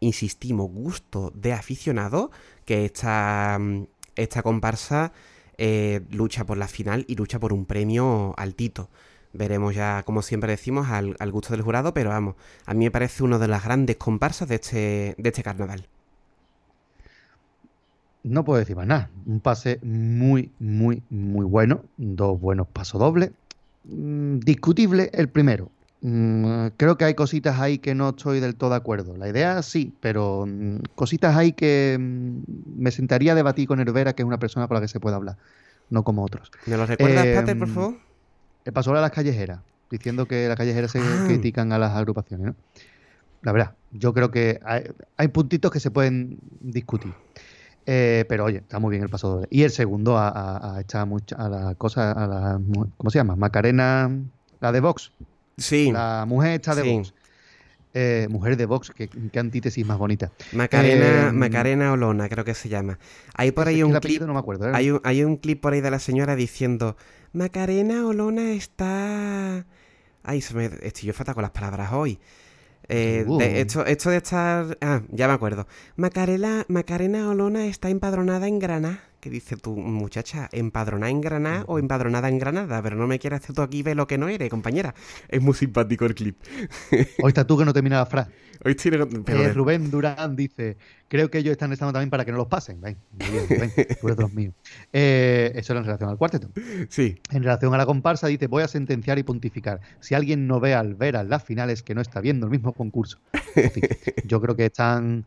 insistimos, 0.00 0.70
gusto 0.70 1.32
de 1.36 1.52
aficionado, 1.52 2.32
que 2.66 2.84
esta, 2.84 3.56
mm, 3.60 3.84
esta 4.16 4.42
comparsa 4.42 5.12
eh, 5.56 6.00
lucha 6.10 6.44
por 6.44 6.58
la 6.58 6.66
final 6.66 7.04
y 7.08 7.14
lucha 7.14 7.38
por 7.38 7.52
un 7.52 7.64
premio 7.64 8.34
altito. 8.36 8.90
Veremos 9.32 9.74
ya, 9.74 10.02
como 10.04 10.22
siempre 10.22 10.50
decimos, 10.50 10.88
al, 10.90 11.16
gusto 11.30 11.50
del 11.52 11.62
jurado, 11.62 11.94
pero 11.94 12.10
vamos, 12.10 12.34
a 12.66 12.74
mí 12.74 12.84
me 12.84 12.90
parece 12.90 13.22
una 13.22 13.38
de 13.38 13.48
las 13.48 13.64
grandes 13.64 13.96
comparsas 13.96 14.48
de 14.48 14.56
este, 14.56 15.14
de 15.16 15.28
este 15.28 15.44
carnaval. 15.44 15.86
No 18.24 18.44
puedo 18.44 18.58
decir 18.58 18.74
más 18.74 18.86
nada. 18.86 19.10
Un 19.26 19.38
pase 19.40 19.78
muy, 19.82 20.50
muy, 20.58 21.02
muy 21.08 21.44
bueno. 21.44 21.84
Dos 21.98 22.40
buenos 22.40 22.66
pasos 22.66 23.00
dobles. 23.00 23.30
Mm, 23.84 24.38
discutible 24.40 25.10
el 25.12 25.28
primero. 25.28 25.70
Mm, 26.06 26.66
creo 26.76 26.98
que 26.98 27.06
hay 27.06 27.14
cositas 27.14 27.58
ahí 27.58 27.78
que 27.78 27.94
no 27.94 28.10
estoy 28.10 28.38
del 28.38 28.56
todo 28.56 28.70
de 28.70 28.76
acuerdo. 28.76 29.16
La 29.16 29.26
idea 29.26 29.62
sí, 29.62 29.94
pero 30.00 30.44
mm, 30.46 30.80
cositas 30.94 31.34
ahí 31.34 31.52
que 31.52 31.96
mm, 31.98 32.40
me 32.76 32.90
sentaría 32.90 33.32
a 33.32 33.34
debatir 33.34 33.66
con 33.66 33.80
Hervera, 33.80 34.12
que 34.12 34.20
es 34.20 34.26
una 34.26 34.38
persona 34.38 34.68
con 34.68 34.74
la 34.74 34.82
que 34.82 34.88
se 34.88 35.00
puede 35.00 35.16
hablar, 35.16 35.38
no 35.88 36.04
como 36.04 36.22
otros. 36.22 36.52
¿Me 36.66 36.76
lo 36.76 36.84
recuerdas, 36.84 37.26
Pater, 37.28 37.58
por 37.58 37.68
em, 37.68 37.74
favor? 37.74 37.94
El 38.66 38.72
paso 38.74 38.94
a 38.94 39.00
las 39.00 39.12
callejeras, 39.12 39.60
diciendo 39.90 40.28
que 40.28 40.46
las 40.46 40.58
callejeras 40.58 40.90
se 40.90 40.98
ah. 40.98 41.24
critican 41.26 41.72
a 41.72 41.78
las 41.78 41.92
agrupaciones. 41.92 42.48
¿no? 42.48 42.54
La 43.40 43.52
verdad, 43.52 43.72
yo 43.90 44.12
creo 44.12 44.30
que 44.30 44.60
hay, 45.16 45.28
puntitos 45.28 45.70
que 45.70 45.80
se 45.80 45.90
pueden 45.90 46.38
discutir. 46.60 47.14
Eh, 47.86 48.26
pero 48.28 48.44
oye, 48.44 48.58
está 48.58 48.78
muy 48.78 48.90
bien 48.90 49.04
el 49.04 49.08
paso 49.08 49.36
doble. 49.36 49.48
Y 49.50 49.62
el 49.62 49.70
segundo 49.70 50.18
a, 50.18 50.28
a, 50.28 50.76
a, 50.76 50.80
a 50.80 51.48
la 51.48 51.74
cosa, 51.76 52.12
a 52.12 52.26
la, 52.26 52.60
¿cómo 52.98 53.10
se 53.10 53.18
llama? 53.18 53.36
Macarena, 53.36 54.10
la 54.60 54.70
de 54.70 54.80
Vox. 54.80 55.10
Sí. 55.56 55.90
La 55.92 56.24
mujer 56.26 56.52
está 56.54 56.74
de 56.74 56.82
Vox. 56.96 57.14
Eh, 57.96 58.26
mujer 58.28 58.56
de 58.56 58.66
Vox, 58.66 58.90
qué, 58.90 59.08
antítesis 59.38 59.86
más 59.86 59.98
bonita. 59.98 60.32
Macarena, 60.52 61.28
eh, 61.28 61.32
Macarena 61.32 61.92
Olona, 61.92 62.28
creo 62.28 62.44
que 62.44 62.54
se 62.54 62.68
llama. 62.68 62.98
Hay 63.34 63.52
por 63.52 63.68
ahí 63.68 63.84
un 63.84 63.92
clip. 64.00 64.20
No 64.22 64.32
me 64.32 64.40
acuerdo, 64.40 64.74
hay, 64.74 64.90
un, 64.90 65.00
hay 65.04 65.22
un 65.22 65.36
clip 65.36 65.60
por 65.60 65.72
ahí 65.74 65.80
de 65.80 65.92
la 65.92 66.00
señora 66.00 66.34
diciendo: 66.34 66.96
Macarena 67.32 68.04
Olona 68.04 68.50
está. 68.52 69.64
Ay, 70.24 70.40
se 70.40 70.54
me, 70.54 70.70
estoy 70.82 71.04
yo 71.06 71.12
fatal 71.12 71.34
con 71.34 71.42
las 71.42 71.52
palabras 71.52 71.92
hoy. 71.92 72.18
Eh, 72.88 73.24
Uh. 73.28 73.38
de- 73.38 73.60
esto, 73.60 73.86
esto 73.86 74.10
de 74.10 74.16
estar. 74.16 74.76
Ah, 74.80 75.02
ya 75.10 75.28
me 75.28 75.34
acuerdo. 75.34 75.68
Macarela, 75.96 76.64
Macarena 76.68 77.30
Olona 77.30 77.66
está 77.66 77.90
empadronada 77.90 78.48
en 78.48 78.58
Granada. 78.58 79.04
¿Qué 79.24 79.30
dice 79.30 79.56
tú, 79.56 79.74
muchacha? 79.74 80.50
¿Empadronada 80.52 81.08
en 81.10 81.22
Granada 81.22 81.64
o 81.66 81.78
empadronada 81.78 82.28
en 82.28 82.38
Granada? 82.38 82.82
Pero 82.82 82.96
no 82.96 83.06
me 83.06 83.18
quieras 83.18 83.40
hacer 83.40 83.56
tú 83.56 83.62
aquí 83.62 83.82
ver 83.82 83.96
lo 83.96 84.06
que 84.06 84.18
no 84.18 84.28
eres, 84.28 84.50
compañera. 84.50 84.94
Es 85.30 85.40
muy 85.40 85.54
simpático 85.54 86.04
el 86.04 86.14
clip. 86.14 86.36
Hoy 87.22 87.28
estás 87.28 87.46
tú 87.46 87.56
que 87.56 87.64
no 87.64 87.72
termina 87.72 87.96
la 87.96 88.04
frase. 88.04 88.32
Hoy 88.62 88.76
pero 88.84 89.08
Eh, 89.26 89.52
Rubén 89.54 89.90
Durán 89.90 90.36
dice, 90.36 90.76
creo 91.08 91.30
que 91.30 91.38
ellos 91.38 91.52
están 91.52 91.72
estando 91.72 91.94
también 91.94 92.10
para 92.10 92.26
que 92.26 92.32
no 92.32 92.36
los 92.36 92.48
pasen. 92.48 92.82
Ven, 92.82 92.98
bien, 93.12 93.48
de 93.48 94.14
los 94.14 94.30
míos. 94.34 94.52
Eh, 94.92 95.52
eso 95.54 95.72
era 95.72 95.80
en 95.80 95.86
relación 95.86 96.10
al 96.10 96.18
cuarteto. 96.18 96.50
Sí. 96.90 97.18
En 97.30 97.44
relación 97.44 97.72
a 97.72 97.78
la 97.78 97.86
comparsa, 97.86 98.26
dice, 98.26 98.46
voy 98.46 98.62
a 98.62 98.68
sentenciar 98.68 99.18
y 99.18 99.22
pontificar. 99.22 99.80
Si 100.00 100.14
alguien 100.14 100.46
no 100.46 100.60
ve 100.60 100.74
al 100.74 100.96
ver 100.96 101.16
a 101.16 101.24
las 101.24 101.42
finales, 101.42 101.82
que 101.82 101.94
no 101.94 102.02
está 102.02 102.20
viendo 102.20 102.44
el 102.44 102.50
mismo 102.50 102.74
concurso. 102.74 103.20
En 103.54 103.70
fin, 103.70 103.84
yo 104.26 104.38
creo 104.42 104.54
que 104.54 104.66
están 104.66 105.24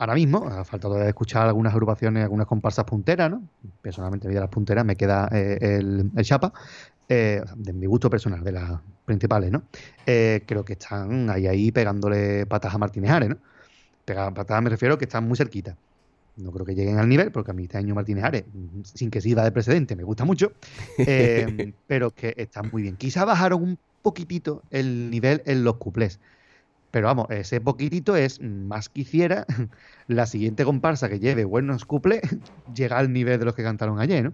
ahora 0.00 0.14
mismo, 0.14 0.46
ha 0.48 0.64
faltado 0.64 0.94
de 0.94 1.08
escuchar 1.08 1.46
algunas 1.46 1.72
agrupaciones, 1.72 2.22
algunas 2.24 2.46
comparsas 2.46 2.84
punteras, 2.84 3.30
¿no? 3.30 3.42
Personalmente, 3.82 4.26
a 4.26 4.28
mí 4.28 4.34
de 4.34 4.40
las 4.40 4.50
punteras 4.50 4.84
me 4.84 4.96
queda 4.96 5.28
eh, 5.32 5.58
el, 5.60 6.10
el 6.16 6.24
chapa, 6.24 6.52
eh, 7.08 7.42
de 7.56 7.72
mi 7.72 7.86
gusto 7.86 8.10
personal, 8.10 8.42
de 8.42 8.52
las 8.52 8.80
principales, 9.04 9.50
¿no? 9.50 9.62
Eh, 10.06 10.42
creo 10.46 10.64
que 10.64 10.74
están 10.74 11.30
ahí, 11.30 11.46
ahí 11.46 11.72
pegándole 11.72 12.46
patas 12.46 12.74
a 12.74 12.78
Martínez 12.78 13.10
Ares, 13.10 13.28
¿no? 13.30 13.36
Pega- 14.04 14.32
patas 14.34 14.62
me 14.62 14.70
refiero 14.70 14.98
que 14.98 15.04
están 15.04 15.26
muy 15.28 15.36
cerquita. 15.36 15.76
No 16.36 16.52
creo 16.52 16.64
que 16.64 16.74
lleguen 16.74 16.98
al 16.98 17.08
nivel, 17.08 17.32
porque 17.32 17.50
a 17.50 17.54
mí 17.54 17.64
este 17.64 17.78
año 17.78 17.94
Martínez 17.94 18.24
Ares, 18.24 18.44
sin 18.84 19.10
que 19.10 19.20
sirva 19.20 19.44
de 19.44 19.52
precedente, 19.52 19.96
me 19.96 20.04
gusta 20.04 20.24
mucho, 20.24 20.52
pero 21.86 22.10
que 22.12 22.34
están 22.36 22.70
muy 22.72 22.82
bien. 22.82 22.96
Quizá 22.96 23.24
bajaron 23.24 23.62
un 23.62 23.78
poquitito 24.02 24.62
el 24.70 25.10
nivel 25.10 25.42
en 25.46 25.64
los 25.64 25.76
cuplés. 25.76 26.20
Pero 26.90 27.06
vamos, 27.06 27.26
ese 27.30 27.60
poquitito 27.60 28.16
es 28.16 28.40
más 28.40 28.88
quisiera 28.88 29.46
la 30.08 30.26
siguiente 30.26 30.64
comparsa 30.64 31.08
que 31.08 31.20
lleve 31.20 31.44
buenos 31.44 31.84
cuplés 31.84 32.22
llega 32.74 32.98
al 32.98 33.12
nivel 33.12 33.38
de 33.38 33.44
los 33.44 33.54
que 33.54 33.62
cantaron 33.62 34.00
ayer, 34.00 34.24
¿no? 34.24 34.32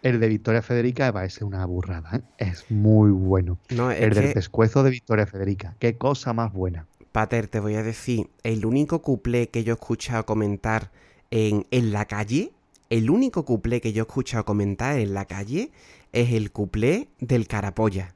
El 0.00 0.20
de 0.20 0.28
Victoria 0.28 0.62
Federica 0.62 1.10
va 1.10 1.22
a 1.22 1.28
ser 1.28 1.42
una 1.42 1.64
burrada, 1.66 2.18
¿eh? 2.18 2.20
Es 2.38 2.70
muy 2.70 3.10
bueno. 3.10 3.58
No, 3.70 3.90
es 3.90 4.00
El 4.00 4.14
del 4.14 4.32
pescuezo 4.32 4.84
de 4.84 4.90
Victoria 4.90 5.26
Federica. 5.26 5.74
Qué 5.80 5.96
cosa 5.96 6.32
más 6.32 6.52
buena. 6.52 6.86
Pater, 7.10 7.48
te 7.48 7.58
voy 7.58 7.74
a 7.74 7.82
decir, 7.82 8.30
el 8.44 8.64
único 8.64 9.02
cuplé 9.02 9.48
que 9.48 9.64
yo 9.64 9.72
he 9.72 9.74
escuchado 9.74 10.24
comentar 10.24 10.92
en, 11.32 11.66
en 11.72 11.90
la 11.90 12.04
calle, 12.04 12.52
el 12.90 13.10
único 13.10 13.44
cuplé 13.44 13.80
que 13.80 13.92
yo 13.92 14.04
he 14.04 14.06
escuchado 14.06 14.44
comentar 14.44 15.00
en 15.00 15.14
la 15.14 15.24
calle 15.24 15.72
es 16.12 16.32
el 16.32 16.52
cuplé 16.52 17.08
del 17.18 17.48
carapolla. 17.48 18.14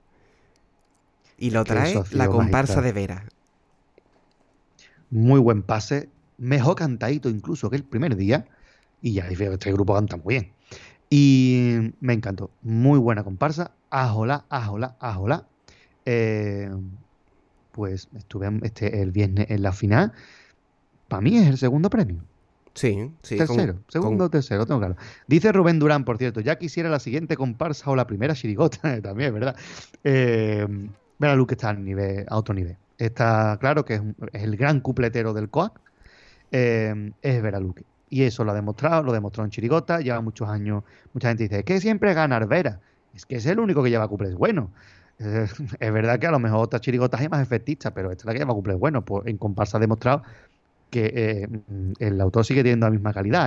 Y 1.37 1.51
lo 1.51 1.64
trae 1.64 2.01
la 2.12 2.28
comparsa 2.28 2.80
de 2.80 2.93
Vera. 2.93 3.24
Muy 5.12 5.38
buen 5.38 5.62
pase. 5.62 6.08
Mejor 6.38 6.74
cantadito 6.74 7.28
incluso 7.28 7.70
que 7.70 7.76
el 7.76 7.84
primer 7.84 8.16
día. 8.16 8.46
Y 9.00 9.12
ya 9.12 9.28
dije, 9.28 9.52
este 9.52 9.72
grupo 9.72 9.94
canta 9.94 10.16
muy 10.16 10.34
bien. 10.34 10.52
Y 11.10 11.92
me 12.00 12.14
encantó. 12.14 12.50
Muy 12.62 12.98
buena 12.98 13.22
comparsa. 13.22 13.72
Ajola, 13.90 14.46
ajola, 14.48 14.96
ajola. 14.98 15.46
Eh, 16.06 16.70
pues 17.72 18.08
estuve 18.16 18.50
este, 18.62 19.02
el 19.02 19.12
viernes 19.12 19.46
en 19.50 19.62
la 19.62 19.72
final. 19.72 20.12
Para 21.08 21.20
mí 21.20 21.36
es 21.36 21.46
el 21.48 21.58
segundo 21.58 21.90
premio. 21.90 22.24
Sí, 22.74 23.10
sí. 23.22 23.36
con- 23.36 23.46
tercero, 23.46 23.74
con- 23.74 23.84
segundo 23.88 24.24
o 24.24 24.30
tercero, 24.30 24.64
tengo 24.64 24.80
claro. 24.80 24.96
Dice 25.26 25.52
Rubén 25.52 25.78
Durán, 25.78 26.06
por 26.06 26.16
cierto, 26.16 26.40
ya 26.40 26.56
quisiera 26.56 26.88
la 26.88 26.98
siguiente 27.00 27.36
comparsa 27.36 27.90
o 27.90 27.96
la 27.96 28.06
primera 28.06 28.34
chirigota, 28.34 28.80
también, 29.02 29.34
¿verdad? 29.34 29.54
Eh, 30.04 30.66
Vera 31.18 31.36
Luque 31.36 31.52
está 31.54 31.68
al 31.68 31.84
nivel, 31.84 32.24
a 32.28 32.36
otro 32.38 32.54
nivel. 32.54 32.78
Está 33.03 33.59
claro 33.61 33.84
que 33.84 33.94
es, 33.94 34.03
el 34.32 34.57
gran 34.57 34.78
cupletero 34.78 35.32
del 35.32 35.48
COAC, 35.50 35.72
eh, 36.53 37.11
es 37.20 37.42
Vera 37.42 37.59
Luque. 37.59 37.84
Y 38.09 38.22
eso 38.22 38.44
lo 38.44 38.53
ha 38.53 38.55
demostrado, 38.55 39.03
lo 39.03 39.12
demostró 39.12 39.42
en 39.42 39.50
Chirigota, 39.50 39.98
lleva 40.00 40.20
muchos 40.20 40.48
años, 40.48 40.84
mucha 41.12 41.28
gente 41.28 41.42
dice, 41.44 41.59
es 41.59 41.64
que 41.64 41.80
siempre 41.80 42.14
gana 42.14 42.38
Vera, 42.46 42.78
es 43.12 43.26
que 43.26 43.36
es 43.36 43.46
el 43.46 43.59
único 43.59 43.82
que 43.82 43.90
lleva 43.90 44.07
cuplés 44.09 44.34
buenos. 44.34 44.70
Eh, 45.18 45.46
es 45.78 45.92
verdad 45.92 46.18
que 46.18 46.26
a 46.26 46.32
lo 46.32 46.40
mejor 46.40 46.64
otras 46.64 46.80
chirigotas 46.80 47.20
hay 47.20 47.28
más 47.28 47.40
efectistas, 47.40 47.92
pero 47.94 48.11
esta 48.11 48.22
es 48.22 48.26
la 48.26 48.32
que 48.32 48.38
lleva 48.40 48.55
cuplés 48.55 48.76
buenos, 48.76 49.05
pues 49.05 49.24
en 49.26 49.36
comparsa 49.36 49.76
ha 49.76 49.80
demostrado 49.80 50.22
que 50.93 51.11
eh, 51.16 51.49
mm, 51.49 51.93
el 52.01 52.20
autor 52.20 52.45
sigue 52.45 52.62
teniendo 52.62 52.86
la 52.86 52.90
misma 52.90 53.14
calidad. 53.14 53.47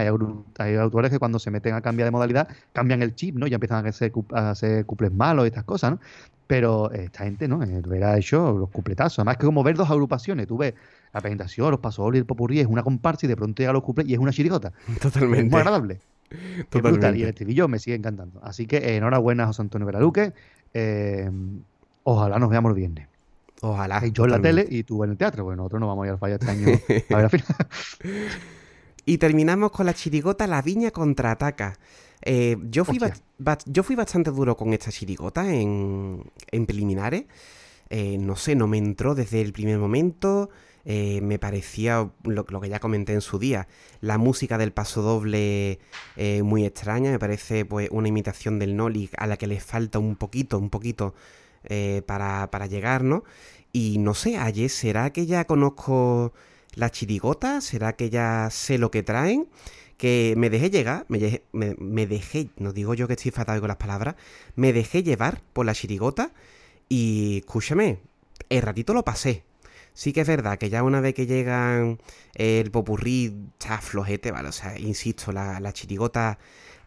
Hay, 0.58 0.76
autores 0.76 1.12
que 1.12 1.20
cuando 1.20 1.38
se 1.38 1.52
meten 1.52 1.76
a 1.76 1.82
cambiar 1.82 2.08
de 2.08 2.12
modalidad 2.12 2.48
cambian 2.74 3.04
el 3.04 3.14
chip, 3.14 3.36
¿no? 3.36 3.46
Ya 3.46 3.56
empiezan 3.56 3.86
a 3.86 3.89
hacer, 3.89 4.12
a 4.34 4.50
hacer 4.50 4.86
cuples 4.86 5.14
malos 5.14 5.46
y 5.46 5.48
estas 5.50 5.64
cosas, 5.64 5.91
¿no? 5.91 6.00
Pero 6.48 6.91
esta 6.91 7.24
gente, 7.24 7.48
¿no? 7.48 7.60
Vera 7.60 8.14
ha 8.14 8.18
hecho 8.18 8.58
los 8.58 8.70
cupletazos. 8.72 9.20
Además 9.20 9.38
que 9.38 9.46
como 9.46 9.64
ver 9.64 9.76
dos 9.76 9.89
agrupaciones, 9.91 10.48
tú 10.48 10.58
ves 10.58 10.74
la 11.14 11.22
presentación, 11.22 11.70
los 11.70 11.80
pasos 11.80 12.16
y 12.16 12.18
el 12.18 12.26
popurrí 12.26 12.60
es 12.60 12.68
una 12.68 12.82
comparsa 12.82 13.28
y 13.28 13.30
de 13.30 13.36
pronto 13.36 13.62
llega 13.62 13.74
los 13.74 13.84
cuples 13.84 14.08
y 14.10 14.14
es 14.14 14.20
una 14.20 14.32
chirigota. 14.32 14.74
Es 14.91 15.00
Totalmente. 15.00 15.52
muy 15.52 15.60
agradable. 15.60 16.00
Es 16.32 16.39
brutal. 16.39 16.66
Y 16.66 16.96
Totalmente. 16.96 17.22
el 17.22 17.30
estribillo 17.30 17.68
me 17.68 17.78
sigue 17.78 17.96
encantando. 17.96 18.39
Así 18.43 18.66
que 18.66 18.78
eh, 18.78 18.98
enhorabuena 18.98 19.46
José 19.46 19.62
Antonio 19.62 19.86
Veraluque. 19.86 20.34
Eh, 20.74 21.30
ojalá 22.04 22.39
nos 22.39 22.50
veamos 22.50 22.72
el 22.72 22.76
viernes. 22.76 23.08
Ojalá. 23.62 24.06
Y 24.06 24.12
yo 24.12 24.26
en 24.26 24.32
la 24.32 24.41
tele 24.41 24.68
y 24.70 24.84
tú 24.84 25.03
en 25.03 25.12
el 25.12 25.18
teatro. 25.18 25.43
Bueno, 25.43 25.64
nosotros 25.64 25.80
no 25.80 25.88
vamos 25.88 26.03
a 26.03 26.08
ir 26.08 26.12
al 26.14 26.20
falla 26.20 26.36
este 26.36 26.51
año 26.51 26.68
a 27.10 27.16
ver 27.16 27.24
la 27.24 27.30
final. 27.30 27.58
Y 29.06 29.18
terminamos 29.18 29.72
con 29.72 29.86
la 29.86 29.93
chirigota 29.93 30.47
La 30.47 30.62
Viña 30.62 30.91
contraataca. 30.91 31.78
Eh, 32.22 32.58
yo, 32.70 32.86
fui 32.86 32.99
yo 33.66 33.84
bastante 33.95 34.32
duro 34.32 34.58
con 34.58 34.74
esta 34.74 34.91
chirigota 34.91 35.53
en, 35.53 36.24
en 36.51 36.66
preliminares. 36.66 37.26
Eh, 37.89 38.18
no 38.18 38.36
sé, 38.36 38.56
no 38.56 38.68
me 38.68 38.78
entró 38.78 39.16
desde 39.16 39.41
el 39.41 39.53
primer 39.53 39.78
momento. 39.78 40.49
Eh, 40.88 41.20
me 41.22 41.39
parecía 41.39 42.12
lo, 42.24 42.45
lo 42.47 42.62
que 42.62 42.70
ya 42.70 42.80
comenté 42.80 43.14
en 43.14 43.22
su 43.22 43.39
día. 43.39 43.68
La 44.01 44.18
música 44.18 44.58
del 44.58 44.72
paso 44.72 45.01
doble 45.01 45.80
eh, 46.16 46.43
muy 46.43 46.66
extraña. 46.66 47.12
Me 47.12 47.20
parece 47.20 47.66
pues 47.66 47.89
una 47.91 48.08
imitación 48.08 48.60
del 48.60 48.76
Noli 48.76 49.10
a 49.18 49.28
la 49.28 49.38
que 49.38 49.47
le 49.47 49.60
falta 49.60 49.99
un 49.99 50.16
poquito, 50.16 50.60
un 50.60 50.70
poquito 50.70 51.16
eh, 51.70 52.01
para, 52.05 52.49
para 52.51 52.68
llegar, 52.68 53.03
¿no? 53.03 53.24
Y 53.72 53.97
no 53.99 54.13
sé, 54.13 54.38
ayer, 54.38 54.70
¿será 54.70 55.11
que 55.11 55.26
ya 55.26 55.45
conozco 55.45 56.34
la 56.76 56.89
chirigota? 56.91 57.61
¿Será 57.61 57.93
que 57.95 58.09
ya 58.09 58.49
sé 58.51 58.78
lo 58.78 58.91
que 58.91 59.03
traen? 59.03 59.47
Que 59.97 60.34
me 60.38 60.49
dejé 60.49 60.70
llegar, 60.70 61.05
me, 61.09 61.20
dejé- 61.20 61.43
me- 61.51 62.07
dejé, 62.07 62.49
no 62.57 62.74
digo 62.74 62.93
yo 62.93 63.07
que 63.07 63.13
estoy 63.13 63.32
fatal 63.32 63.59
con 63.59 63.70
las 63.70 63.78
palabras, 63.78 64.16
me 64.55 64.74
dejé 64.74 65.03
llevar 65.03 65.41
por 65.53 65.66
la 65.66 65.74
chirigota 65.74 66.32
y 66.89 67.39
escúchame, 67.39 67.99
el 68.49 68.61
ratito 68.61 68.93
lo 68.93 69.03
pasé. 69.03 69.43
Sí 69.93 70.11
que 70.13 70.22
es 70.22 70.28
verdad 70.28 70.57
que 70.57 70.70
ya 70.70 70.84
una 70.84 70.99
vez 71.01 71.13
que 71.13 71.26
llegan 71.26 71.99
eh, 72.36 72.59
el 72.61 72.72
popurrí, 72.72 73.34
está 73.59 73.80
flojete, 73.80 74.32
¿vale? 74.32 74.49
O 74.49 74.51
sea, 74.51 74.78
insisto, 74.80 75.32
la, 75.32 75.59
la 75.61 75.72
chirigota 75.74 76.38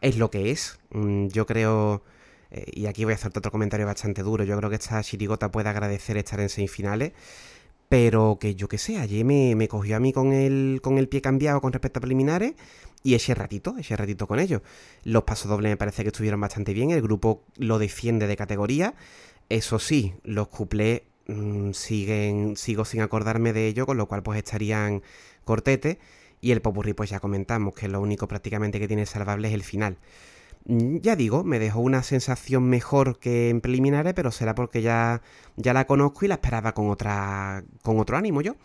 es 0.00 0.18
lo 0.18 0.30
que 0.30 0.50
es. 0.50 0.78
Mm, 0.90 1.28
Yo 1.28 1.46
creo, 1.46 2.02
eh, 2.50 2.64
y 2.72 2.86
aquí 2.86 3.04
voy 3.04 3.12
a 3.12 3.16
hacerte 3.16 3.38
otro 3.38 3.50
comentario 3.50 3.86
bastante 3.86 4.22
duro, 4.22 4.44
yo 4.44 4.56
creo 4.56 4.70
que 4.70 4.76
esta 4.76 5.02
chirigota 5.02 5.50
puede 5.50 5.68
agradecer 5.68 6.16
estar 6.16 6.40
en 6.40 6.48
semifinales, 6.48 7.12
pero 7.88 8.38
que 8.40 8.54
yo 8.54 8.68
que 8.68 8.78
sé, 8.78 8.98
ayer 8.98 9.24
me, 9.24 9.54
me 9.54 9.68
cogió 9.68 9.96
a 9.96 10.00
mí 10.00 10.12
con 10.12 10.32
el, 10.32 10.80
con 10.82 10.98
el 10.98 11.08
pie 11.08 11.22
cambiado 11.22 11.60
con 11.60 11.72
respecto 11.72 11.98
a 11.98 12.02
preliminares 12.02 12.54
y 13.02 13.14
ese 13.14 13.34
ratito, 13.34 13.76
ese 13.78 13.96
ratito 13.96 14.26
con 14.26 14.38
ellos. 14.38 14.62
Los 15.04 15.24
pasodobles 15.24 15.70
me 15.70 15.76
parece 15.76 16.02
que 16.02 16.08
estuvieron 16.08 16.40
bastante 16.40 16.74
bien, 16.74 16.90
el 16.90 17.02
grupo 17.02 17.44
lo 17.56 17.78
defiende 17.78 18.26
de 18.26 18.36
categoría. 18.36 18.94
Eso 19.48 19.78
sí, 19.78 20.14
los 20.24 20.48
cuplés 20.48 21.02
mm, 21.26 21.72
siguen, 21.72 22.56
sigo 22.56 22.84
sin 22.84 23.00
acordarme 23.00 23.52
de 23.52 23.66
ello, 23.68 23.86
con 23.86 23.96
lo 23.96 24.06
cual 24.06 24.22
pues 24.22 24.38
estarían 24.38 25.02
cortete. 25.44 25.98
Y 26.40 26.52
el 26.52 26.60
popurrí 26.60 26.92
pues 26.92 27.10
ya 27.10 27.20
comentamos 27.20 27.74
que 27.74 27.88
lo 27.88 28.00
único 28.00 28.28
prácticamente 28.28 28.78
que 28.78 28.88
tiene 28.88 29.06
salvable 29.06 29.48
es 29.48 29.54
el 29.54 29.62
final. 29.62 29.98
Mm, 30.68 30.98
Ya 31.02 31.16
digo, 31.16 31.44
me 31.44 31.58
dejó 31.58 31.80
una 31.80 32.02
sensación 32.02 32.64
mejor 32.68 33.18
que 33.18 33.50
en 33.50 33.60
preliminares, 33.60 34.14
pero 34.14 34.30
será 34.30 34.54
porque 34.54 34.82
ya, 34.82 35.22
ya 35.56 35.72
la 35.74 35.86
conozco 35.86 36.24
y 36.24 36.28
la 36.28 36.34
esperaba 36.36 36.72
con 36.74 36.90
otra 36.90 37.64
con 37.82 37.98
otro 38.00 38.16
ánimo 38.16 38.40
yo. 38.42 38.56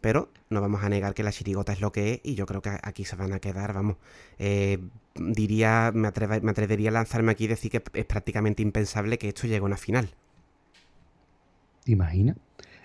Pero 0.00 0.30
no 0.50 0.60
vamos 0.60 0.84
a 0.84 0.88
negar 0.88 1.14
que 1.14 1.24
la 1.24 1.32
chirigota 1.32 1.72
es 1.72 1.80
lo 1.80 1.92
que 1.92 2.14
es 2.14 2.20
y 2.24 2.34
yo 2.36 2.46
creo 2.46 2.62
que 2.62 2.70
aquí 2.82 3.04
se 3.04 3.16
van 3.16 3.32
a 3.32 3.40
quedar, 3.40 3.72
vamos. 3.74 3.96
Eh, 4.38 4.78
diría, 5.16 5.90
me, 5.94 6.10
me 6.42 6.50
atrevería 6.52 6.90
a 6.90 6.92
lanzarme 6.92 7.32
aquí 7.32 7.44
y 7.44 7.48
decir 7.48 7.70
que 7.72 7.82
es 7.94 8.06
prácticamente 8.06 8.62
impensable 8.62 9.18
que 9.18 9.28
esto 9.28 9.42
llegue 9.48 9.58
a 9.58 9.62
una 9.64 9.76
final. 9.76 10.14
¿Te 11.84 11.92
imaginas? 11.92 12.36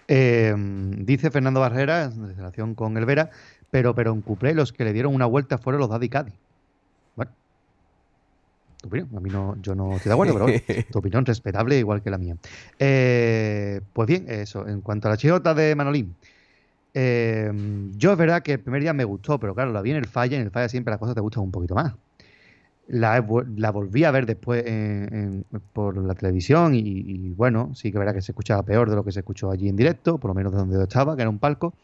Eh, 0.07 0.53
dice 0.57 1.31
Fernando 1.31 1.59
Barrera, 1.59 2.05
en 2.05 2.35
relación 2.35 2.75
con 2.75 2.97
el 2.97 3.05
Vera, 3.05 3.29
pero, 3.71 3.95
pero 3.95 4.11
en 4.13 4.21
Cuplé 4.21 4.53
los 4.55 4.73
que 4.73 4.83
le 4.85 4.93
dieron 4.93 5.13
una 5.15 5.25
vuelta 5.25 5.57
fueron 5.57 5.79
los 5.81 5.89
Daddy 5.89 6.09
Caddy. 6.09 6.33
Tu 8.83 8.87
opinión. 8.89 9.09
A 9.15 9.21
mí 9.21 9.29
no, 9.29 9.55
yo 9.61 9.75
no 9.75 9.95
estoy 9.95 10.09
de 10.09 10.13
acuerdo, 10.13 10.33
pero 10.33 10.45
bueno, 10.45 10.59
tu 10.91 10.99
opinión 10.99 11.25
respetable 11.25 11.77
igual 11.79 12.01
que 12.03 12.09
la 12.09 12.17
mía. 12.17 12.35
Eh, 12.77 13.79
pues 13.93 14.07
bien, 14.07 14.25
eso, 14.29 14.67
en 14.67 14.81
cuanto 14.81 15.07
a 15.07 15.11
la 15.11 15.17
chirigota 15.17 15.53
de 15.53 15.73
Manolín. 15.73 16.17
eh, 16.93 17.51
yo 17.97 18.11
es 18.13 18.17
verdad 18.17 18.43
que 18.43 18.53
el 18.53 18.61
primer 18.61 18.81
día 18.81 18.93
me 18.93 19.05
gustó, 19.05 19.39
pero 19.39 19.55
claro, 19.55 19.71
la 19.71 19.81
vi 19.81 19.91
en 19.91 19.97
el 19.97 20.07
falla, 20.07 20.37
en 20.37 20.43
el 20.43 20.51
falla 20.51 20.69
siempre 20.69 20.91
las 20.91 20.99
cosas 20.99 21.15
te 21.15 21.21
gustan 21.21 21.43
un 21.43 21.51
poquito 21.51 21.75
más. 21.75 21.95
La, 22.87 23.25
la 23.57 23.71
volví 23.71 24.03
a 24.05 24.11
ver 24.11 24.25
después 24.25 24.65
en- 24.67 25.45
en- 25.51 25.61
por 25.73 25.97
la 25.97 26.15
televisión 26.15 26.75
y, 26.75 26.79
y, 26.81 27.33
bueno, 27.33 27.71
sí 27.75 27.91
que 27.91 27.99
verá 27.99 28.13
que 28.13 28.21
se 28.21 28.33
escuchaba 28.33 28.63
peor 28.63 28.89
de 28.89 28.95
lo 28.97 29.05
que 29.05 29.11
se 29.13 29.19
escuchó 29.21 29.51
allí 29.51 29.69
en 29.69 29.77
directo, 29.77 30.17
por 30.19 30.29
lo 30.31 30.35
menos 30.35 30.51
de 30.53 30.59
donde 30.59 30.75
yo 30.75 30.83
estaba, 30.83 31.15
que 31.15 31.21
era 31.23 31.29
un 31.29 31.39
palco. 31.39 31.75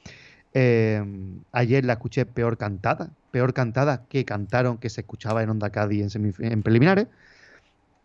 Eh, 0.54 1.04
ayer 1.52 1.86
la 1.86 1.94
escuché 1.94 2.26
peor 2.26 2.58
cantada, 2.58 3.12
peor 3.32 3.54
cantada 3.54 4.06
que 4.06 4.26
cantaron 4.26 4.78
que 4.78 4.90
se 4.90 5.02
escuchaba 5.02 5.44
en 5.44 5.50
Onda 5.50 5.70
Cádiz 5.70 6.16
en, 6.16 6.34
en 6.40 6.64
preliminares. 6.64 7.08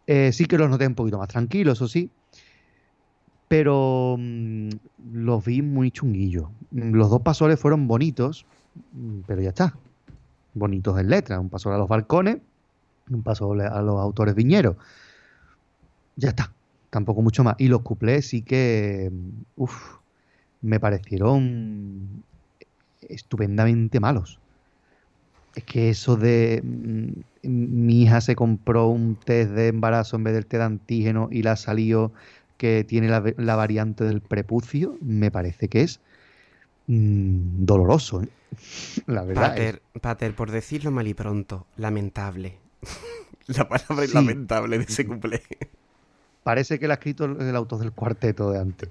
Eh, 0.07 0.33
sí 0.33 0.45
que 0.45 0.59
los 0.59 0.69
noté 0.69 0.87
un 0.87 0.95
poquito 0.95 1.19
más 1.19 1.29
tranquilos, 1.29 1.79
eso 1.79 1.89
sí, 1.89 2.11
pero 3.49 4.17
mm, 4.19 4.69
los 5.13 5.45
vi 5.45 5.63
muy 5.63 5.91
chunguillos. 5.91 6.49
Mm, 6.71 6.95
Los 6.95 7.11
dos 7.11 7.23
pasoles 7.23 7.59
fueron 7.59 7.87
bonitos, 7.87 8.45
mm, 8.93 9.21
pero 9.27 9.43
ya 9.43 9.51
está. 9.51 9.77
Bonitos 10.55 10.99
en 11.01 11.09
letra, 11.09 11.41
un 11.41 11.49
paso 11.51 11.73
a 11.73 11.79
los 11.79 11.89
balcones, 11.89 12.39
un 13.11 13.23
paso 13.23 13.53
a 13.53 13.83
los 13.83 14.01
autores 14.01 14.35
viñeros. 14.35 14.77
Ya 16.17 16.31
está, 16.31 16.53
tampoco 16.91 17.23
mucho 17.23 17.45
más. 17.45 17.57
Y 17.59 17.69
los 17.69 17.83
cuplés 17.83 18.29
sí 18.29 18.43
que, 18.43 19.11
uff, 19.57 19.97
me 20.61 20.81
parecieron 20.81 22.25
estupendamente 23.09 24.01
malos. 24.01 24.41
Es 25.55 25.65
que 25.65 25.89
eso 25.91 26.17
de 26.17 26.61
mm, 26.65 27.49
mi 27.49 28.03
hija 28.03 28.21
se 28.21 28.35
compró 28.35 28.89
un 28.89 29.17
test 29.17 29.53
de 29.53 29.69
embarazo 29.69 30.17
en 30.17 30.25
vez 30.25 30.35
del 30.35 30.47
test 30.47 30.59
de 30.61 30.65
antígeno 30.65 31.29
y 31.31 31.43
la 31.43 31.53
ha 31.53 31.57
salido 31.57 32.13
que 32.57 32.85
tiene 32.85 33.09
la, 33.09 33.23
la 33.37 33.57
variante 33.57 34.05
del 34.05 34.21
prepucio, 34.21 34.97
me 35.01 35.31
parece 35.31 35.69
que 35.69 35.83
es 35.83 36.01
mm, 36.87 37.65
doloroso, 37.65 38.23
¿eh? 38.23 38.29
La 39.07 39.25
verdad. 39.25 39.57
es- 39.59 39.75
Pater, 39.75 39.83
Pater, 40.01 40.35
por 40.35 40.51
decirlo 40.51 40.91
mal 40.91 41.07
y 41.07 41.15
pronto, 41.15 41.67
lamentable. 41.77 42.59
La 43.47 43.69
palabra 43.69 44.05
es 44.05 44.11
Sí. 44.11 44.15
lamentable 44.15 44.79
de 44.79 44.85
ese 44.85 45.07
cumple. 45.07 45.43
Parece 46.45 46.79
que 46.79 46.87
lo 46.87 46.93
ha 46.93 46.97
escrito 46.97 47.25
el 47.25 47.57
autor 47.57 47.81
del 47.81 47.93
cuarteto 47.93 48.51
de 48.53 48.61
antes. 48.61 48.91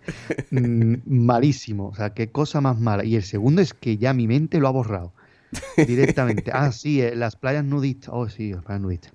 Mm, 0.50 0.96
malísimo. 1.06 1.88
O 1.88 1.96
sea, 1.96 2.10
qué 2.10 2.30
cosa 2.30 2.62
más 2.62 2.80
mala. 2.80 3.06
Y 3.06 3.16
el 3.16 3.24
segundo 3.24 3.62
es 3.62 3.76
que 3.76 3.98
ya 3.98 4.12
mi 4.14 4.28
mente 4.28 4.60
lo 4.60 4.68
ha 4.68 4.72
borrado. 4.72 5.14
Directamente. 5.88 6.52
Ah, 6.52 6.72
sí, 6.72 7.00
eh, 7.00 7.16
las 7.16 7.36
playas 7.36 7.64
nudistas. 7.64 8.10
Oh, 8.12 8.28
sí, 8.28 8.54
las 8.54 8.64
playas 8.64 8.82
nudistas. 8.82 9.14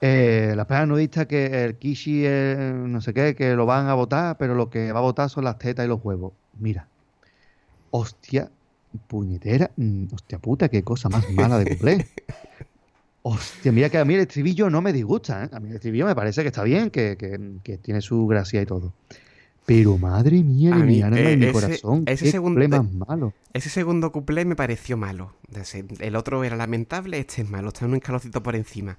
Eh, 0.00 0.54
las 0.56 0.66
playas 0.66 0.88
nudistas 0.88 1.26
que 1.26 1.64
el 1.64 1.76
Kishi, 1.76 2.24
eh, 2.24 2.72
no 2.74 3.00
sé 3.00 3.14
qué, 3.14 3.36
que 3.36 3.54
lo 3.54 3.64
van 3.64 3.86
a 3.86 3.94
votar, 3.94 4.36
pero 4.38 4.56
lo 4.56 4.70
que 4.70 4.90
va 4.90 4.98
a 4.98 5.02
votar 5.02 5.30
son 5.30 5.44
las 5.44 5.56
tetas 5.58 5.86
y 5.86 5.88
los 5.88 6.00
huevos. 6.02 6.32
Mira. 6.58 6.88
Hostia, 7.90 8.50
puñetera. 9.06 9.70
mm, 9.76 10.06
hostia 10.12 10.38
puta, 10.40 10.68
qué 10.68 10.82
cosa 10.82 11.08
más 11.08 11.30
mala 11.30 11.58
de 11.58 11.76
cuplé. 11.76 12.08
Hostia, 13.22 13.72
mira 13.72 13.90
que 13.90 13.98
a 13.98 14.04
mí 14.04 14.14
el 14.14 14.20
estribillo 14.20 14.70
no 14.70 14.80
me 14.80 14.92
disgusta, 14.92 15.44
¿eh? 15.44 15.48
A 15.52 15.60
mí 15.60 15.68
el 15.68 15.74
estribillo 15.76 16.06
me 16.06 16.14
parece 16.14 16.42
que 16.42 16.48
está 16.48 16.62
bien, 16.62 16.90
que, 16.90 17.16
que- 17.18 17.58
que 17.62 17.76
tiene 17.78 18.00
su 18.00 18.26
gracia 18.26 18.62
y 18.62 18.66
todo. 18.66 18.94
Pero 19.66 19.98
madre 19.98 20.42
mía, 20.42 20.70
de 20.74 20.82
mí, 20.82 20.94
mi 20.96 21.02
alma 21.02 21.20
eh, 21.20 21.32
y 21.32 21.36
mi 21.36 21.52
corazón, 21.52 22.04
ese 22.06 22.24
qué 22.24 22.30
segundo- 22.30 22.66
más 22.68 22.90
malo. 23.08 23.34
Ese 23.52 23.68
segundo 23.68 24.12
cuplé 24.12 24.46
me 24.46 24.56
pareció 24.56 24.96
malo. 24.96 25.34
El 25.98 26.16
otro 26.16 26.42
era 26.42 26.56
lamentable, 26.56 27.18
este 27.18 27.42
es 27.42 27.50
malo. 27.50 27.68
Está 27.68 27.84
un 27.84 27.94
escalocito 27.96 28.42
por 28.42 28.56
encima. 28.56 28.96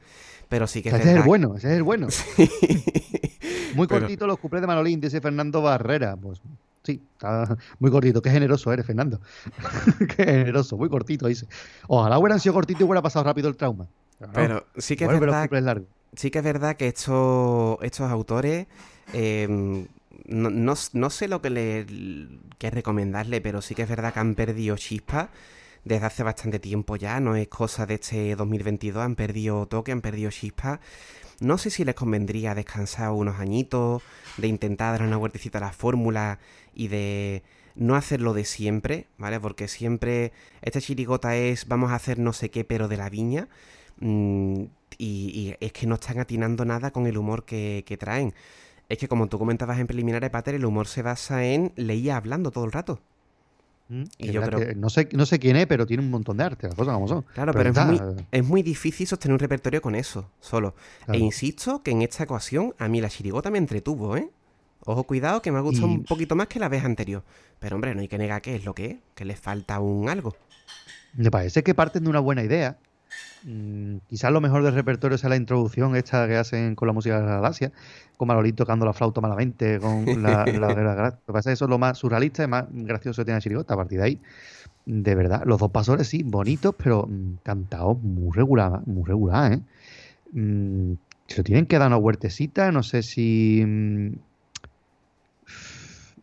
Pero 0.47 0.67
sí 0.67 0.83
que 0.83 0.89
es 0.89 0.95
Ese 0.95 1.11
es 1.11 1.17
el 1.17 1.23
bueno, 1.23 1.55
ese 1.55 1.71
es 1.71 1.77
el 1.77 1.83
bueno. 1.83 2.07
Muy 3.75 3.87
Pero- 3.87 4.01
cortito 4.01 4.27
los 4.27 4.37
cuplés 4.39 4.61
de 4.61 4.67
Manolín, 4.67 4.99
dice 4.99 5.21
Fernando 5.21 5.61
Barrera. 5.61 6.15
Pues 6.17 6.41
sí, 6.83 7.01
está 7.13 7.57
muy 7.79 7.89
cortito. 7.91 8.21
Qué 8.21 8.29
generoso 8.29 8.71
eres, 8.73 8.85
Fernando. 8.85 9.21
Qué 10.17 10.23
generoso, 10.23 10.77
muy 10.77 10.89
cortito, 10.89 11.27
dice. 11.27 11.47
Ojalá 11.87 12.17
hubieran 12.19 12.39
sido 12.39 12.53
cortitos 12.53 12.81
y 12.81 12.83
hubiera 12.83 13.01
pasado 13.01 13.25
rápido 13.25 13.47
el 13.49 13.55
trauma. 13.57 13.87
Pero, 14.33 14.65
sí 14.77 14.95
que 14.95 15.05
es 15.05 15.09
verdad. 15.31 15.43
Sí 16.15 16.31
que 16.31 16.39
es 16.39 16.43
verdad 16.43 16.75
que 16.75 16.87
estos, 16.87 17.77
estos 17.81 18.09
autores, 18.11 18.67
eh, 19.13 19.47
no, 20.25 20.49
no- 20.49 20.73
no 20.93 21.09
sé 21.09 21.27
lo 21.27 21.41
que 21.41 21.49
le 21.49 21.85
que 22.57 22.69
recomendarle, 22.71 23.41
pero 23.41 23.61
sí 23.61 23.75
que 23.75 23.83
es 23.83 23.89
verdad 23.89 24.13
que 24.13 24.19
han 24.19 24.35
perdido 24.35 24.75
chispa 24.75 25.29
desde 25.85 26.05
hace 26.05 26.23
bastante 26.23 26.59
tiempo 26.59 26.97
ya, 26.97 27.19
no 27.21 27.35
es 27.35 27.47
cosa 27.47 27.85
de 27.85 27.93
este 27.95 28.35
2022, 28.35 29.01
han 29.01 29.15
perdido 29.15 29.65
toque, 29.67 29.91
han 29.93 30.01
perdido 30.01 30.29
chispa. 30.29 30.79
No 31.39 31.57
sé 31.57 31.69
si 31.69 31.85
les 31.85 31.95
convendría 31.95 32.53
descansar 32.53 33.11
unos 33.11 33.39
añitos, 33.39 34.03
de 34.37 34.47
intentar 34.47 34.99
dar 34.99 35.07
una 35.07 35.15
vueltecita 35.15 35.59
a 35.59 35.61
la 35.61 35.71
fórmula 35.71 36.39
y 36.73 36.89
de 36.89 37.43
no 37.75 37.95
hacerlo 37.95 38.33
de 38.33 38.43
siempre, 38.43 39.07
¿vale? 39.17 39.39
Porque 39.39 39.69
siempre 39.69 40.33
esta 40.61 40.81
chirigota 40.81 41.37
es 41.37 41.65
vamos 41.67 41.91
a 41.91 41.95
hacer 41.95 42.19
no 42.19 42.33
sé 42.33 42.49
qué, 42.51 42.65
pero 42.65 42.87
de 42.89 42.97
la 42.97 43.09
viña. 43.09 43.47
Mm, 43.99 44.63
y, 44.97 45.05
y 45.07 45.55
es 45.59 45.71
que 45.71 45.87
no 45.87 45.95
están 45.95 46.19
atinando 46.19 46.65
nada 46.65 46.91
con 46.91 47.07
el 47.07 47.17
humor 47.17 47.45
que, 47.45 47.83
que 47.85 47.97
traen. 47.97 48.33
Es 48.89 48.97
que 48.97 49.07
como 49.07 49.27
tú 49.27 49.37
comentabas 49.37 49.79
en 49.79 49.87
preliminares, 49.87 50.29
Pater, 50.29 50.55
el 50.55 50.65
humor 50.65 50.87
se 50.87 51.01
basa 51.01 51.45
en 51.45 51.71
leía 51.75 52.17
hablando 52.17 52.51
todo 52.51 52.65
el 52.65 52.71
rato. 52.71 52.99
Mm, 53.89 54.03
y 54.17 54.31
yo 54.31 54.41
creo- 54.43 54.59
que 54.59 54.75
no, 54.75 54.89
sé, 54.89 55.09
no 55.13 55.25
sé 55.25 55.39
quién 55.39 55.55
es, 55.55 55.65
pero 55.67 55.85
tiene 55.85 56.03
un 56.03 56.09
montón 56.11 56.37
de 56.37 56.43
arte, 56.43 56.67
las 56.67 56.75
cosas 56.75 56.93
como 56.93 57.07
son. 57.07 57.23
Claro, 57.33 57.53
pero, 57.53 57.71
ya 57.71 57.81
es, 57.81 57.87
muy, 57.87 57.95
está, 57.95 58.27
es 58.31 58.45
muy 58.45 58.63
difícil 58.63 59.07
sostener 59.07 59.33
un 59.33 59.39
repertorio 59.39 59.81
con 59.81 59.95
eso, 59.95 60.29
solo. 60.39 60.75
claro. 61.05 61.19
E 61.19 61.23
insisto 61.23 61.81
que 61.83 61.91
en 61.91 62.01
esta 62.01 62.23
ocasión 62.23 62.73
a 62.77 62.87
mí 62.87 63.01
la 63.01 63.09
chirigota 63.09 63.49
me 63.51 63.57
entretuvo, 63.57 64.15
¿eh? 64.17 64.29
Ojo, 64.85 65.03
cuidado, 65.03 65.41
que 65.41 65.51
me 65.51 65.57
ha 65.57 65.61
gustado 65.61 65.87
Y- 65.87 65.91
un 65.95 66.03
poquito 66.03 66.35
más 66.35 66.47
que 66.47 66.59
la 66.59 66.69
vez 66.69 66.83
anterior. 66.85 67.23
Pero 67.59 67.75
hombre, 67.75 67.93
no 67.93 68.01
hay 68.01 68.07
que 68.07 68.17
negar 68.17 68.41
que 68.41 68.55
es 68.55 68.63
lo 68.65 68.73
que 68.73 68.85
es, 68.85 68.97
que 69.13 69.25
le 69.25 69.35
falta 69.35 69.79
un 69.79 70.07
algo. 70.09 70.35
Me 71.15 71.29
parece 71.29 71.63
que 71.63 71.73
parten 71.75 72.03
de 72.03 72.09
una 72.09 72.19
buena 72.19 72.43
idea. 72.43 72.77
Mm, 73.41 73.97
quizás 74.07 74.31
lo 74.33 74.41
mejor 74.41 74.63
del 74.63 74.73
repertorio 74.73 75.17
sea 75.17 75.29
la 75.29 75.37
introducción 75.37 75.95
esta 75.95 76.27
que 76.27 76.35
hacen 76.35 76.75
con 76.75 76.87
la 76.87 76.93
música 76.93 77.19
de 77.19 77.25
la 77.25 77.35
galaxia, 77.35 77.71
con 78.17 78.27
Manolín 78.27 78.55
tocando 78.55 78.85
la 78.85 78.91
flauta 78.93 79.21
malamente, 79.21 79.79
con 79.79 80.21
la, 80.21 80.45
la. 80.45 80.73
Lo 80.73 81.11
que 81.25 81.33
pasa 81.33 81.39
es 81.39 81.45
que 81.45 81.51
eso 81.53 81.65
es 81.65 81.69
lo 81.69 81.77
más 81.79 81.97
surrealista 81.97 82.43
y 82.43 82.47
más 82.47 82.65
gracioso 82.69 83.21
que 83.21 83.25
tiene 83.25 83.37
la 83.37 83.41
chirigota. 83.41 83.73
A 83.75 83.77
partir 83.77 83.99
de 83.99 84.05
ahí, 84.05 84.21
de 84.85 85.15
verdad, 85.15 85.43
los 85.45 85.59
dos 85.59 85.71
pasores 85.71 86.07
sí, 86.07 86.23
bonitos, 86.23 86.75
pero 86.77 87.07
mm, 87.07 87.37
cantados 87.43 88.01
muy 88.01 88.31
regular, 88.35 88.85
muy 88.85 89.03
regular, 89.05 89.53
¿eh? 89.53 89.61
Mm, 90.33 90.93
se 91.27 91.43
tienen 91.43 91.65
que 91.65 91.77
dar 91.79 91.87
una 91.87 91.97
huertecita, 91.97 92.71
no 92.71 92.83
sé 92.83 93.03
si... 93.03 93.63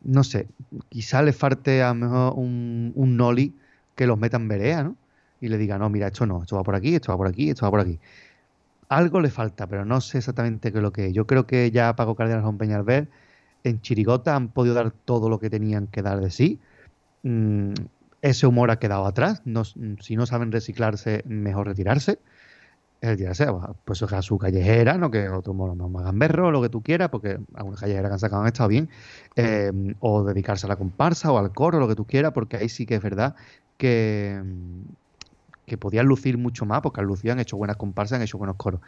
no 0.03 0.25
sé, 0.25 0.49
quizá 0.89 1.23
le 1.23 1.33
falte 1.33 1.83
a 1.83 1.89
lo 1.89 1.95
mejor 1.95 2.33
un, 2.37 2.93
un 2.95 3.17
noli 3.17 3.55
que 3.95 4.07
los 4.07 4.19
meta 4.19 4.37
en 4.37 4.49
verea, 4.49 4.83
¿no? 4.85 4.97
Y 5.41 5.49
le 5.49 5.59
diga, 5.59 5.79
no, 5.79 5.91
mira, 5.91 6.07
esto 6.09 6.27
no, 6.27 6.43
esto 6.43 6.57
va 6.57 6.63
por 6.63 6.75
aquí, 6.75 6.95
esto 6.95 7.13
va 7.13 7.19
por 7.19 7.27
aquí, 7.29 7.51
esto 7.51 7.67
va 7.67 7.71
por 7.71 7.81
aquí. 7.81 7.99
Algo 8.89 9.21
le 9.21 9.31
falta, 9.31 9.67
pero 9.67 9.85
no 9.85 10.01
sé 10.01 10.19
exactamente 10.19 10.71
qué 10.71 10.79
es 10.79 10.83
lo 10.83 10.93
que 10.93 11.07
es. 11.07 11.13
Yo 11.13 11.27
creo 11.27 11.47
que 11.47 11.71
ya 11.71 11.97
Paco 11.97 12.15
Cárdenas 12.15 12.43
Juan 12.43 12.57
Peñalver 12.59 13.09
en 13.65 13.81
Chirigota 13.81 14.37
han 14.37 14.49
podido 14.49 14.75
dar 14.75 14.93
todo 14.93 15.29
lo 15.29 15.41
que 15.41 15.51
tenían 15.51 15.89
que 15.89 16.03
dar 16.03 16.21
de 16.21 16.31
sí. 16.31 16.61
Mm, 17.23 17.73
ese 18.23 18.47
humor 18.47 18.71
ha 18.71 18.79
quedado 18.79 19.07
atrás. 19.07 19.43
No- 19.45 19.65
si 19.65 20.17
no 20.17 20.27
saben 20.27 20.53
reciclarse, 20.53 21.23
mejor 21.27 21.67
retirarse. 21.67 22.21
Retirarse, 23.03 23.47
pues 23.85 24.03
a 24.03 24.23
su 24.23 24.39
callejera, 24.39 24.97
no 24.97 25.11
que 25.11 25.29
otro 25.29 25.53
humor 25.53 25.77
más 25.77 26.05
gamberro, 26.05 26.51
lo 26.51 26.63
que 26.63 26.71
tú 26.71 26.83
quieras, 26.83 27.11
porque 27.11 27.39
algunas 27.55 27.81
callejeras 27.81 28.09
que 28.09 28.13
han 28.15 28.19
sacado 28.21 28.43
han 28.43 28.49
estado 28.49 28.69
bien. 28.69 28.89
Eh, 29.37 29.71
o 30.01 30.25
dedicarse 30.25 30.67
a 30.67 30.69
la 30.71 30.77
comparsa 30.77 31.31
o 31.31 31.39
al 31.39 31.53
coro, 31.53 31.79
lo 31.79 31.89
que 31.89 31.95
tú 31.95 32.07
quieras, 32.07 32.33
porque 32.33 32.57
ahí 32.57 32.69
sí 32.69 32.87
que 32.87 32.95
es 32.97 33.03
verdad 33.03 33.35
que, 33.77 34.43
que 35.67 35.77
podían 35.77 36.07
lucir 36.07 36.39
mucho 36.39 36.65
más, 36.65 36.81
porque 36.81 37.01
han 37.01 37.07
lucido, 37.07 37.33
han 37.33 37.41
hecho 37.41 37.57
buenas 37.57 37.77
comparsas, 37.77 38.17
han 38.17 38.23
hecho 38.23 38.39
buenos 38.39 38.57
coros. 38.57 38.81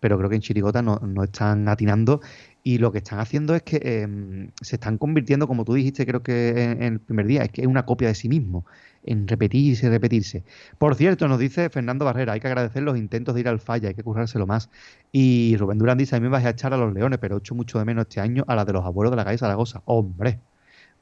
Pero 0.00 0.16
creo 0.16 0.30
que 0.30 0.36
en 0.36 0.40
Chirigota 0.42 0.80
no, 0.80 0.96
no 1.00 1.24
están 1.24 1.68
atinando 1.68 2.22
y 2.62 2.78
lo 2.78 2.90
que 2.90 2.98
están 2.98 3.18
haciendo 3.18 3.54
es 3.54 3.62
que 3.62 3.80
eh, 3.82 4.48
se 4.62 4.76
están 4.76 4.96
convirtiendo, 4.96 5.46
como 5.46 5.64
tú 5.64 5.74
dijiste, 5.74 6.06
creo 6.06 6.22
que 6.22 6.50
en, 6.62 6.82
en 6.82 6.92
el 6.94 7.00
primer 7.00 7.26
día, 7.26 7.42
es 7.42 7.50
que 7.50 7.62
es 7.62 7.66
una 7.66 7.84
copia 7.84 8.08
de 8.08 8.14
sí 8.14 8.28
mismo, 8.28 8.64
en 9.04 9.28
repetirse 9.28 9.88
repetirse. 9.88 10.44
Por 10.78 10.94
cierto, 10.94 11.28
nos 11.28 11.38
dice 11.38 11.68
Fernando 11.70 12.04
Barrera, 12.04 12.32
hay 12.32 12.40
que 12.40 12.46
agradecer 12.46 12.82
los 12.82 12.96
intentos 12.96 13.34
de 13.34 13.40
ir 13.40 13.48
al 13.48 13.60
falla, 13.60 13.88
hay 13.88 13.94
que 13.94 14.02
currárselo 14.02 14.46
más. 14.46 14.70
Y 15.12 15.56
Rubén 15.58 15.78
Durán 15.78 15.98
dice, 15.98 16.16
a 16.16 16.20
mí 16.20 16.24
me 16.24 16.30
vas 16.30 16.44
a 16.44 16.50
echar 16.50 16.72
a 16.74 16.76
los 16.76 16.92
leones, 16.94 17.18
pero 17.18 17.38
echo 17.38 17.54
mucho 17.54 17.78
de 17.78 17.84
menos 17.84 18.02
este 18.08 18.20
año 18.20 18.44
a 18.46 18.54
la 18.54 18.64
de 18.64 18.72
los 18.72 18.84
abuelos 18.84 19.10
de 19.10 19.16
la 19.16 19.24
calle 19.24 19.38
Zaragoza. 19.38 19.82
Hombre, 19.84 20.40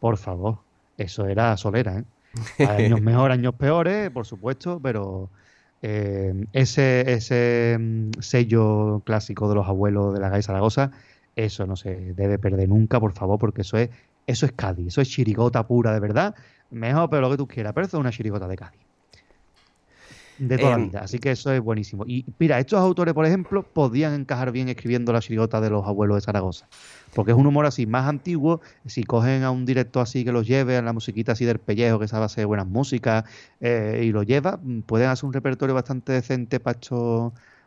por 0.01 0.17
favor, 0.17 0.59
eso 0.97 1.27
era 1.27 1.57
solera, 1.57 1.99
¿eh? 1.99 2.05
Años 2.59 3.01
mejores, 3.01 3.39
años 3.39 3.55
peores, 3.55 4.11
por 4.11 4.27
supuesto, 4.27 4.81
pero 4.83 5.31
eh, 5.83 6.47
ese, 6.53 7.13
ese 7.13 7.77
mm, 7.79 8.11
sello 8.21 9.03
clásico 9.05 9.49
de 9.49 9.55
los 9.55 9.67
abuelos 9.69 10.15
de 10.15 10.21
la 10.21 10.31
calle 10.31 10.43
Zaragoza, 10.43 10.91
eso 11.37 11.67
no 11.67 11.77
se 11.77 12.15
debe 12.15 12.39
perder 12.39 12.69
nunca, 12.69 12.99
por 12.99 13.13
favor, 13.13 13.39
porque 13.39 13.63
eso 13.63 13.77
es, 13.77 13.91
eso 14.27 14.47
es 14.47 14.53
Cádiz, 14.53 14.89
eso 14.89 15.01
es 15.01 15.09
chirigota 15.09 15.67
pura, 15.67 15.93
de 15.93 16.01
verdad. 16.01 16.35
Mejor, 16.71 17.09
pero 17.11 17.23
lo 17.23 17.31
que 17.31 17.37
tú 17.37 17.47
quieras, 17.47 17.73
pero 17.75 17.87
es 17.87 17.95
una 17.95 18.11
chirigota 18.11 18.49
de 18.49 18.57
Cádiz. 18.57 18.88
De 20.39 20.57
toda 20.57 20.71
la 20.71 20.77
Em, 20.77 20.87
vida, 20.87 21.01
así 21.01 21.19
que 21.19 21.33
eso 21.33 21.53
es 21.53 21.61
buenísimo. 21.61 22.05
Y 22.07 22.25
mira, 22.39 22.59
estos 22.61 22.79
autores, 22.79 23.13
por 23.13 23.27
ejemplo, 23.27 23.65
podían 23.65 24.15
encajar 24.15 24.53
bien 24.53 24.69
escribiendo 24.69 25.13
la 25.13 25.21
chirigota 25.21 25.61
de 25.61 25.71
los 25.71 25.85
abuelos 25.87 26.17
de 26.17 26.21
Zaragoza. 26.21 26.69
Porque 27.15 27.33
es 27.33 27.37
un 27.39 27.47
humor 27.47 27.67
así 27.67 27.87
más 27.87 28.07
antiguo. 28.07 28.61
Si 28.87 29.03
cogen 29.03 29.43
a 29.43 29.51
un 29.51 29.67
directo 29.67 30.01
así 30.01 30.25
que 30.25 30.31
los 30.31 30.47
lleve, 30.47 30.77
a 30.77 30.83
la 30.83 30.93
musiquita 30.93 31.33
así 31.33 31.45
del 31.45 31.59
pellejo, 31.59 31.99
que 31.99 32.07
sabe 32.07 32.27
hacer 32.27 32.47
buenas 32.47 32.67
músicas, 32.69 33.25
eh, 33.61 34.03
y 34.05 34.13
lo 34.13 34.23
lleva, 34.23 34.61
mm, 34.63 34.83
pueden 34.83 35.09
hacer 35.09 35.27
un 35.27 35.33
repertorio 35.33 35.75
bastante 35.75 36.13
decente 36.13 36.61
para 36.61 36.79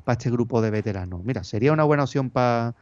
para 0.04 0.14
este 0.18 0.32
grupo 0.32 0.62
de 0.62 0.72
veteranos. 0.72 1.24
Mira, 1.24 1.44
sería 1.44 1.74
una 1.74 1.84
buena 1.84 2.04
opción 2.04 2.30
para 2.30 2.74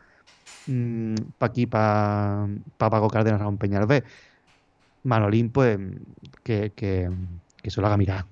aquí, 1.40 1.66
para 1.66 2.48
Paco 2.78 3.10
Cárdenas 3.10 3.40
Ramón 3.40 3.58
Peñalver. 3.58 4.04
Manolín, 5.04 5.50
pues, 5.50 5.80
que, 6.44 6.72
que, 6.76 7.10
que 7.62 7.72
se 7.72 7.82
lo 7.82 7.88
haga 7.88 7.98
mirar. 7.98 8.26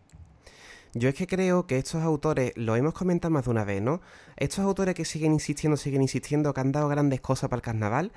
Yo 0.93 1.09
es 1.09 1.15
que 1.15 1.27
creo 1.27 1.67
que 1.67 1.77
estos 1.77 2.03
autores, 2.03 2.53
lo 2.55 2.75
hemos 2.75 2.93
comentado 2.93 3.31
más 3.31 3.45
de 3.45 3.51
una 3.51 3.63
vez, 3.63 3.81
¿no? 3.81 4.01
Estos 4.35 4.59
autores 4.59 4.95
que 4.95 5.05
siguen 5.05 5.33
insistiendo, 5.33 5.77
siguen 5.77 6.01
insistiendo, 6.01 6.53
que 6.53 6.61
han 6.61 6.71
dado 6.71 6.87
grandes 6.87 7.21
cosas 7.21 7.49
para 7.49 7.57
el 7.57 7.63
carnaval 7.63 8.11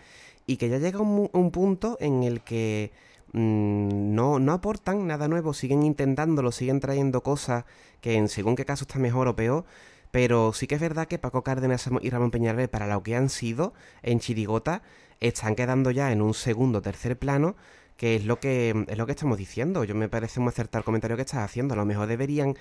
y 0.47 0.57
que 0.57 0.69
ya 0.69 0.79
llega 0.79 1.01
un, 1.01 1.31
un 1.33 1.51
punto 1.51 1.97
en 2.01 2.23
el 2.23 2.43
que 2.43 2.93
mm, 3.33 4.15
no, 4.15 4.39
no 4.39 4.53
aportan 4.53 5.07
nada 5.07 5.29
nuevo, 5.29 5.53
siguen 5.55 5.83
intentándolo, 5.83 6.53
siguen 6.53 6.81
trayendo 6.81 7.23
cosas 7.23 7.65
que 8.01 8.15
en 8.15 8.29
según 8.29 8.57
qué 8.57 8.65
caso 8.65 8.85
está 8.85 8.99
mejor 8.99 9.29
o 9.29 9.37
peor, 9.37 9.65
pero 10.11 10.53
sí 10.53 10.67
que 10.67 10.77
es 10.77 10.81
verdad 10.81 11.07
que 11.07 11.19
Paco 11.19 11.43
Cárdenas 11.43 11.89
y 12.01 12.11
Ramón 12.11 12.31
Peñalver, 12.31 12.71
para 12.71 12.87
lo 12.87 13.03
que 13.03 13.17
han 13.17 13.29
sido 13.29 13.75
en 14.03 14.21
Chirigota, 14.21 14.83
están 15.21 15.55
quedando 15.55 15.91
ya 15.91 16.13
en 16.13 16.23
un 16.23 16.35
segundo 16.35 16.83
tercer 16.83 17.19
plano 17.19 17.57
que 18.01 18.17
es 18.17 18.25
lo 18.25 18.41
que 18.41 18.87
es 18.89 18.97
lo 18.97 19.05
que 19.05 19.13
estamos 19.13 19.37
diciendo. 19.37 19.85
Yo 19.85 19.95
me 19.95 20.09
parece 20.09 20.41
muy 20.41 20.49
acertado 20.49 20.79
el 20.79 20.87
comentario 20.87 21.19
que 21.19 21.23
estás 21.23 21.41
haciendo. 21.41 21.75
A 21.75 21.77
lo 21.77 21.85
mejor 21.85 22.07
deberían 22.07 22.57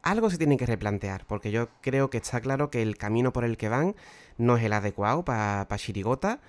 algo 0.00 0.30
se 0.30 0.38
tienen 0.38 0.56
que 0.56 0.64
replantear, 0.64 1.26
porque 1.26 1.50
yo 1.50 1.68
creo 1.82 2.08
que 2.08 2.16
está 2.16 2.40
claro 2.40 2.70
que 2.70 2.80
el 2.80 2.96
camino 2.96 3.30
por 3.30 3.44
el 3.44 3.58
que 3.58 3.68
van 3.68 3.94
no 4.38 4.56
es 4.56 4.64
el 4.64 4.72
adecuado 4.72 5.22
para 5.22 5.68
pa 5.68 5.76
Chirigota. 5.76 6.40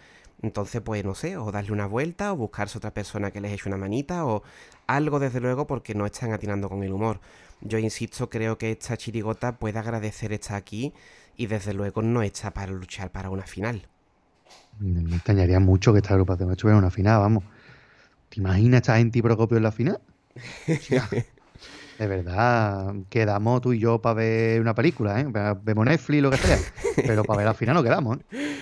Entonces, 0.41 0.81
pues 0.81 1.03
no 1.03 1.13
sé, 1.13 1.35
o 1.35 1.51
darle 1.51 1.73
una 1.73 1.87
vuelta, 1.87 2.31
o 2.31 2.37
buscarse 2.37 2.77
otra 2.77 2.93
persona 2.93 3.31
que 3.31 3.41
les 3.41 3.51
eche 3.51 3.67
una 3.67 3.77
manita, 3.77 4.25
o 4.25 4.43
algo 4.87 5.19
desde 5.19 5.41
luego, 5.41 5.67
porque 5.67 5.93
no 5.93 6.05
están 6.05 6.31
atinando 6.31 6.69
con 6.69 6.83
el 6.83 6.93
humor. 6.93 7.19
Yo 7.59 7.79
insisto, 7.79 8.29
creo 8.29 8.57
que 8.57 8.71
esta 8.71 8.95
chirigota 8.95 9.57
puede 9.57 9.77
agradecer 9.77 10.31
estar 10.31 10.55
aquí 10.55 10.93
y 11.35 11.47
desde 11.47 11.73
luego 11.73 12.01
no 12.01 12.21
está 12.21 12.51
para 12.51 12.71
luchar 12.71 13.11
para 13.11 13.29
una 13.29 13.43
final. 13.43 13.87
Me 14.79 15.17
extrañaría 15.17 15.59
mucho 15.59 15.91
que 15.91 15.99
esta 15.99 16.13
agrupación 16.13 16.49
estuviera 16.49 16.77
en 16.77 16.85
una 16.85 16.91
final, 16.91 17.19
vamos. 17.19 17.43
¿Te 18.31 18.39
imaginas 18.39 18.79
esta 18.81 18.97
gente 18.97 19.19
y 19.19 19.21
Procopio 19.21 19.57
en 19.57 19.63
la 19.63 19.73
final? 19.73 19.99
de 20.65 22.07
verdad, 22.07 22.95
quedamos 23.09 23.59
tú 23.59 23.73
y 23.73 23.79
yo 23.79 24.01
para 24.01 24.15
ver 24.15 24.61
una 24.61 24.73
película, 24.73 25.19
¿eh? 25.19 25.27
Vemos 25.61 25.85
Netflix, 25.85 26.21
lo 26.21 26.31
que 26.31 26.37
sea. 26.37 26.57
Pero 26.95 27.25
para 27.25 27.37
ver 27.37 27.45
la 27.47 27.53
final 27.53 27.75
no 27.75 27.83
quedamos, 27.83 28.19
¿eh? 28.31 28.55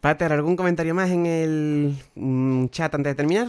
Pater, 0.00 0.32
¿algún 0.32 0.54
comentario 0.54 0.94
más 0.94 1.10
en 1.10 1.26
el 1.26 1.96
mm, 2.14 2.66
chat 2.68 2.94
antes 2.94 3.10
de 3.10 3.14
terminar? 3.16 3.48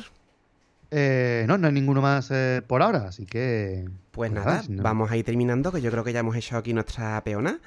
Eh, 0.90 1.46
no, 1.48 1.60
no 1.60 1.68
hay 1.68 1.74
ninguno 1.74 2.02
más 2.02 2.30
eh, 2.32 2.64
por 2.66 2.82
ahora, 2.82 3.08
así 3.08 3.28
que... 3.28 3.86
Pues 4.10 4.32
nada, 4.32 4.64
no. 4.70 4.82
vamos 4.82 5.12
a 5.12 5.18
ir 5.18 5.26
terminando, 5.26 5.72
que 5.72 5.82
yo 5.82 5.92
creo 5.92 6.04
que 6.04 6.14
ya 6.14 6.20
hemos 6.20 6.36
hecho 6.36 6.58
aquí 6.58 6.74
nuestra 6.74 7.24
peona. 7.24 7.60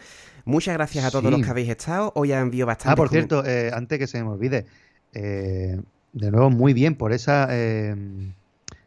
Muchas 0.45 0.74
gracias 0.74 1.05
a 1.05 1.11
todos 1.11 1.24
sí. 1.24 1.30
los 1.30 1.41
que 1.41 1.51
habéis 1.51 1.68
estado. 1.68 2.12
Hoy 2.16 2.32
ha 2.32 2.41
enviado 2.41 2.66
bastante. 2.66 2.93
Ah, 2.93 2.97
por 2.97 3.09
cierto, 3.09 3.45
eh, 3.45 3.70
antes 3.72 3.99
que 3.99 4.07
se 4.07 4.22
me 4.22 4.30
olvide, 4.30 4.66
eh, 5.12 5.80
de 6.17 6.31
nuevo, 6.31 6.49
muy 6.49 6.73
bien 6.73 6.95
por 6.95 7.12
esa 7.12 7.47
eh, 7.51 7.95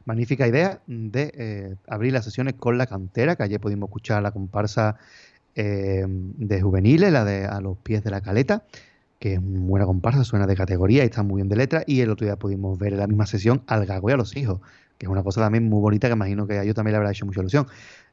magnífica 0.06 0.48
idea 0.48 0.82
de 0.88 1.32
eh, 1.36 1.76
abrir 1.88 2.12
las 2.12 2.26
sesiones 2.26 2.56
con 2.56 2.80
la 2.80 2.88
cantera, 2.88 3.36
que 3.36 3.44
ayer 3.44 3.60
pudimos 3.62 3.88
escuchar 3.90 4.24
la 4.24 4.32
comparsa 4.32 4.98
eh, 5.56 6.06
de 6.08 6.62
juveniles, 6.62 7.12
la 7.12 7.26
de 7.26 7.46
A 7.46 7.62
los 7.62 7.78
pies 7.78 8.04
de 8.04 8.10
la 8.10 8.22
caleta, 8.22 8.64
que 9.20 9.34
es 9.34 9.40
una 9.40 9.60
buena 9.60 9.86
comparsa, 9.86 10.24
suena 10.24 10.48
de 10.48 10.56
categoría 10.56 11.04
y 11.04 11.06
está 11.06 11.22
muy 11.22 11.38
bien 11.38 11.50
de 11.50 11.56
letra. 11.56 11.84
Y 11.86 12.02
el 12.02 12.10
otro 12.10 12.26
día 12.26 12.36
pudimos 12.36 12.80
ver 12.80 12.94
en 12.94 13.00
la 13.00 13.08
misma 13.08 13.28
sesión 13.28 13.62
al 13.68 13.86
gago 13.86 14.10
y 14.10 14.14
a 14.14 14.18
los 14.18 14.36
hijos, 14.36 14.60
que 14.98 15.06
es 15.06 15.12
una 15.12 15.22
cosa 15.22 15.42
también 15.42 15.70
muy 15.70 15.82
bonita 15.82 16.08
que 16.08 16.14
imagino 16.14 16.48
que 16.48 16.58
a 16.58 16.64
ellos 16.64 16.74
también 16.74 16.94
le 16.94 16.98
habrá 16.98 17.12
hecho 17.12 17.28
mucha 17.28 17.42
ilusión. 17.42 17.68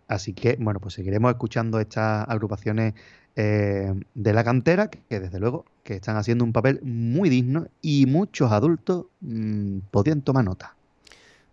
Así 0.08 0.32
que, 0.32 0.56
bueno, 0.60 0.80
pues 0.80 0.94
seguiremos 0.94 1.30
escuchando 1.32 1.80
estas 1.80 2.28
agrupaciones 2.28 2.94
eh, 3.34 3.92
de 4.14 4.32
la 4.32 4.44
cantera, 4.44 4.88
que, 4.88 5.20
desde 5.20 5.40
luego 5.40 5.64
que 5.82 5.94
están 5.94 6.16
haciendo 6.16 6.44
un 6.44 6.52
papel 6.52 6.80
muy 6.82 7.28
digno 7.28 7.68
y 7.82 8.06
muchos 8.06 8.52
adultos 8.52 9.06
mmm, 9.20 9.78
podían 9.90 10.22
tomar 10.22 10.44
nota. 10.44 10.74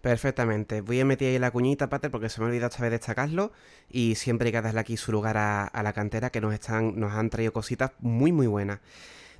Perfectamente. 0.01 0.81
Voy 0.81 0.99
a 0.99 1.05
meter 1.05 1.29
ahí 1.29 1.39
la 1.39 1.51
cuñita, 1.51 1.87
Pater, 1.89 2.11
porque 2.11 2.27
se 2.27 2.41
me 2.41 2.45
ha 2.45 2.49
olvidado 2.49 2.69
esta 2.69 2.81
vez 2.81 2.91
destacarlo. 2.91 3.53
Y 3.89 4.15
siempre 4.15 4.47
hay 4.47 4.51
que 4.51 4.61
darle 4.61 4.79
aquí 4.81 4.97
su 4.97 5.11
lugar 5.11 5.37
a, 5.37 5.65
a 5.65 5.81
la 5.81 5.93
cantera, 5.93 6.29
que 6.29 6.41
nos, 6.41 6.53
están, 6.53 6.99
nos 6.99 7.13
han 7.13 7.29
traído 7.29 7.53
cositas 7.53 7.91
muy, 8.01 8.31
muy 8.33 8.47
buenas. 8.47 8.79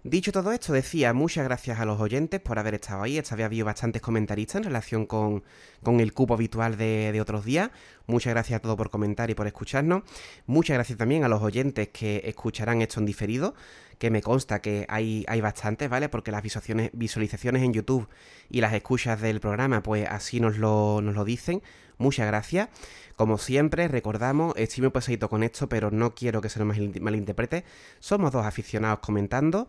Dicho 0.05 0.33
todo 0.33 0.51
esto, 0.51 0.73
decía 0.73 1.13
muchas 1.13 1.45
gracias 1.45 1.79
a 1.79 1.85
los 1.85 2.01
oyentes 2.01 2.41
por 2.41 2.59
haber 2.59 2.73
estado 2.73 3.03
ahí. 3.03 3.17
Esta 3.17 3.37
vez 3.37 3.43
ha 3.43 3.45
habido 3.45 3.65
bastantes 3.65 4.01
comentaristas 4.01 4.57
en 4.57 4.63
relación 4.65 5.05
con, 5.05 5.45
con 5.81 6.01
el 6.01 6.11
cupo 6.11 6.33
habitual 6.33 6.75
de, 6.75 7.13
de, 7.13 7.21
otros 7.21 7.45
días. 7.45 7.69
Muchas 8.05 8.33
gracias 8.33 8.57
a 8.57 8.61
todos 8.61 8.75
por 8.75 8.89
comentar 8.89 9.29
y 9.29 9.33
por 9.33 9.47
escucharnos. 9.47 10.03
Muchas 10.45 10.73
gracias 10.73 10.97
también 10.97 11.23
a 11.23 11.29
los 11.29 11.41
oyentes 11.41 11.87
que 11.87 12.21
escucharán 12.25 12.81
esto 12.81 12.99
en 12.99 13.05
diferido, 13.05 13.55
que 13.97 14.11
me 14.11 14.21
consta 14.21 14.61
que 14.61 14.85
hay, 14.89 15.23
hay 15.29 15.39
bastantes, 15.39 15.89
¿vale? 15.89 16.09
Porque 16.09 16.31
las 16.31 16.43
visualizaciones, 16.43 16.89
visualizaciones 16.91 17.63
en 17.63 17.71
YouTube 17.71 18.09
y 18.49 18.59
las 18.59 18.73
escuchas 18.73 19.21
del 19.21 19.39
programa, 19.39 19.83
pues 19.83 20.05
así 20.09 20.41
nos 20.41 20.57
lo, 20.57 20.99
nos 21.01 21.15
lo 21.15 21.23
dicen. 21.23 21.61
Muchas 21.97 22.27
gracias. 22.27 22.67
Como 23.15 23.37
siempre, 23.37 23.87
recordamos, 23.87 24.53
estoy 24.57 24.81
muy 24.81 24.91
pesadito 24.91 25.29
con 25.29 25.43
esto, 25.43 25.69
pero 25.69 25.91
no 25.91 26.15
quiero 26.15 26.41
que 26.41 26.49
se 26.49 26.63
nos 26.63 26.75
malinterprete. 27.01 27.63
Somos 27.99 28.31
dos 28.31 28.45
aficionados 28.45 28.99
comentando. 28.99 29.67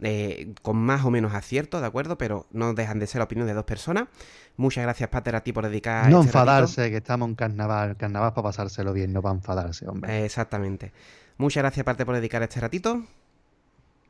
Eh, 0.00 0.52
con 0.62 0.76
más 0.76 1.04
o 1.04 1.10
menos 1.10 1.34
acierto, 1.34 1.80
¿de 1.80 1.86
acuerdo? 1.86 2.18
Pero 2.18 2.46
no 2.50 2.74
dejan 2.74 2.98
de 2.98 3.06
ser 3.06 3.20
la 3.20 3.24
opinión 3.24 3.46
de 3.46 3.54
dos 3.54 3.64
personas. 3.64 4.08
Muchas 4.56 4.82
gracias, 4.82 5.08
Pater, 5.08 5.36
a 5.36 5.42
ti 5.42 5.52
por 5.52 5.64
dedicar. 5.64 6.10
No 6.10 6.18
este 6.18 6.28
enfadarse, 6.30 6.80
ratito. 6.82 6.92
que 6.92 6.96
estamos 6.98 7.28
en 7.28 7.34
carnaval. 7.36 7.96
Carnaval 7.96 8.32
para 8.34 8.42
pasárselo 8.48 8.92
bien, 8.92 9.12
no 9.12 9.22
para 9.22 9.36
enfadarse, 9.36 9.88
hombre. 9.88 10.12
Eh, 10.12 10.24
exactamente. 10.24 10.92
Muchas 11.38 11.62
gracias, 11.62 11.84
Pater, 11.84 12.04
por 12.06 12.16
dedicar 12.16 12.42
este 12.42 12.60
ratito. 12.60 13.04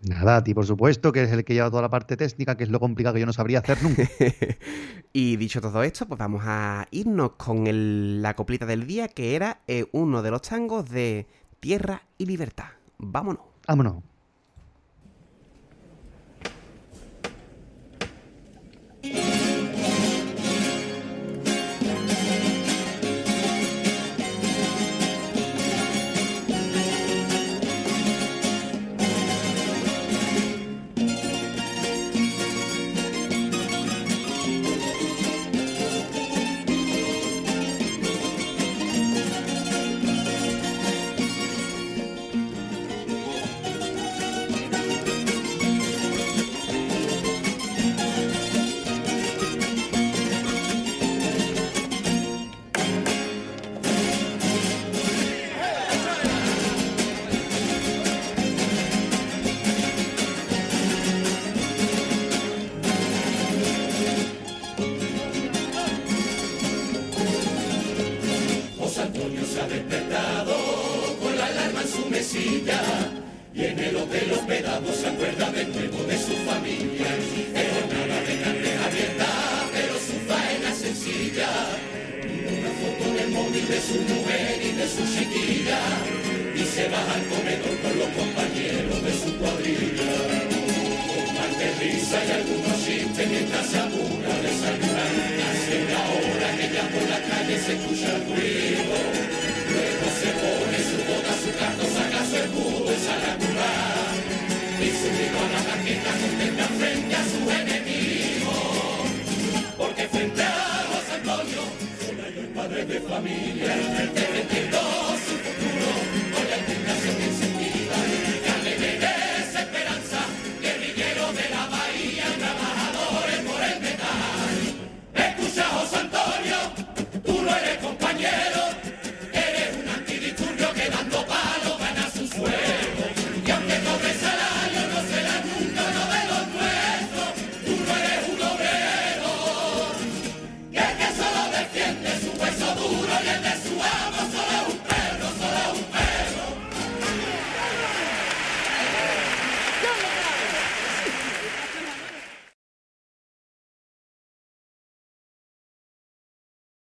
Nada, 0.03 0.37
a 0.37 0.45
ti 0.45 0.53
por 0.53 0.67
supuesto, 0.67 1.13
que 1.13 1.23
es 1.23 1.33
el 1.33 1.45
que 1.45 1.55
lleva 1.55 1.71
toda 1.71 1.83
la 1.83 1.91
parte 1.91 2.17
técnica, 2.17 2.57
que 2.57 2.65
es 2.65 2.71
lo 2.71 2.81
complicado 2.81 3.15
que 3.15 3.21
yo 3.21 3.27
no 3.27 3.33
sabría 3.33 3.61
hacer 3.61 3.83
nunca. 3.83 4.03
y 5.13 5.37
dicho 5.37 5.61
todo 5.61 5.83
esto, 5.83 6.07
pues 6.07 6.19
vamos 6.19 6.43
a 6.45 6.87
irnos 6.91 7.33
con 7.33 7.67
el, 7.67 8.21
la 8.21 8.37
coplita 8.37 8.67
del 8.67 8.87
día, 8.87 9.09
que 9.09 9.35
era 9.35 9.61
eh, 9.67 9.87
uno 9.93 10.23
de 10.23 10.31
los 10.31 10.43
tangos 10.43 10.91
de 10.91 11.27
Tierra 11.61 12.03
y 12.19 12.27
Libertad. 12.27 12.69
Vámonos. 12.99 13.45
Vámonos. 13.67 14.14